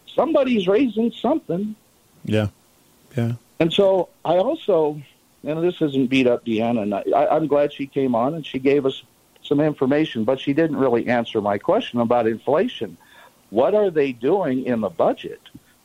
Somebody's 0.06 0.66
raising 0.66 1.12
something. 1.12 1.74
Yeah, 2.24 2.48
yeah. 3.16 3.34
And 3.60 3.72
so 3.72 4.08
I 4.24 4.36
also, 4.36 5.00
and 5.47 5.62
this 5.62 5.80
isn't 5.80 6.09
beat 6.09 6.26
up 6.26 6.45
Deanna, 6.45 6.82
and 6.82 6.95
I, 6.95 7.26
I'm 7.26 7.47
glad 7.47 7.72
she 7.72 7.86
came 7.86 8.14
on 8.14 8.34
and 8.34 8.45
she 8.45 8.59
gave 8.59 8.86
us 8.86 9.03
some 9.42 9.61
information, 9.61 10.24
but 10.24 10.40
she 10.40 10.53
didn't 10.53 10.76
really 10.76 11.07
answer 11.09 11.40
my 11.40 11.59
question 11.59 12.01
about 12.01 12.26
inflation 12.26 12.97
what 13.55 13.72
are 13.72 13.88
they 13.88 14.11
doing 14.11 14.64
in 14.66 14.80
the 14.80 14.88
budget 14.88 15.40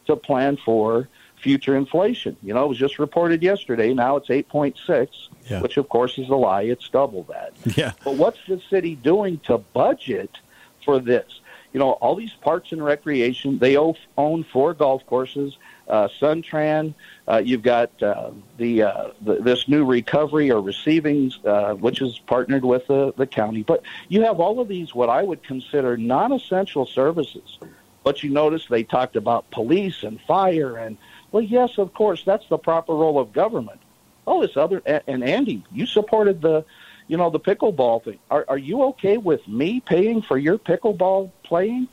to 0.08 0.16
plan 0.16 0.58
for 0.58 1.08
future 1.36 1.76
inflation? 1.76 2.36
You 2.42 2.56
know, 2.56 2.66
it 2.66 2.68
was 2.68 2.80
just 2.80 2.98
reported 2.98 3.44
yesterday. 3.44 3.94
Now 3.94 4.16
it's 4.16 4.30
8.6, 4.30 5.08
yeah. 5.48 5.62
which 5.62 5.78
of 5.78 5.88
course 5.88 6.18
is 6.18 6.30
a 6.30 6.36
lie. 6.36 6.64
It's 6.64 6.90
double 6.90 7.24
that. 7.26 7.54
Yeah. 7.78 7.92
But 8.04 8.16
what's 8.16 8.40
the 8.48 8.60
city 8.72 8.96
doing 8.96 9.38
to 9.46 9.60
budget 9.60 10.40
for 10.84 11.00
this? 11.00 11.42
You 11.72 11.80
know, 11.80 11.92
all 11.92 12.16
these 12.16 12.34
parks 12.42 12.72
and 12.72 12.84
recreation, 12.84 13.60
they 13.60 13.78
own 13.78 14.44
four 14.52 14.74
golf 14.74 15.06
courses 15.06 15.56
uh, 15.90 16.08
Suntran. 16.20 16.94
Uh, 17.28 17.42
you've 17.44 17.64
got 17.64 17.92
uh, 18.02 18.32
the, 18.58 18.84
uh, 18.84 19.10
the 19.22 19.36
this 19.36 19.68
new 19.68 19.86
recovery 19.86 20.52
or 20.52 20.62
receiving, 20.62 21.32
uh, 21.46 21.74
which 21.74 22.02
is 22.02 22.20
partnered 22.20 22.66
with 22.66 22.88
the, 22.88 23.14
the 23.18 23.28
county. 23.28 23.64
But 23.64 23.84
you 24.08 24.22
have 24.24 24.40
all 24.40 24.60
of 24.60 24.68
these 24.68 24.94
what 24.94 25.10
I 25.10 25.24
would 25.24 25.44
consider 25.44 25.98
non-essential 25.98 26.86
services. 26.86 27.60
But 28.04 28.24
you 28.24 28.30
notice 28.30 28.66
they 28.68 28.84
talked 28.84 29.16
about 29.16 29.50
police 29.52 30.04
and 30.04 30.22
fire 30.22 30.78
and 30.78 30.98
well, 31.32 31.44
yes, 31.44 31.78
of 31.78 31.94
course, 31.94 32.24
that's 32.26 32.48
the 32.50 32.58
proper 32.58 32.94
role 32.94 33.20
of 33.20 33.34
government. 33.34 33.80
Oh, 34.26 34.42
this 34.42 34.58
other 34.58 34.82
and 34.86 35.24
Andy, 35.24 35.64
you 35.72 35.86
supported 35.86 36.42
the, 36.42 36.66
you 37.08 37.18
know, 37.18 37.30
the 37.30 37.40
pickleball 37.40 38.04
thing. 38.04 38.20
Are 38.30 38.46
are 38.48 38.58
you 38.58 38.84
okay 38.84 39.18
with 39.18 39.48
me 39.48 39.80
paying 39.80 40.22
for 40.22 40.38
your 40.38 40.58
pickleball 40.58 41.32
playing? 41.44 41.88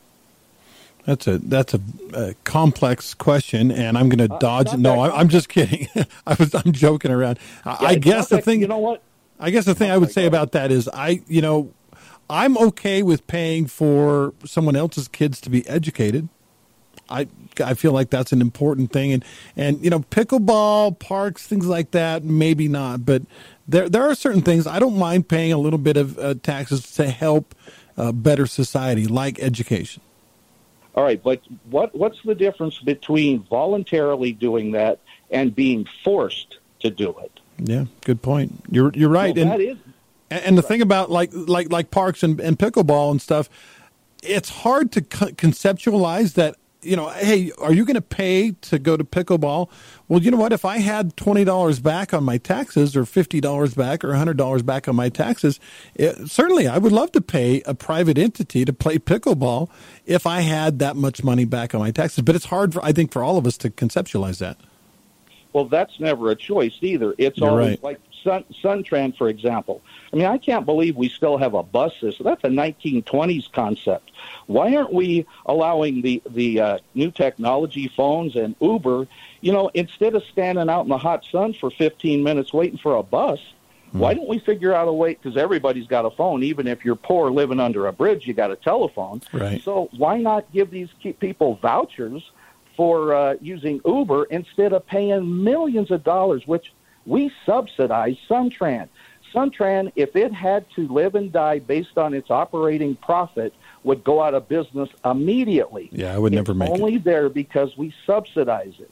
That's 1.07 1.29
a 1.29 1.39
that's 1.39 1.73
a, 1.73 1.81
a 2.15 2.35
complex 2.43 3.15
question, 3.15 3.71
and 3.71 3.97
I'm 3.97 4.09
going 4.09 4.29
to 4.29 4.35
uh, 4.35 4.39
dodge. 4.39 4.77
No, 4.77 4.99
I, 4.99 5.21
am 5.21 5.29
just 5.29 5.49
kidding. 5.49 5.87
I 6.27 6.35
was 6.35 6.53
I'm 6.53 6.73
joking 6.73 7.13
around. 7.13 7.39
Yeah, 7.65 7.77
I 7.81 7.95
guess 7.95 8.29
the 8.29 8.43
thing 8.43 8.61
you 8.61 8.67
know 8.67 8.79
what 8.79 9.03
I 9.39 9.51
guess 9.51 9.67
the 9.67 9.75
thing 9.75 9.91
I 9.91 9.99
would 9.99 10.11
say 10.11 10.27
about 10.27 10.53
that 10.53 10.73
is 10.73 10.89
I 10.93 11.23
you 11.29 11.41
know 11.41 11.73
I'm 12.29 12.59
okay 12.59 13.05
with 13.05 13.25
paying 13.29 13.69
for 13.69 14.35
someone 14.45 14.75
else's 14.75 15.07
kids 15.07 15.41
to 15.43 15.51
be 15.51 15.67
educated. 15.69 16.29
I 17.09 17.29
I 17.65 17.75
feel 17.75 17.93
like 17.93 18.11
that's 18.11 18.33
an 18.33 18.41
important 18.41 18.93
thing, 18.93 19.13
and 19.13 19.25
and 19.55 19.83
you 19.85 19.91
know 19.91 20.01
pickleball 20.01 20.99
parks 20.99 21.47
things 21.47 21.67
like 21.67 21.93
that 21.93 22.25
maybe 22.25 22.67
not, 22.67 23.07
but 23.07 23.23
there 23.69 23.89
there 23.89 24.03
are 24.03 24.17
certain 24.17 24.43
things 24.43 24.67
I 24.67 24.81
don't 24.81 24.99
mind 24.99 25.29
paying 25.29 25.53
a 25.53 25.59
little 25.59 25.79
bit 25.79 25.97
of 25.97 26.19
uh, 26.19 26.35
taxes 26.43 26.91
to 26.95 27.09
help 27.09 27.55
a 27.97 28.13
better 28.13 28.47
society, 28.47 29.07
like 29.07 29.39
education. 29.39 30.03
All 30.97 31.05
right, 31.05 31.23
but 31.23 31.43
what 31.71 31.95
what's 31.95 32.23
the 32.23 32.35
difference 32.35 32.79
between 32.79 33.43
voluntarily 33.45 34.33
doing 34.33 34.73
that 34.73 34.99
and 35.31 35.55
being 35.55 35.87
forced 36.03 36.59
to 36.81 36.91
do 36.91 37.15
it? 37.23 37.41
Yeah, 37.59 37.85
good 38.05 38.23
point. 38.23 38.65
You're 38.71 38.91
you're 38.95 39.11
right. 39.11 39.35
Well, 39.35 39.43
and, 39.43 39.53
that 39.53 39.61
is. 39.61 39.79
And 40.31 40.57
the 40.57 40.63
thing 40.63 40.81
about 40.81 41.11
like 41.11 41.31
like 41.33 41.71
like 41.71 41.91
parks 41.91 42.23
and, 42.23 42.41
and 42.41 42.59
pickleball 42.59 43.11
and 43.11 43.21
stuff, 43.21 43.51
it's 44.23 44.49
hard 44.49 44.91
to 44.93 45.03
conceptualize 45.03 46.33
that 46.35 46.57
you 46.87 46.97
know, 46.97 47.09
hey, 47.09 47.53
are 47.59 47.73
you 47.73 47.85
going 47.85 47.95
to 47.95 48.01
pay 48.01 48.53
to 48.53 48.79
go 48.79 48.97
to 48.97 49.05
pickleball? 49.05 49.69
Well, 50.09 50.23
you 50.23 50.31
know 50.31 50.37
what? 50.37 50.53
If 50.53 50.65
I 50.65 50.79
had 50.79 51.17
twenty 51.17 51.45
dollars 51.45 51.81
back 51.81 52.15
on 52.15 52.25
my 52.25 52.39
taxes, 52.39 52.97
or 52.97 53.05
fifty 53.05 53.41
dollars 53.41 53.75
back, 53.75 54.05
or 54.05 54.15
hundred 54.15 54.37
dollars 54.37 54.63
back 54.63 54.89
on 54.89 54.97
my 54.97 55.09
taxes, 55.09 55.59
it, 55.95 56.31
certainly 56.31 56.69
I 56.69 56.79
would 56.79 56.93
love 56.93 57.13
to 57.13 57.21
pay 57.21 57.63
a 57.67 57.75
private 57.75 58.19
entity 58.19 58.65
to 58.65 58.73
play 58.73 58.99
pickleball 58.99 59.69
if 60.05 60.27
I 60.27 60.41
had 60.41 60.79
that 60.79 60.97
much 60.97 61.25
money 61.25 61.45
back 61.45 61.75
on 61.75 61.81
my 61.81 61.91
taxes. 61.91 62.23
But 62.23 62.37
it's 62.37 62.47
hard, 62.47 62.75
for, 62.75 62.85
I 62.85 62.93
think, 62.93 63.13
for 63.13 63.23
all 63.23 63.37
of 63.37 63.47
us 63.47 63.57
to 63.59 63.71
conceptualize 63.71 64.39
that. 64.39 64.57
Well, 65.53 65.65
that's 65.65 65.99
never 66.01 66.31
a 66.31 66.37
choice 66.37 66.77
either. 66.83 67.15
It's 67.17 67.39
You're 67.39 67.49
always 67.49 67.69
right. 67.69 67.83
like 67.83 68.06
Sun, 68.27 68.45
Suntran, 68.63 69.17
for 69.17 69.29
example. 69.29 69.81
I 70.13 70.17
mean, 70.17 70.27
I 70.27 70.39
can't 70.39 70.67
believe 70.67 70.97
we 70.97 71.09
still 71.09 71.37
have 71.39 71.55
a 71.55 71.63
bus 71.63 71.93
system. 72.01 72.25
That's 72.25 72.45
a 72.45 72.49
1920s 72.49 73.53
concept. 73.53 74.11
Why 74.47 74.75
aren't 74.77 74.93
we 74.93 75.27
allowing 75.47 76.03
the 76.03 76.21
the 76.29 76.61
uh, 76.61 76.79
new 76.95 77.11
technology 77.11 77.89
phones 77.89 78.35
and 78.37 78.57
Uber? 78.61 79.07
You 79.41 79.53
know, 79.53 79.71
instead 79.75 80.15
of 80.15 80.25
standing 80.25 80.69
out 80.69 80.83
in 80.83 80.89
the 80.89 80.99
hot 80.99 81.25
sun 81.25 81.53
for 81.53 81.71
15 81.71 82.23
minutes 82.23 82.53
waiting 82.53 82.79
for 82.79 82.97
a 82.97 83.03
bus, 83.03 83.41
Hmm. 83.93 84.01
why 84.01 84.15
don't 84.15 84.29
we 84.29 84.41
figure 84.41 84.75
out 84.75 84.89
a 84.89 84.93
way? 84.93 85.15
Because 85.15 85.37
everybody's 85.37 85.87
got 85.87 86.05
a 86.05 86.11
phone. 86.11 86.43
Even 86.43 86.67
if 86.67 86.85
you're 86.85 86.97
poor 86.97 87.31
living 87.31 87.61
under 87.61 87.87
a 87.87 87.93
bridge, 87.93 88.27
you 88.27 88.35
got 88.35 88.51
a 88.51 88.57
telephone. 88.57 89.23
Right. 89.33 89.63
So 89.63 89.89
why 89.97 90.19
not 90.19 90.51
give 90.53 90.71
these 90.71 90.89
people 91.21 91.55
vouchers 91.63 92.23
for 92.77 93.15
uh, 93.15 93.37
using 93.41 93.81
Uber 93.87 94.25
instead 94.25 94.73
of 94.73 94.87
paying 94.87 95.45
millions 95.45 95.91
of 95.91 96.05
dollars, 96.05 96.47
which 96.47 96.73
we 97.07 97.33
subsidize 97.45 98.17
Suntran. 98.29 98.89
Suntran, 99.33 99.93
if 99.97 100.17
it 100.17 100.33
had 100.33 100.69
to 100.77 100.89
live 100.89 101.15
and 101.15 101.31
die 101.33 101.59
based 101.59 101.99
on 101.99 102.15
its 102.15 102.31
operating 102.31 102.97
profit, 102.97 103.53
would 103.85 104.03
go 104.03 104.23
out 104.23 104.35
of 104.35 104.49
business 104.49 104.89
immediately. 105.05 105.89
Yeah, 105.93 106.15
I 106.15 106.19
would 106.19 106.33
it's 106.33 106.37
never 106.37 106.55
make 106.55 106.71
it 106.71 106.73
only 106.73 106.95
it. 106.97 107.05
there 107.05 107.29
because 107.29 107.77
we 107.77 107.95
subsidize 108.05 108.75
it. 108.79 108.91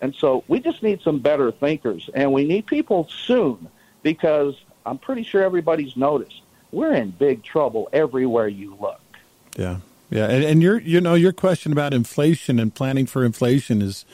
And 0.00 0.14
so 0.14 0.44
we 0.48 0.60
just 0.60 0.82
need 0.82 1.02
some 1.02 1.18
better 1.18 1.52
thinkers, 1.52 2.08
and 2.14 2.32
we 2.32 2.44
need 2.44 2.66
people 2.66 3.08
soon 3.08 3.68
because 4.02 4.54
I'm 4.86 4.98
pretty 4.98 5.24
sure 5.24 5.42
everybody's 5.42 5.96
noticed 5.96 6.40
we're 6.72 6.94
in 6.94 7.10
big 7.10 7.42
trouble 7.42 7.88
everywhere 7.92 8.48
you 8.48 8.76
look. 8.80 9.00
Yeah. 9.56 9.78
Yeah, 10.12 10.28
and, 10.28 10.42
and 10.42 10.60
your 10.60 10.80
you 10.80 11.00
know 11.00 11.14
your 11.14 11.32
question 11.32 11.70
about 11.70 11.94
inflation 11.94 12.58
and 12.58 12.74
planning 12.74 13.06
for 13.06 13.24
inflation 13.24 13.80
is 13.80 14.04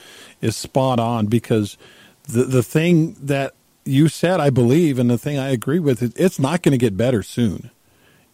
is 0.42 0.54
spot 0.54 1.00
on 1.00 1.24
because 1.24 1.78
the 2.26 2.44
the 2.44 2.62
thing 2.62 3.16
that 3.20 3.54
you 3.84 4.08
said 4.08 4.40
I 4.40 4.50
believe 4.50 4.98
and 4.98 5.10
the 5.10 5.18
thing 5.18 5.38
I 5.38 5.50
agree 5.50 5.78
with 5.78 6.02
is 6.02 6.12
it's 6.16 6.38
not 6.38 6.62
going 6.62 6.72
to 6.72 6.78
get 6.78 6.96
better 6.96 7.22
soon, 7.22 7.70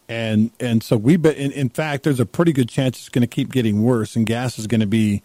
and 0.07 0.51
and 0.59 0.83
so 0.83 0.97
we 0.97 1.17
but 1.17 1.35
in, 1.35 1.51
in 1.51 1.69
fact 1.69 2.03
there's 2.03 2.19
a 2.19 2.25
pretty 2.25 2.53
good 2.53 2.69
chance 2.69 2.97
it's 2.99 3.09
going 3.09 3.21
to 3.21 3.27
keep 3.27 3.51
getting 3.51 3.83
worse 3.83 4.15
and 4.15 4.25
gas 4.25 4.57
is 4.57 4.67
going 4.67 4.81
to 4.81 4.87
be 4.87 5.21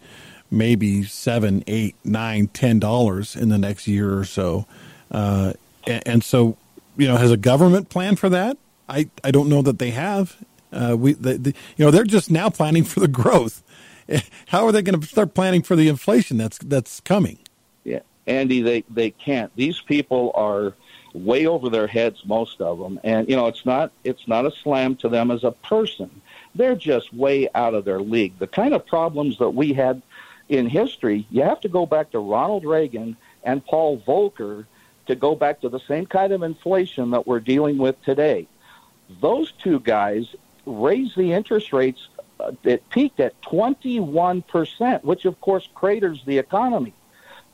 maybe 0.51 1.03
seven 1.03 1.63
eight 1.67 1.95
nine 2.03 2.47
ten 2.47 2.79
dollars 2.79 3.35
in 3.35 3.49
the 3.49 3.57
next 3.57 3.87
year 3.87 4.17
or 4.17 4.25
so, 4.25 4.65
uh, 5.11 5.53
and, 5.85 6.03
and 6.07 6.23
so 6.23 6.57
you 6.99 7.07
know, 7.07 7.15
has 7.15 7.31
a 7.31 7.37
government 7.37 7.89
plan 7.89 8.17
for 8.17 8.29
that? 8.29 8.57
I, 8.89 9.09
I 9.23 9.31
don't 9.31 9.47
know 9.47 9.61
that 9.61 9.79
they 9.79 9.91
have. 9.91 10.37
Uh, 10.71 10.95
we, 10.99 11.13
the, 11.13 11.37
the, 11.37 11.53
you 11.77 11.85
know, 11.85 11.91
they're 11.91 12.03
just 12.03 12.29
now 12.29 12.49
planning 12.49 12.83
for 12.83 12.99
the 12.99 13.07
growth. 13.07 13.63
How 14.47 14.65
are 14.65 14.71
they 14.71 14.81
going 14.81 14.99
to 14.99 15.07
start 15.07 15.33
planning 15.33 15.63
for 15.63 15.75
the 15.75 15.87
inflation 15.87 16.37
that's 16.37 16.57
that's 16.57 16.99
coming? 16.99 17.39
Andy, 18.29 18.61
they 18.61 18.83
they 18.89 19.09
can't. 19.11 19.51
These 19.55 19.81
people 19.81 20.31
are 20.35 20.73
way 21.13 21.47
over 21.47 21.69
their 21.69 21.87
heads, 21.87 22.23
most 22.25 22.61
of 22.61 22.77
them, 22.77 22.99
and 23.03 23.27
you 23.27 23.35
know, 23.35 23.47
it's 23.47 23.65
not 23.65 23.91
it's 24.03 24.27
not 24.27 24.45
a 24.45 24.51
slam 24.51 24.95
to 24.97 25.09
them 25.09 25.31
as 25.31 25.43
a 25.43 25.51
person. 25.51 26.21
They're 26.55 26.75
just 26.75 27.13
way 27.13 27.49
out 27.55 27.73
of 27.73 27.85
their 27.85 27.99
league. 27.99 28.37
The 28.39 28.47
kind 28.47 28.73
of 28.73 28.85
problems 28.85 29.37
that 29.39 29.49
we 29.49 29.73
had 29.73 30.01
in 30.47 30.67
history, 30.67 31.27
you 31.29 31.43
have 31.43 31.59
to 31.61 31.69
go 31.69 31.85
back 31.85 32.11
to 32.11 32.19
Ronald 32.19 32.65
Reagan 32.65 33.17
and 33.43 33.65
Paul 33.65 33.99
Volcker 33.99 34.65
to 35.07 35.15
go 35.15 35.35
back 35.35 35.61
to 35.61 35.69
the 35.69 35.79
same 35.87 36.05
kind 36.05 36.31
of 36.31 36.43
inflation 36.43 37.11
that 37.11 37.25
we're 37.25 37.39
dealing 37.39 37.77
with 37.77 38.01
today. 38.03 38.47
Those 39.21 39.51
two 39.53 39.79
guys 39.79 40.35
raised 40.65 41.17
the 41.17 41.33
interest 41.33 41.73
rates. 41.73 42.07
Uh, 42.39 42.51
it 42.63 42.87
peaked 42.89 43.19
at 43.19 43.39
21%, 43.41 45.03
which 45.03 45.25
of 45.25 45.39
course 45.41 45.67
craters 45.73 46.23
the 46.25 46.37
economy. 46.37 46.93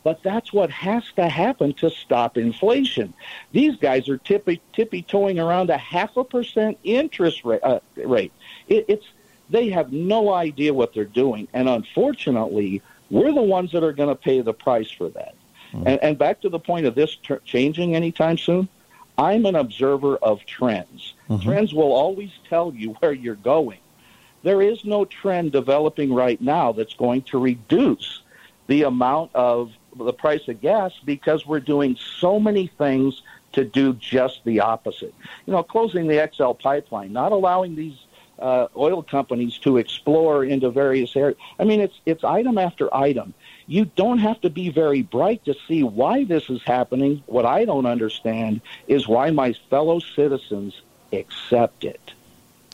But 0.05 0.21
that's 0.21 0.53
what 0.53 0.69
has 0.69 1.03
to 1.15 1.27
happen 1.27 1.73
to 1.73 1.89
stop 1.89 2.37
inflation. 2.37 3.11
These 3.53 3.77
guys 3.77 4.07
are 4.07 4.19
tippy 4.19 4.61
tippy 4.71 5.01
toeing 5.01 5.39
around 5.39 5.71
a 5.71 5.79
half 5.79 6.15
a 6.15 6.23
percent 6.23 6.77
interest 6.83 7.43
rate. 7.43 7.61
Uh, 7.63 7.79
rate. 7.97 8.31
It, 8.67 8.85
it's 8.87 9.07
they 9.49 9.69
have 9.69 9.91
no 9.91 10.31
idea 10.31 10.75
what 10.75 10.93
they're 10.93 11.05
doing, 11.05 11.47
and 11.53 11.67
unfortunately, 11.67 12.83
we're 13.09 13.33
the 13.33 13.41
ones 13.41 13.71
that 13.71 13.83
are 13.83 13.93
going 13.93 14.09
to 14.09 14.15
pay 14.15 14.41
the 14.41 14.53
price 14.53 14.91
for 14.91 15.09
that. 15.09 15.33
Mm-hmm. 15.73 15.87
And, 15.87 16.03
and 16.03 16.17
back 16.19 16.39
to 16.41 16.49
the 16.49 16.59
point 16.59 16.85
of 16.85 16.93
this 16.93 17.15
ter- 17.15 17.39
changing 17.39 17.95
anytime 17.95 18.37
soon, 18.37 18.69
I'm 19.17 19.47
an 19.47 19.55
observer 19.55 20.17
of 20.17 20.45
trends. 20.45 21.15
Mm-hmm. 21.31 21.49
Trends 21.49 21.73
will 21.73 21.93
always 21.93 22.29
tell 22.47 22.71
you 22.75 22.91
where 22.99 23.11
you're 23.11 23.33
going. 23.33 23.79
There 24.43 24.61
is 24.61 24.85
no 24.85 25.05
trend 25.05 25.51
developing 25.51 26.13
right 26.13 26.39
now 26.39 26.73
that's 26.73 26.93
going 26.93 27.23
to 27.23 27.39
reduce 27.39 28.21
the 28.67 28.83
amount 28.83 29.31
of 29.33 29.71
the 29.97 30.13
price 30.13 30.47
of 30.47 30.61
gas 30.61 30.93
because 31.03 31.45
we're 31.45 31.59
doing 31.59 31.97
so 32.19 32.39
many 32.39 32.67
things 32.67 33.21
to 33.53 33.63
do 33.63 33.93
just 33.93 34.43
the 34.43 34.59
opposite. 34.59 35.13
You 35.45 35.53
know, 35.53 35.63
closing 35.63 36.07
the 36.07 36.29
XL 36.33 36.51
pipeline, 36.51 37.13
not 37.13 37.31
allowing 37.31 37.75
these 37.75 37.97
uh, 38.37 38.67
oil 38.75 39.01
companies 39.01 39.57
to 39.59 39.77
explore 39.77 40.43
into 40.43 40.69
various 40.69 41.15
areas. 41.15 41.37
I 41.59 41.63
mean, 41.63 41.79
it's 41.79 41.99
it's 42.05 42.23
item 42.23 42.57
after 42.57 42.93
item. 42.93 43.33
You 43.67 43.85
don't 43.85 44.19
have 44.19 44.41
to 44.41 44.49
be 44.49 44.69
very 44.69 45.01
bright 45.01 45.43
to 45.45 45.55
see 45.67 45.83
why 45.83 46.25
this 46.25 46.49
is 46.49 46.61
happening. 46.63 47.23
What 47.25 47.45
I 47.45 47.65
don't 47.65 47.85
understand 47.85 48.61
is 48.87 49.07
why 49.07 49.31
my 49.31 49.53
fellow 49.69 49.99
citizens 49.99 50.81
accept 51.11 51.83
it. 51.83 52.11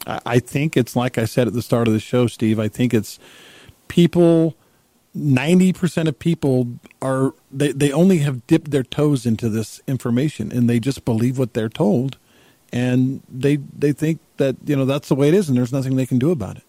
I 0.08 0.40
think 0.40 0.76
it's 0.76 0.96
like 0.96 1.20
I 1.20 1.26
said 1.26 1.48
at 1.48 1.54
the 1.54 1.62
start 1.62 1.88
of 1.88 1.94
the 1.94 2.00
show, 2.00 2.26
Steve. 2.26 2.60
I 2.60 2.68
think 2.68 2.94
it's 2.94 3.20
people. 3.88 4.56
Ninety 5.14 5.74
percent 5.74 6.08
of 6.08 6.18
people 6.18 6.80
are 7.02 7.34
they, 7.52 7.74
they 7.74 7.92
only 7.92 8.20
have 8.20 8.48
dipped 8.48 8.72
their 8.72 8.84
toes 8.84 9.26
into 9.26 9.50
this 9.50 9.82
information 9.86 10.52
and 10.52 10.70
they 10.70 10.80
just 10.80 11.04
believe 11.04 11.38
what 11.38 11.54
they're 11.54 11.68
told, 11.68 12.18
and 12.72 13.22
they 13.30 13.58
they 13.58 13.92
think 13.92 14.20
that 14.38 14.56
you 14.66 14.76
know 14.76 14.86
that's 14.86 15.10
the 15.10 15.16
way 15.16 15.28
it 15.28 15.34
is 15.34 15.50
and 15.50 15.58
there's 15.58 15.74
nothing 15.74 15.98
they 15.98 16.06
can 16.06 16.18
do 16.18 16.32
about 16.32 16.58
it. 16.58 16.64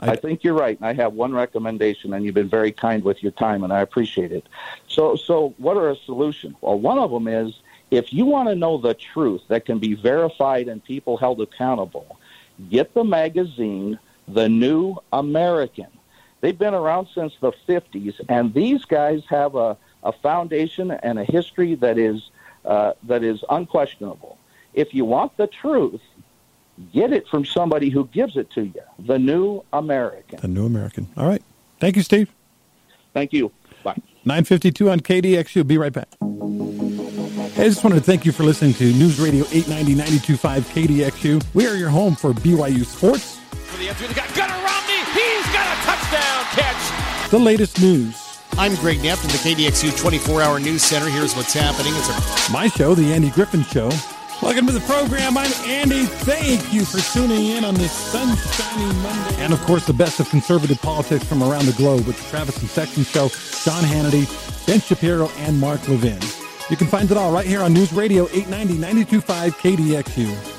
I, 0.00 0.12
I 0.12 0.16
think 0.16 0.44
you're 0.44 0.54
right. 0.54 0.78
I 0.80 0.92
have 0.92 1.14
one 1.14 1.32
recommendation, 1.32 2.12
and 2.12 2.24
you've 2.24 2.34
been 2.34 2.48
very 2.48 2.72
kind 2.72 3.02
with 3.02 3.22
your 3.22 3.32
time, 3.32 3.64
and 3.64 3.72
I 3.72 3.80
appreciate 3.80 4.32
it. 4.32 4.48
So, 4.86 5.16
so 5.16 5.54
what 5.58 5.76
are 5.76 5.90
a 5.90 5.96
solution? 5.96 6.56
Well, 6.60 6.78
one 6.78 6.98
of 6.98 7.10
them 7.10 7.26
is 7.26 7.60
if 7.90 8.12
you 8.12 8.24
want 8.24 8.48
to 8.48 8.54
know 8.54 8.78
the 8.78 8.94
truth 8.94 9.42
that 9.48 9.64
can 9.64 9.78
be 9.78 9.94
verified 9.94 10.68
and 10.68 10.82
people 10.84 11.16
held 11.16 11.40
accountable, 11.40 12.18
get 12.70 12.94
the 12.94 13.04
magazine, 13.04 13.98
The 14.28 14.48
New 14.48 14.96
American. 15.12 15.88
They've 16.40 16.58
been 16.58 16.74
around 16.74 17.08
since 17.14 17.34
the 17.40 17.52
50s, 17.68 18.14
and 18.28 18.54
these 18.54 18.84
guys 18.84 19.22
have 19.28 19.54
a, 19.54 19.76
a 20.02 20.12
foundation 20.12 20.90
and 20.90 21.18
a 21.18 21.24
history 21.24 21.74
that 21.76 21.98
is 21.98 22.30
uh, 22.64 22.92
that 23.04 23.22
is 23.22 23.42
unquestionable. 23.48 24.38
If 24.74 24.94
you 24.94 25.04
want 25.04 25.36
the 25.36 25.46
truth, 25.46 26.00
Get 26.92 27.12
it 27.12 27.26
from 27.28 27.44
somebody 27.44 27.90
who 27.90 28.06
gives 28.08 28.36
it 28.36 28.50
to 28.52 28.62
you. 28.62 28.82
The 29.00 29.18
New 29.18 29.64
American. 29.72 30.40
The 30.40 30.48
New 30.48 30.66
American. 30.66 31.08
All 31.16 31.26
right. 31.26 31.42
Thank 31.80 31.96
you, 31.96 32.02
Steve. 32.02 32.32
Thank 33.12 33.32
you. 33.32 33.50
Bye. 33.82 33.96
952 34.24 34.90
on 34.90 35.00
KDXU. 35.00 35.66
Be 35.66 35.78
right 35.78 35.92
back. 35.92 36.08
Hey, 37.54 37.64
I 37.64 37.68
just 37.68 37.82
wanted 37.82 37.96
to 37.96 38.02
thank 38.02 38.24
you 38.24 38.32
for 38.32 38.44
listening 38.44 38.74
to 38.74 38.84
News 38.84 39.18
Radio 39.18 39.44
890 39.50 39.94
925 39.94 40.64
KDXU. 40.68 41.44
We 41.54 41.66
are 41.66 41.74
your 41.74 41.90
home 41.90 42.14
for 42.14 42.32
BYU 42.32 42.84
sports. 42.84 43.38
For 43.38 43.78
the 43.78 43.88
entry, 43.88 44.06
got 44.14 44.32
Gunnar 44.34 44.64
Romney. 44.64 44.87
The 47.30 47.38
latest 47.38 47.80
news. 47.80 48.38
I'm 48.56 48.74
Greg 48.76 49.02
Neff 49.02 49.18
from 49.20 49.28
the 49.28 49.36
KDXU 49.38 49.98
24 49.98 50.40
hour 50.42 50.58
news 50.58 50.82
center. 50.82 51.08
Here's 51.10 51.36
what's 51.36 51.52
happening. 51.52 51.92
It's 51.96 52.08
a- 52.08 52.52
my 52.52 52.68
show, 52.68 52.94
The 52.94 53.12
Andy 53.12 53.28
Griffin 53.30 53.64
Show. 53.64 53.90
Welcome 54.40 54.66
to 54.66 54.72
the 54.72 54.80
program. 54.80 55.36
I'm 55.36 55.52
Andy. 55.66 56.04
Thank 56.06 56.72
you 56.72 56.84
for 56.86 57.00
tuning 57.12 57.46
in 57.48 57.64
on 57.64 57.74
this 57.74 57.92
sunshiny 57.92 58.86
Monday. 59.02 59.42
And 59.42 59.52
of 59.52 59.60
course, 59.66 59.84
the 59.84 59.92
best 59.92 60.20
of 60.20 60.30
conservative 60.30 60.80
politics 60.80 61.24
from 61.24 61.42
around 61.42 61.66
the 61.66 61.72
globe 61.72 62.06
with 62.06 62.16
the 62.16 62.30
Travis 62.30 62.56
and 62.60 62.70
Sexton 62.70 63.04
Show, 63.04 63.28
Sean 63.28 63.82
Hannity, 63.82 64.26
Ben 64.66 64.80
Shapiro, 64.80 65.30
and 65.40 65.60
Mark 65.60 65.86
Levin. 65.88 66.18
You 66.70 66.76
can 66.76 66.86
find 66.86 67.10
it 67.10 67.16
all 67.18 67.32
right 67.32 67.46
here 67.46 67.60
on 67.62 67.72
News 67.74 67.92
Radio 67.92 68.24
890 68.32 68.74
925 68.78 69.58
KDXU. 69.58 70.57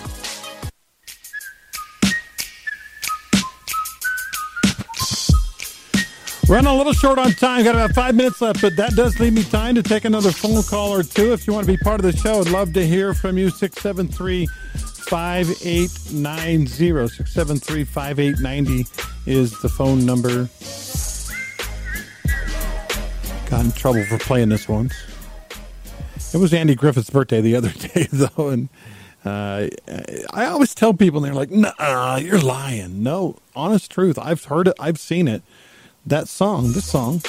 Running 6.49 6.65
a 6.65 6.75
little 6.75 6.93
short 6.93 7.19
on 7.19 7.31
time. 7.33 7.63
Got 7.63 7.75
about 7.75 7.91
five 7.91 8.15
minutes 8.15 8.41
left, 8.41 8.59
but 8.59 8.75
that 8.75 8.95
does 8.95 9.19
leave 9.19 9.33
me 9.33 9.43
time 9.43 9.75
to 9.75 9.83
take 9.83 10.03
another 10.03 10.31
phone 10.31 10.63
call 10.63 10.91
or 10.91 11.03
two. 11.03 11.31
If 11.31 11.45
you 11.45 11.53
want 11.53 11.67
to 11.67 11.71
be 11.71 11.77
part 11.77 12.03
of 12.03 12.11
the 12.11 12.17
show, 12.17 12.41
I'd 12.41 12.49
love 12.49 12.73
to 12.73 12.83
hear 12.83 13.13
from 13.13 13.37
you. 13.37 13.51
673 13.51 14.47
5890. 14.47 17.07
673 17.07 17.83
5890 17.83 19.31
is 19.31 19.61
the 19.61 19.69
phone 19.69 20.03
number. 20.07 20.49
Got 23.51 23.65
in 23.65 23.71
trouble 23.73 24.03
for 24.05 24.17
playing 24.17 24.49
this 24.49 24.67
once. 24.67 24.95
It 26.33 26.37
was 26.37 26.51
Andy 26.51 26.73
Griffith's 26.73 27.11
birthday 27.11 27.41
the 27.41 27.57
other 27.57 27.69
day, 27.93 28.07
though, 28.11 28.49
and 28.49 28.69
uh, 29.23 29.67
I 30.33 30.47
always 30.47 30.73
tell 30.73 30.95
people, 30.95 31.23
and 31.23 31.27
they're 31.27 31.35
like, 31.35 31.51
"Nah, 31.51 32.15
you're 32.15 32.39
lying." 32.39 33.03
No, 33.03 33.35
honest 33.55 33.91
truth. 33.91 34.17
I've 34.17 34.45
heard 34.45 34.69
it. 34.69 34.73
I've 34.79 34.99
seen 34.99 35.27
it 35.27 35.43
that 36.05 36.27
song, 36.27 36.71
this 36.73 36.85
song, 36.85 37.21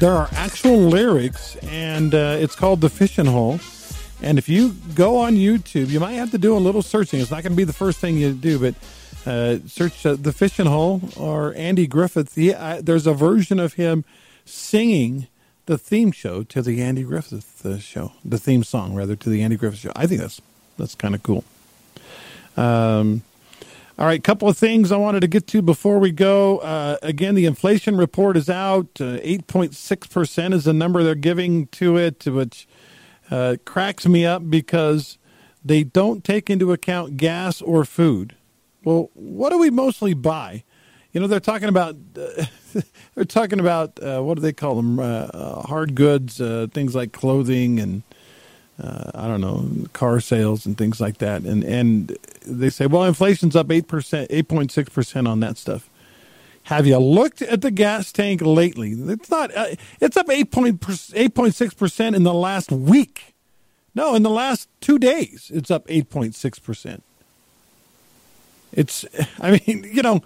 there 0.00 0.12
are 0.12 0.28
actual 0.32 0.78
lyrics, 0.78 1.56
and 1.62 2.14
uh, 2.14 2.36
it's 2.38 2.54
called 2.54 2.80
The 2.80 2.90
Fishing 2.90 3.26
Hole. 3.26 3.60
And 4.22 4.38
if 4.38 4.48
you 4.48 4.74
go 4.94 5.18
on 5.18 5.34
YouTube, 5.34 5.88
you 5.88 6.00
might 6.00 6.14
have 6.14 6.30
to 6.32 6.38
do 6.38 6.56
a 6.56 6.58
little 6.58 6.82
searching. 6.82 7.20
It's 7.20 7.30
not 7.30 7.42
going 7.42 7.52
to 7.52 7.56
be 7.56 7.64
the 7.64 7.72
first 7.72 7.98
thing 7.98 8.16
you 8.16 8.32
do, 8.32 8.58
but 8.58 8.74
uh, 9.26 9.58
search 9.66 10.04
uh, 10.04 10.14
The 10.14 10.32
Fishing 10.32 10.66
Hole 10.66 11.00
or 11.16 11.54
Andy 11.54 11.86
Griffith. 11.86 12.36
Yeah, 12.36 12.80
there's 12.82 13.06
a 13.06 13.14
version 13.14 13.58
of 13.60 13.74
him 13.74 14.04
singing 14.44 15.28
the 15.66 15.78
theme 15.78 16.12
show 16.12 16.42
to 16.44 16.62
the 16.62 16.82
Andy 16.82 17.02
Griffith 17.02 17.64
uh, 17.64 17.78
show, 17.78 18.12
the 18.24 18.38
theme 18.38 18.64
song 18.64 18.94
rather 18.94 19.14
to 19.16 19.28
the 19.28 19.42
Andy 19.42 19.56
Griffith 19.56 19.80
show. 19.80 19.92
I 19.94 20.06
think 20.06 20.20
that's 20.20 20.40
that's 20.78 20.94
kind 20.94 21.14
of 21.14 21.22
cool. 21.22 21.44
Um, 22.56 23.22
all 23.98 24.06
right, 24.06 24.22
couple 24.22 24.48
of 24.48 24.56
things 24.56 24.92
I 24.92 24.96
wanted 24.96 25.20
to 25.20 25.26
get 25.26 25.48
to 25.48 25.60
before 25.60 25.98
we 25.98 26.12
go. 26.12 26.58
Uh, 26.58 26.98
again, 27.02 27.34
the 27.34 27.46
inflation 27.46 27.96
report 27.96 28.36
is 28.36 28.48
out. 28.48 28.86
Uh, 29.00 29.18
eight 29.22 29.48
point 29.48 29.74
six 29.74 30.06
percent 30.06 30.54
is 30.54 30.64
the 30.64 30.72
number 30.72 31.02
they're 31.02 31.16
giving 31.16 31.66
to 31.68 31.96
it, 31.96 32.24
which 32.24 32.68
uh, 33.28 33.56
cracks 33.64 34.06
me 34.06 34.24
up 34.24 34.48
because 34.48 35.18
they 35.64 35.82
don't 35.82 36.22
take 36.22 36.48
into 36.48 36.72
account 36.72 37.16
gas 37.16 37.60
or 37.60 37.84
food. 37.84 38.36
Well, 38.84 39.10
what 39.14 39.50
do 39.50 39.58
we 39.58 39.68
mostly 39.68 40.14
buy? 40.14 40.62
You 41.10 41.20
know, 41.20 41.26
they're 41.26 41.40
talking 41.40 41.68
about 41.68 41.96
they're 42.14 43.24
talking 43.26 43.58
about 43.58 44.00
uh, 44.00 44.20
what 44.22 44.36
do 44.36 44.42
they 44.42 44.52
call 44.52 44.76
them? 44.76 45.00
Uh, 45.00 45.62
hard 45.62 45.96
goods, 45.96 46.38
things 46.72 46.94
like 46.94 47.10
clothing 47.10 47.80
and 47.80 48.04
uh, 48.82 49.10
I 49.14 49.26
don't 49.26 49.40
know, 49.40 49.88
car 49.92 50.20
sales 50.20 50.64
and 50.66 50.76
things 50.78 51.00
like 51.00 51.18
that. 51.18 51.42
And 51.42 51.64
and 51.64 52.16
they 52.46 52.70
say, 52.70 52.86
well, 52.86 53.04
inflation's 53.04 53.56
up 53.56 53.70
eight 53.70 53.88
percent, 53.88 54.28
eight 54.30 54.48
point 54.48 54.70
six 54.70 54.88
percent 54.88 55.26
on 55.26 55.40
that 55.40 55.56
stuff. 55.56 55.88
Have 56.64 56.86
you 56.86 56.98
looked 56.98 57.40
at 57.40 57.62
the 57.62 57.70
gas 57.70 58.12
tank 58.12 58.42
lately? 58.42 58.92
It's 58.92 59.30
not. 59.30 59.54
Uh, 59.56 59.68
it's 60.00 60.16
up 60.16 60.28
eight 60.30 60.50
point 60.50 60.84
eight 61.14 61.34
point 61.34 61.54
six 61.54 61.74
percent 61.74 62.14
in 62.14 62.22
the 62.22 62.34
last 62.34 62.70
week. 62.70 63.34
No, 63.94 64.14
in 64.14 64.22
the 64.22 64.30
last 64.30 64.68
two 64.80 64.98
days, 64.98 65.50
it's 65.52 65.70
up 65.70 65.84
eight 65.88 66.10
point 66.10 66.34
six 66.34 66.58
percent. 66.58 67.02
It's. 68.72 69.04
I 69.40 69.60
mean, 69.66 69.88
you 69.90 70.02
know 70.02 70.22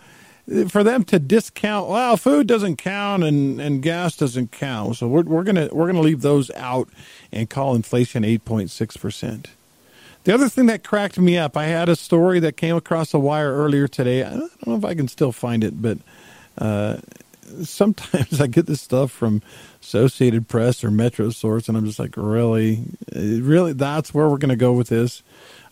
for 0.69 0.83
them 0.83 1.05
to 1.05 1.19
discount 1.19 1.89
well 1.89 2.17
food 2.17 2.47
doesn't 2.47 2.77
count 2.77 3.23
and, 3.23 3.61
and 3.61 3.83
gas 3.83 4.17
doesn't 4.17 4.51
count 4.51 4.97
so 4.97 5.07
we're, 5.07 5.23
we're 5.23 5.45
gonna 5.45 5.69
we're 5.73 5.87
gonna 5.87 6.01
leave 6.01 6.23
those 6.23 6.51
out 6.53 6.89
and 7.31 7.49
call 7.49 7.75
inflation 7.75 8.25
8.6 8.25 9.01
percent 9.01 9.49
The 10.25 10.35
other 10.35 10.49
thing 10.49 10.67
that 10.67 10.85
cracked 10.85 11.19
me 11.19 11.37
up, 11.37 11.57
I 11.57 11.65
had 11.65 11.89
a 11.89 11.97
story 11.97 12.39
that 12.41 12.57
came 12.57 12.77
across 12.77 13.11
the 13.11 13.19
wire 13.19 13.53
earlier 13.53 13.89
today. 13.89 14.23
I 14.23 14.31
don't 14.31 14.67
know 14.67 14.77
if 14.77 14.85
I 14.85 14.95
can 14.95 15.09
still 15.09 15.33
find 15.33 15.65
it, 15.65 15.83
but 15.83 15.99
uh, 16.59 16.99
sometimes 17.63 18.41
I 18.41 18.47
get 18.47 18.67
this 18.67 18.81
stuff 18.81 19.11
from 19.11 19.43
Associated 19.81 20.49
Press 20.49 20.85
or 20.85 20.91
Metro 20.91 21.31
Source, 21.31 21.69
and 21.69 21.77
I'm 21.77 21.87
just 21.87 21.99
like, 21.99 22.15
really, 22.17 22.85
really, 23.13 23.73
that's 23.73 24.15
where 24.15 24.29
we're 24.29 24.39
to 24.51 24.57
go 24.57 24.73
with 24.73 24.89
this. 24.89 25.23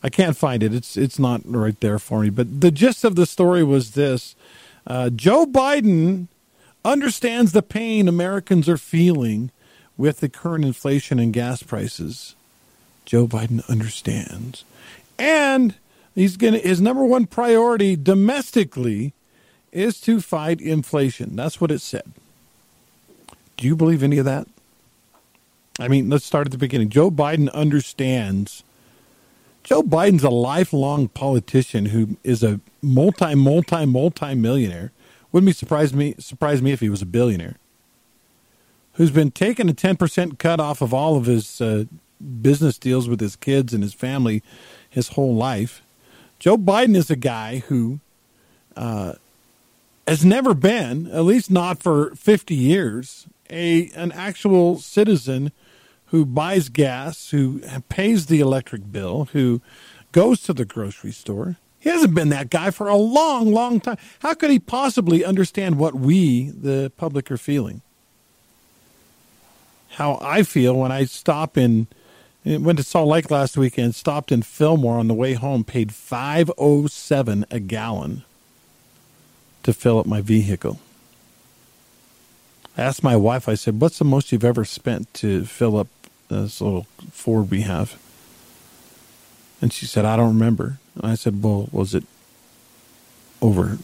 I 0.03 0.09
can't 0.09 0.36
find 0.36 0.62
it. 0.62 0.74
It's 0.74 0.96
it's 0.96 1.18
not 1.18 1.42
right 1.44 1.78
there 1.80 1.98
for 1.98 2.20
me. 2.20 2.30
But 2.30 2.61
the 2.61 2.70
gist 2.70 3.05
of 3.05 3.16
the 3.16 3.26
story 3.26 3.62
was 3.62 3.92
this: 3.92 4.34
uh, 4.86 5.11
Joe 5.11 5.46
Biden 5.46 6.28
understands 6.84 7.53
the 7.53 7.62
pain 7.62 8.09
Americans 8.09 8.68
are 8.68 8.78
feeling 8.78 9.51
with 9.96 10.20
the 10.20 10.28
current 10.28 10.64
inflation 10.64 11.18
and 11.18 11.32
gas 11.32 11.62
prices. 11.62 12.34
Joe 13.05 13.26
Biden 13.26 13.68
understands, 13.68 14.64
and 15.18 15.74
he's 16.14 16.36
going 16.36 16.55
his 16.55 16.80
number 16.80 17.05
one 17.05 17.26
priority 17.26 17.96
domestically 17.96 19.12
is 19.72 20.01
to 20.01 20.20
fight 20.20 20.61
inflation. 20.61 21.36
That's 21.36 21.61
what 21.61 21.70
it 21.70 21.80
said. 21.80 22.11
Do 23.57 23.66
you 23.66 23.76
believe 23.76 24.03
any 24.03 24.18
of 24.18 24.24
that? 24.24 24.48
I 25.78 25.88
mean, 25.88 26.09
let's 26.11 26.24
start 26.24 26.46
at 26.46 26.51
the 26.51 26.59
beginning. 26.59 26.88
Joe 26.88 27.11
Biden 27.11 27.53
understands. 27.53 28.64
Joe 29.62 29.82
Biden's 29.82 30.24
a 30.24 30.30
lifelong 30.30 31.08
politician 31.08 31.86
who 31.86 32.16
is 32.24 32.42
a 32.42 32.61
multi, 32.82 33.34
multi, 33.34 33.86
multi 33.86 34.34
millionaire. 34.34 34.92
Wouldn't 35.32 35.48
be 35.48 35.52
surprised 35.52 35.94
me 35.94 36.14
surprise 36.18 36.62
me 36.62 36.72
if 36.72 36.80
he 36.80 36.88
was 36.88 37.02
a 37.02 37.06
billionaire. 37.06 37.56
Who's 38.94 39.11
been 39.11 39.30
taking 39.30 39.68
a 39.68 39.74
ten 39.74 39.96
percent 39.96 40.38
cut 40.38 40.61
off 40.61 40.80
of 40.80 40.92
all 40.92 41.16
of 41.16 41.26
his 41.26 41.61
uh, 41.61 41.84
business 42.42 42.78
deals 42.78 43.08
with 43.08 43.20
his 43.20 43.36
kids 43.36 43.72
and 43.72 43.82
his 43.82 43.94
family 43.94 44.42
his 44.88 45.08
whole 45.11 45.34
life. 45.34 45.82
Joe 46.38 46.56
Biden 46.56 46.96
is 46.96 47.11
a 47.11 47.16
guy 47.16 47.58
who 47.68 48.00
uh, 48.76 49.14
has 50.06 50.24
never 50.24 50.54
been, 50.54 51.06
at 51.08 51.24
least 51.24 51.50
not 51.50 51.82
for 51.82 52.14
50 52.16 52.54
years, 52.54 53.26
a 53.48 53.90
an 53.94 54.11
actual 54.12 54.78
citizen 54.78 55.52
who 56.11 56.26
buys 56.26 56.68
gas, 56.68 57.30
who 57.30 57.61
pays 57.88 58.26
the 58.26 58.40
electric 58.40 58.90
bill, 58.90 59.28
who 59.32 59.62
goes 60.12 60.42
to 60.42 60.52
the 60.52 60.64
grocery 60.64 61.12
store. 61.12 61.56
He 61.78 61.88
hasn't 61.88 62.14
been 62.14 62.30
that 62.30 62.50
guy 62.50 62.72
for 62.72 62.88
a 62.88 62.96
long, 62.96 63.52
long 63.52 63.80
time. 63.80 63.96
How 64.18 64.34
could 64.34 64.50
he 64.50 64.58
possibly 64.58 65.24
understand 65.24 65.78
what 65.78 65.94
we, 65.94 66.50
the 66.50 66.92
public, 66.96 67.30
are 67.30 67.36
feeling? 67.36 67.80
How 69.90 70.18
I 70.20 70.42
feel 70.42 70.74
when 70.74 70.92
I 70.92 71.04
stop 71.04 71.56
in, 71.56 71.86
went 72.44 72.78
to 72.78 72.84
Salt 72.84 73.08
Lake 73.08 73.30
last 73.30 73.56
weekend, 73.56 73.94
stopped 73.94 74.32
in 74.32 74.42
Fillmore 74.42 74.98
on 74.98 75.08
the 75.08 75.14
way 75.14 75.34
home, 75.34 75.62
paid 75.62 75.94
five 75.94 76.50
oh 76.58 76.86
seven 76.88 77.46
a 77.50 77.61
gallon 77.61 78.24
to 79.62 79.72
fill 79.72 80.00
up 80.00 80.06
my 80.06 80.20
vehicle. 80.20 80.80
I 82.76 82.82
asked 82.82 83.02
my 83.02 83.16
wife, 83.16 83.48
I 83.48 83.54
said, 83.54 83.80
What's 83.80 83.98
the 83.98 84.04
most 84.04 84.32
you've 84.32 84.44
ever 84.44 84.64
spent 84.64 85.12
to 85.14 85.44
fill 85.44 85.76
up 85.76 85.88
this 86.31 86.61
little 86.61 86.87
Ford 87.12 87.51
we 87.51 87.62
have? 87.62 87.99
And 89.61 89.72
she 89.72 89.87
said, 89.87 90.05
I 90.05 90.16
don't 90.16 90.35
remember. 90.35 90.78
And 90.95 91.11
I 91.11 91.14
said, 91.14 91.43
Well, 91.43 91.68
was 91.70 91.95
it 91.95 92.05
over 93.43 93.78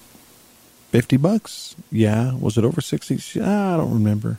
50 0.91 1.17
bucks? 1.19 1.77
Yeah. 1.91 2.35
Was 2.35 2.57
it 2.57 2.65
over 2.65 2.81
60? 2.81 3.19
She, 3.19 3.41
ah, 3.41 3.75
I 3.75 3.77
don't 3.77 3.93
remember. 3.93 4.39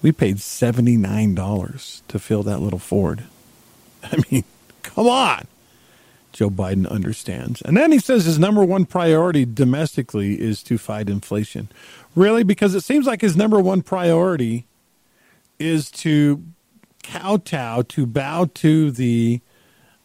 We 0.00 0.12
paid 0.12 0.36
$79 0.36 2.02
to 2.06 2.18
fill 2.18 2.42
that 2.44 2.60
little 2.60 2.78
Ford. 2.78 3.24
I 4.04 4.22
mean, 4.30 4.44
come 4.82 5.08
on. 5.08 5.46
Joe 6.32 6.50
Biden 6.50 6.88
understands. 6.88 7.62
And 7.62 7.76
then 7.76 7.90
he 7.90 7.98
says 7.98 8.24
his 8.24 8.38
number 8.38 8.64
one 8.64 8.86
priority 8.86 9.44
domestically 9.44 10.40
is 10.40 10.62
to 10.64 10.78
fight 10.78 11.08
inflation. 11.08 11.68
Really? 12.14 12.44
Because 12.44 12.76
it 12.76 12.84
seems 12.84 13.06
like 13.06 13.22
his 13.22 13.36
number 13.36 13.58
one 13.58 13.82
priority 13.82 14.66
is 15.58 15.90
to 15.90 16.44
kowtow, 17.02 17.82
to 17.82 18.06
bow 18.06 18.50
to 18.54 18.90
the 18.90 19.40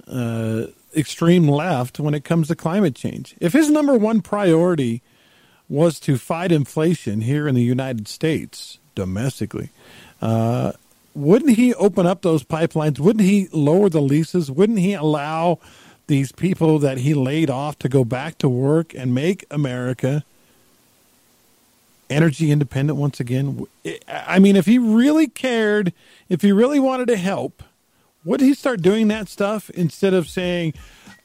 uh, 0.08 0.66
extreme 0.96 1.48
left 1.48 2.00
when 2.00 2.14
it 2.14 2.24
comes 2.24 2.48
to 2.48 2.56
climate 2.56 2.96
change. 2.96 3.36
If 3.40 3.54
his 3.54 3.70
number 3.70 3.98
one 3.98 4.22
priority 4.22 5.02
was 5.70 6.00
to 6.02 6.18
fight 6.18 6.52
inflation 6.52 7.22
here 7.22 7.48
in 7.48 7.56
the 7.56 7.64
United 7.64 8.08
States 8.08 8.80
domestically, 8.96 9.70
uh, 10.22 10.74
wouldn't 11.16 11.58
he 11.58 11.74
open 11.76 12.06
up 12.06 12.22
those 12.22 12.44
pipelines? 12.44 13.00
Wouldn't 13.00 13.26
he 13.26 13.48
lower 13.52 13.90
the 13.90 14.02
leases? 14.02 14.50
Wouldn't 14.50 14.80
he 14.80 14.94
allow 14.94 15.60
these 16.08 16.32
people 16.32 16.80
that 16.80 17.00
he 17.00 17.14
laid 17.14 17.50
off 17.50 17.78
to 17.80 17.90
go 17.90 18.04
back 18.04 18.38
to 18.40 18.50
work 18.50 18.94
and 18.94 19.16
make 19.16 19.46
America 19.50 20.24
energy 22.14 22.52
independent 22.52 22.98
once 22.98 23.20
again. 23.20 23.66
I 24.08 24.40
mean, 24.40 24.56
if 24.56 24.66
he 24.66 24.78
really 24.78 25.28
cared, 25.28 25.94
if 26.30 26.42
he 26.42 26.52
really 26.52 26.80
wanted 26.80 27.08
to 27.08 27.18
help, 27.18 27.64
would 28.26 28.42
he 28.42 28.54
start 28.54 28.82
doing 28.82 29.08
that 29.10 29.28
stuff 29.28 29.70
instead 29.72 30.14
of 30.14 30.30
saying, 30.30 30.74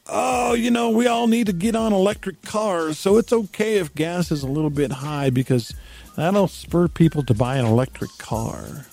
oh, 0.07 0.53
you 0.53 0.71
know, 0.71 0.89
we 0.89 1.07
all 1.07 1.27
need 1.27 1.47
to 1.47 1.53
get 1.53 1.75
on 1.75 1.93
electric 1.93 2.41
cars, 2.41 2.97
so 2.97 3.17
it's 3.17 3.31
okay 3.31 3.77
if 3.77 3.93
gas 3.95 4.31
is 4.31 4.43
a 4.43 4.47
little 4.47 4.69
bit 4.69 4.91
high 4.91 5.29
because 5.29 5.73
that'll 6.15 6.47
spur 6.47 6.87
people 6.87 7.23
to 7.23 7.33
buy 7.33 7.57
an 7.57 7.65
electric 7.65 8.11
car, 8.17 8.85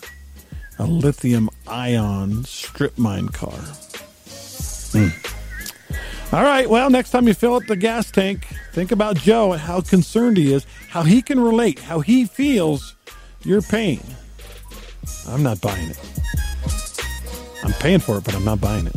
a 0.78 0.86
lithium 0.86 1.48
ion 1.66 2.44
strip 2.44 2.96
mine 2.98 3.28
car. 3.28 3.58
Hmm. 4.92 5.35
All 6.32 6.42
right. 6.42 6.68
Well, 6.68 6.90
next 6.90 7.10
time 7.10 7.28
you 7.28 7.34
fill 7.34 7.54
up 7.54 7.66
the 7.66 7.76
gas 7.76 8.10
tank, 8.10 8.46
think 8.72 8.90
about 8.90 9.16
Joe 9.16 9.52
and 9.52 9.60
how 9.60 9.80
concerned 9.80 10.36
he 10.36 10.52
is, 10.52 10.66
how 10.88 11.02
he 11.02 11.22
can 11.22 11.38
relate, 11.38 11.78
how 11.78 12.00
he 12.00 12.24
feels 12.24 12.96
your 13.44 13.62
pain. 13.62 14.00
I'm 15.28 15.42
not 15.42 15.60
buying 15.60 15.90
it. 15.90 16.00
I'm 17.62 17.72
paying 17.74 18.00
for 18.00 18.18
it, 18.18 18.24
but 18.24 18.34
I'm 18.34 18.44
not 18.44 18.60
buying 18.60 18.86
it. 18.86 18.96